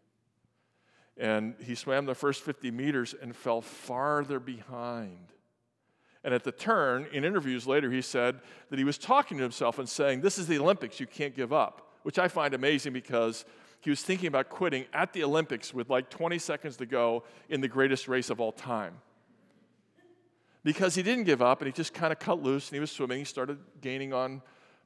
And 1.18 1.54
he 1.62 1.74
swam 1.74 2.06
the 2.06 2.14
first 2.14 2.42
50 2.42 2.70
meters 2.70 3.14
and 3.20 3.36
fell 3.36 3.60
farther 3.60 4.40
behind. 4.40 5.32
And 6.24 6.32
at 6.32 6.44
the 6.44 6.52
turn, 6.52 7.06
in 7.12 7.24
interviews 7.24 7.66
later, 7.66 7.90
he 7.90 8.00
said 8.00 8.40
that 8.70 8.78
he 8.78 8.84
was 8.84 8.96
talking 8.96 9.38
to 9.38 9.42
himself 9.42 9.78
and 9.78 9.88
saying, 9.88 10.20
This 10.20 10.38
is 10.38 10.46
the 10.46 10.58
Olympics, 10.58 11.00
you 11.00 11.06
can't 11.06 11.34
give 11.34 11.52
up, 11.52 11.90
which 12.02 12.18
I 12.18 12.28
find 12.28 12.54
amazing 12.54 12.92
because 12.92 13.44
he 13.80 13.90
was 13.90 14.02
thinking 14.02 14.28
about 14.28 14.48
quitting 14.48 14.86
at 14.92 15.12
the 15.12 15.24
Olympics 15.24 15.74
with 15.74 15.90
like 15.90 16.08
20 16.08 16.38
seconds 16.38 16.76
to 16.76 16.86
go 16.86 17.24
in 17.48 17.60
the 17.60 17.68
greatest 17.68 18.06
race 18.06 18.30
of 18.30 18.40
all 18.40 18.52
time. 18.52 18.94
Because 20.62 20.94
he 20.94 21.02
didn't 21.02 21.24
give 21.24 21.42
up 21.42 21.60
and 21.60 21.66
he 21.66 21.72
just 21.72 21.92
kind 21.92 22.12
of 22.12 22.20
cut 22.20 22.40
loose 22.40 22.68
and 22.68 22.76
he 22.76 22.80
was 22.80 22.92
swimming. 22.92 23.18
He 23.18 23.24
started 23.24 23.58
gaining 23.80 24.12
on 24.12 24.40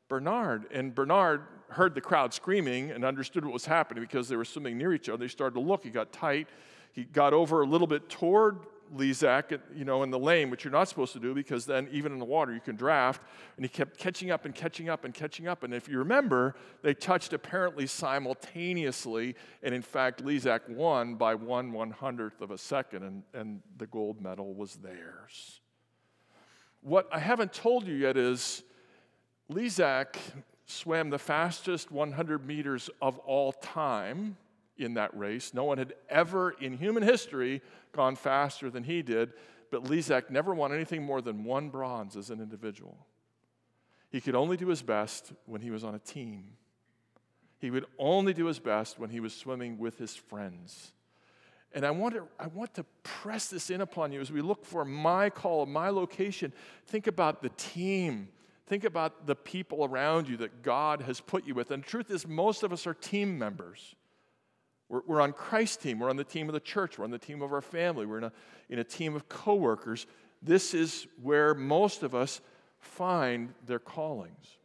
Bernard. 0.09 0.65
And 0.73 0.95
Bernard 0.95 1.43
heard 1.69 1.95
the 1.95 2.01
crowd 2.01 2.33
screaming 2.33 2.91
and 2.91 3.05
understood 3.05 3.45
what 3.45 3.53
was 3.53 3.67
happening 3.67 4.03
because 4.03 4.29
they 4.31 4.37
were 4.37 4.47
swimming 4.47 4.79
near 4.79 4.95
each 4.95 5.11
other. 5.11 5.19
They 5.19 5.29
started 5.29 5.55
to 5.55 5.61
look. 5.61 5.85
He 5.85 5.91
got 5.91 6.13
tight. 6.13 6.49
He 6.93 7.05
got 7.05 7.35
over 7.35 7.61
a 7.61 7.67
little 7.67 7.87
bit 7.87 8.09
toward 8.09 8.61
Lezak, 8.95 9.61
you 9.75 9.85
know, 9.85 10.03
in 10.03 10.11
the 10.11 10.19
lane, 10.19 10.51
which 10.51 10.65
you're 10.65 10.73
not 10.73 10.89
supposed 10.89 11.13
to 11.15 11.19
do 11.19 11.35
because 11.35 11.67
then 11.67 11.89
even 11.91 12.13
in 12.13 12.19
the 12.19 12.25
water 12.25 12.53
you 12.53 12.61
can 12.61 12.77
draft. 12.77 13.23
And 13.57 13.65
he 13.65 13.69
kept 13.69 13.99
catching 13.99 14.31
up 14.31 14.45
and 14.45 14.55
catching 14.55 14.89
up 14.89 15.05
and 15.05 15.15
catching 15.15 15.49
up. 15.49 15.63
And 15.63 15.73
if 15.75 15.89
you 15.89 15.99
remember, 15.99 16.55
they 16.83 16.95
touched 16.95 17.33
apparently 17.33 17.87
simultaneously. 17.87 19.35
And 19.63 19.75
in 19.75 19.83
fact, 19.83 20.25
Lezak 20.25 20.69
won 20.69 21.15
by 21.15 21.35
one 21.35 21.73
one 21.73 21.91
hundredth 21.91 22.41
of 22.41 22.51
a 22.51 22.59
second, 22.59 23.03
and, 23.03 23.23
and 23.35 23.63
the 23.79 23.87
gold 23.87 24.21
medal 24.21 24.55
was 24.55 24.77
theirs. 24.77 25.61
What 26.81 27.09
I 27.13 27.19
haven't 27.19 27.53
told 27.53 27.87
you 27.87 27.95
yet 27.95 28.17
is 28.17 28.63
Lezak 29.51 30.17
swam 30.67 31.11
the 31.11 31.19
fastest 31.19 31.91
100 31.91 32.47
meters 32.47 32.91
of 33.01 33.19
all 33.21 33.53
time 33.53 34.37
in 34.79 34.95
that 34.95 35.17
race. 35.17 35.55
No 35.55 35.65
one 35.65 35.79
had 35.79 35.95
ever 36.09 36.51
in 36.51 36.77
human 36.77 37.03
history 37.03 37.63
gone 37.93 38.17
faster 38.17 38.71
than 38.71 38.85
he 38.85 39.03
did, 39.03 39.33
but 39.71 39.85
Lezak 39.85 40.31
never 40.31 40.55
won 40.55 40.73
anything 40.73 41.03
more 41.03 41.21
than 41.21 41.45
one 41.45 41.71
bronze 41.71 42.17
as 42.17 42.31
an 42.31 42.41
individual. 42.41 43.07
He 44.11 44.21
could 44.21 44.35
only 44.35 44.57
do 44.57 44.69
his 44.69 44.83
best 44.83 45.33
when 45.47 45.61
he 45.61 45.71
was 45.71 45.85
on 45.85 45.95
a 45.95 45.99
team. 45.99 46.53
He 47.59 47.71
would 47.71 47.87
only 47.99 48.33
do 48.33 48.47
his 48.47 48.59
best 48.59 48.99
when 48.99 49.11
he 49.11 49.21
was 49.21 49.35
swimming 49.35 49.79
with 49.79 49.99
his 49.99 50.15
friends. 50.15 50.93
And 51.73 51.85
I 51.85 51.91
want, 51.91 52.15
to, 52.15 52.27
I 52.39 52.47
want 52.47 52.75
to 52.75 52.85
press 53.03 53.49
this 53.49 53.71
in 53.71 53.81
upon 53.81 54.13
you 54.13 54.21
as 54.21 54.31
we 54.31 54.41
look 54.41 54.65
for 54.65 54.85
my 54.85 55.31
call, 55.31 55.67
my 55.67 55.91
location. 55.91 56.53
Think 56.87 57.07
about 57.07 57.43
the 57.43 57.51
team. 57.57 58.29
Think 58.67 58.85
about 58.85 59.27
the 59.27 59.35
people 59.35 59.85
around 59.85 60.29
you 60.29 60.37
that 60.39 60.63
God 60.63 61.03
has 61.03 61.21
put 61.21 61.47
you 61.47 61.55
with. 61.55 61.71
And 61.71 61.83
the 61.83 61.87
truth 61.87 62.11
is, 62.11 62.27
most 62.27 62.63
of 62.63 62.73
us 62.73 62.87
are 62.87 62.95
team 62.95 63.39
members. 63.39 63.95
We're, 64.89 65.03
we're 65.07 65.21
on 65.21 65.33
Christ's 65.33 65.79
team. 65.79 65.99
We're 65.99 66.11
on 66.11 66.17
the 66.17 66.25
team 66.25 66.49
of 66.49 66.53
the 66.55 66.61
church. 66.61 66.99
We're 66.99 67.05
on 67.05 67.11
the 67.11 67.19
team 67.19 67.43
of 67.43 67.53
our 67.53 67.61
family. 67.61 68.07
We're 68.07 68.19
in 68.19 68.25
a, 68.25 68.33
in 68.69 68.79
a 68.79 68.85
team 68.85 69.15
of 69.15 69.29
coworkers. 69.29 70.07
This 70.43 70.75
is 70.75 71.07
where 71.23 71.55
most 71.55 72.03
of 72.03 72.15
us 72.15 72.41
find 72.79 73.53
their 73.67 73.79
callings. 73.79 74.57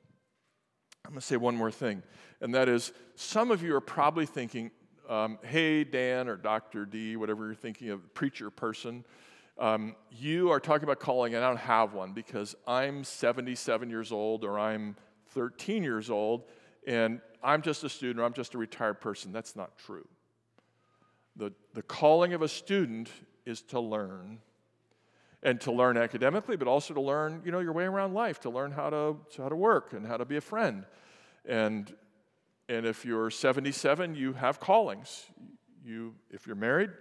I'm 1.05 1.11
going 1.11 1.22
to 1.22 1.26
say 1.26 1.38
one 1.38 1.55
more 1.55 1.72
thing, 1.72 2.03
and 2.41 2.53
that 2.53 2.69
is 2.69 2.93
some 3.15 3.49
of 3.49 3.63
you 3.63 3.76
are 3.76 3.82
probably 3.82 4.28
thinking, 4.28 4.69
um, 5.09 5.39
hey, 5.43 5.84
Dan 5.84 6.28
or 6.30 6.36
Dr. 6.36 6.86
D, 6.86 7.15
whatever 7.15 7.45
you're 7.45 7.55
thinking 7.55 7.89
of, 7.89 8.13
preacher 8.13 8.51
person, 8.51 9.03
um, 9.57 9.95
you 10.11 10.51
are 10.51 10.59
talking 10.59 10.84
about 10.84 10.99
calling, 10.99 11.34
and 11.34 11.43
I 11.43 11.47
don't 11.47 11.57
have 11.57 11.93
one 11.93 12.13
because 12.13 12.55
I'm 12.67 13.03
77 13.03 13.89
years 13.89 14.11
old 14.11 14.43
or 14.43 14.59
I'm 14.59 14.95
13 15.30 15.84
years 15.84 16.09
old, 16.09 16.43
and 16.86 17.22
I'm 17.44 17.62
just 17.62 17.84
a 17.84 17.90
student 17.90 18.20
or 18.20 18.24
I'm 18.24 18.34
just 18.34 18.54
a 18.54 18.58
retired 18.58 19.02
person. 19.02 19.32
That's 19.32 19.56
not 19.56 19.78
true. 19.78 20.08
The, 21.36 21.54
the 21.74 21.82
calling 21.82 22.34
of 22.34 22.42
a 22.42 22.48
student 22.48 23.10
is 23.46 23.62
to 23.64 23.80
learn 23.80 24.40
and 25.44 25.60
to 25.62 25.72
learn 25.72 25.98
academically, 25.98 26.56
but 26.56 26.68
also 26.68 26.94
to 26.94 27.02
learn, 27.02 27.42
you 27.44 27.52
know, 27.52 27.60
your 27.60 27.74
way 27.74 27.86
around 27.86 28.14
life, 28.14 28.40
to 28.42 28.50
learn 28.50 28.72
how 28.72 28.90
to, 28.90 29.18
how 29.38 29.50
to 29.50 29.56
work 29.56 29.94
and 29.94 30.06
how 30.06 30.18
to 30.18 30.26
be 30.26 30.38
a 30.38 30.42
friend. 30.42 30.86
And, 31.46 31.92
and 32.70 32.86
if 32.86 33.06
you're 33.06 33.32
77, 33.32 34.16
you 34.16 34.34
have 34.34 34.60
callings. 34.60 35.26
You, 35.84 36.14
if 36.30 36.46
you're 36.46 36.56
married, 36.56 36.92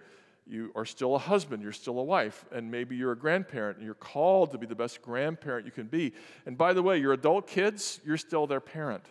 you 0.47 0.73
are 0.75 0.87
still 0.87 1.15
a 1.15 1.19
husband, 1.19 1.63
you're 1.63 1.73
still 1.73 1.99
a 1.99 2.03
wife, 2.03 2.47
and 2.51 2.71
maybe 2.71 2.97
you're 2.97 3.13
a 3.13 3.19
grandparent, 3.19 3.77
and 3.77 3.85
you're 3.85 3.95
called 3.95 4.53
to 4.53 4.59
be 4.59 4.67
the 4.67 4.75
best 4.75 5.03
grandparent 5.03 5.67
you 5.67 5.73
can 5.73 5.87
be. 5.87 6.13
And 6.47 6.57
by 6.57 6.73
the 6.73 6.83
way, 6.83 6.99
your 6.99 7.13
adult 7.13 7.47
kids, 7.47 8.01
you're 8.05 8.17
still 8.17 8.47
their 8.47 8.61
parent. 8.61 9.05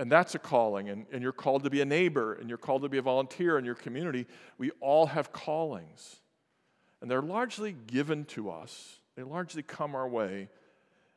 And 0.00 0.10
that's 0.10 0.34
a 0.34 0.38
calling, 0.38 0.88
and, 0.88 1.04
and 1.12 1.22
you're 1.22 1.30
called 1.30 1.62
to 1.64 1.68
be 1.68 1.82
a 1.82 1.84
neighbor, 1.84 2.32
and 2.32 2.48
you're 2.48 2.56
called 2.56 2.80
to 2.84 2.88
be 2.88 2.96
a 2.96 3.02
volunteer 3.02 3.58
in 3.58 3.66
your 3.66 3.74
community. 3.74 4.26
We 4.56 4.70
all 4.80 5.04
have 5.04 5.30
callings, 5.30 6.22
and 7.02 7.10
they're 7.10 7.20
largely 7.20 7.76
given 7.86 8.24
to 8.26 8.48
us, 8.48 8.96
they 9.14 9.22
largely 9.22 9.62
come 9.62 9.94
our 9.94 10.08
way, 10.08 10.48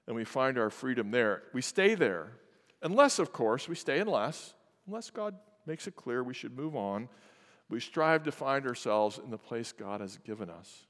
and 0.05 0.17
we 0.17 0.25
find 0.25 0.57
our 0.57 0.69
freedom 0.69 1.11
there. 1.11 1.43
We 1.53 1.61
stay 1.61 1.95
there, 1.95 2.33
unless, 2.81 3.19
of 3.19 3.31
course, 3.31 3.69
we 3.69 3.75
stay 3.75 3.99
unless, 3.99 4.53
unless 4.85 5.09
God 5.11 5.33
makes 5.65 5.87
it 5.87 5.95
clear 5.95 6.21
we 6.21 6.33
should 6.33 6.57
move 6.57 6.75
on. 6.75 7.07
We 7.69 7.79
strive 7.79 8.23
to 8.23 8.33
find 8.33 8.67
ourselves 8.67 9.17
in 9.17 9.31
the 9.31 9.37
place 9.37 9.71
God 9.71 10.01
has 10.01 10.17
given 10.17 10.49
us. 10.49 10.87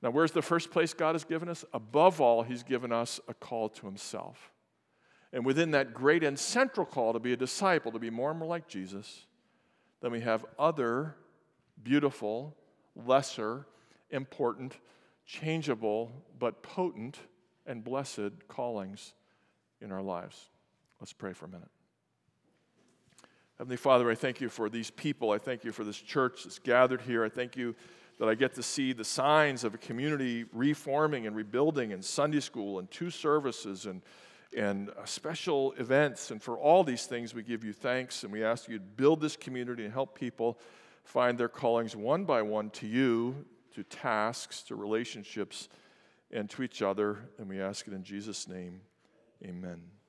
Now, 0.00 0.12
where's 0.12 0.32
the 0.32 0.40
first 0.40 0.70
place 0.70 0.94
God 0.94 1.14
has 1.14 1.24
given 1.24 1.50
us? 1.50 1.62
Above 1.74 2.22
all, 2.22 2.42
He's 2.42 2.62
given 2.62 2.90
us 2.90 3.20
a 3.28 3.34
call 3.34 3.68
to 3.68 3.84
Himself. 3.84 4.51
And 5.32 5.46
within 5.46 5.70
that 5.70 5.94
great 5.94 6.22
and 6.22 6.38
central 6.38 6.84
call 6.84 7.14
to 7.14 7.18
be 7.18 7.32
a 7.32 7.36
disciple, 7.36 7.90
to 7.92 7.98
be 7.98 8.10
more 8.10 8.30
and 8.30 8.38
more 8.38 8.48
like 8.48 8.68
Jesus, 8.68 9.26
then 10.00 10.12
we 10.12 10.20
have 10.20 10.44
other 10.58 11.16
beautiful, 11.82 12.54
lesser, 12.94 13.66
important, 14.10 14.76
changeable, 15.24 16.12
but 16.38 16.62
potent 16.62 17.18
and 17.66 17.82
blessed 17.82 18.46
callings 18.48 19.14
in 19.80 19.90
our 19.90 20.02
lives. 20.02 20.50
Let's 21.00 21.12
pray 21.12 21.32
for 21.32 21.46
a 21.46 21.48
minute. 21.48 21.70
Heavenly 23.58 23.76
Father, 23.76 24.10
I 24.10 24.14
thank 24.14 24.40
you 24.40 24.48
for 24.48 24.68
these 24.68 24.90
people. 24.90 25.30
I 25.30 25.38
thank 25.38 25.64
you 25.64 25.72
for 25.72 25.84
this 25.84 25.96
church 25.96 26.44
that's 26.44 26.58
gathered 26.58 27.00
here. 27.00 27.24
I 27.24 27.28
thank 27.28 27.56
you 27.56 27.74
that 28.18 28.28
I 28.28 28.34
get 28.34 28.54
to 28.54 28.62
see 28.62 28.92
the 28.92 29.04
signs 29.04 29.64
of 29.64 29.74
a 29.74 29.78
community 29.78 30.44
reforming 30.52 31.26
and 31.26 31.34
rebuilding 31.34 31.92
in 31.92 32.02
Sunday 32.02 32.40
school 32.40 32.78
and 32.78 32.90
two 32.90 33.10
services 33.10 33.86
and 33.86 34.02
and 34.56 34.90
uh, 34.90 35.04
special 35.04 35.72
events. 35.72 36.30
And 36.30 36.42
for 36.42 36.58
all 36.58 36.84
these 36.84 37.06
things, 37.06 37.34
we 37.34 37.42
give 37.42 37.64
you 37.64 37.72
thanks 37.72 38.24
and 38.24 38.32
we 38.32 38.44
ask 38.44 38.68
you 38.68 38.78
to 38.78 38.84
build 38.84 39.20
this 39.20 39.36
community 39.36 39.84
and 39.84 39.92
help 39.92 40.18
people 40.18 40.58
find 41.04 41.38
their 41.38 41.48
callings 41.48 41.96
one 41.96 42.24
by 42.24 42.42
one 42.42 42.70
to 42.70 42.86
you, 42.86 43.44
to 43.74 43.82
tasks, 43.84 44.62
to 44.64 44.76
relationships, 44.76 45.68
and 46.30 46.48
to 46.50 46.62
each 46.62 46.82
other. 46.82 47.18
And 47.38 47.48
we 47.48 47.60
ask 47.60 47.86
it 47.86 47.92
in 47.92 48.04
Jesus' 48.04 48.48
name. 48.48 48.80
Amen. 49.44 50.01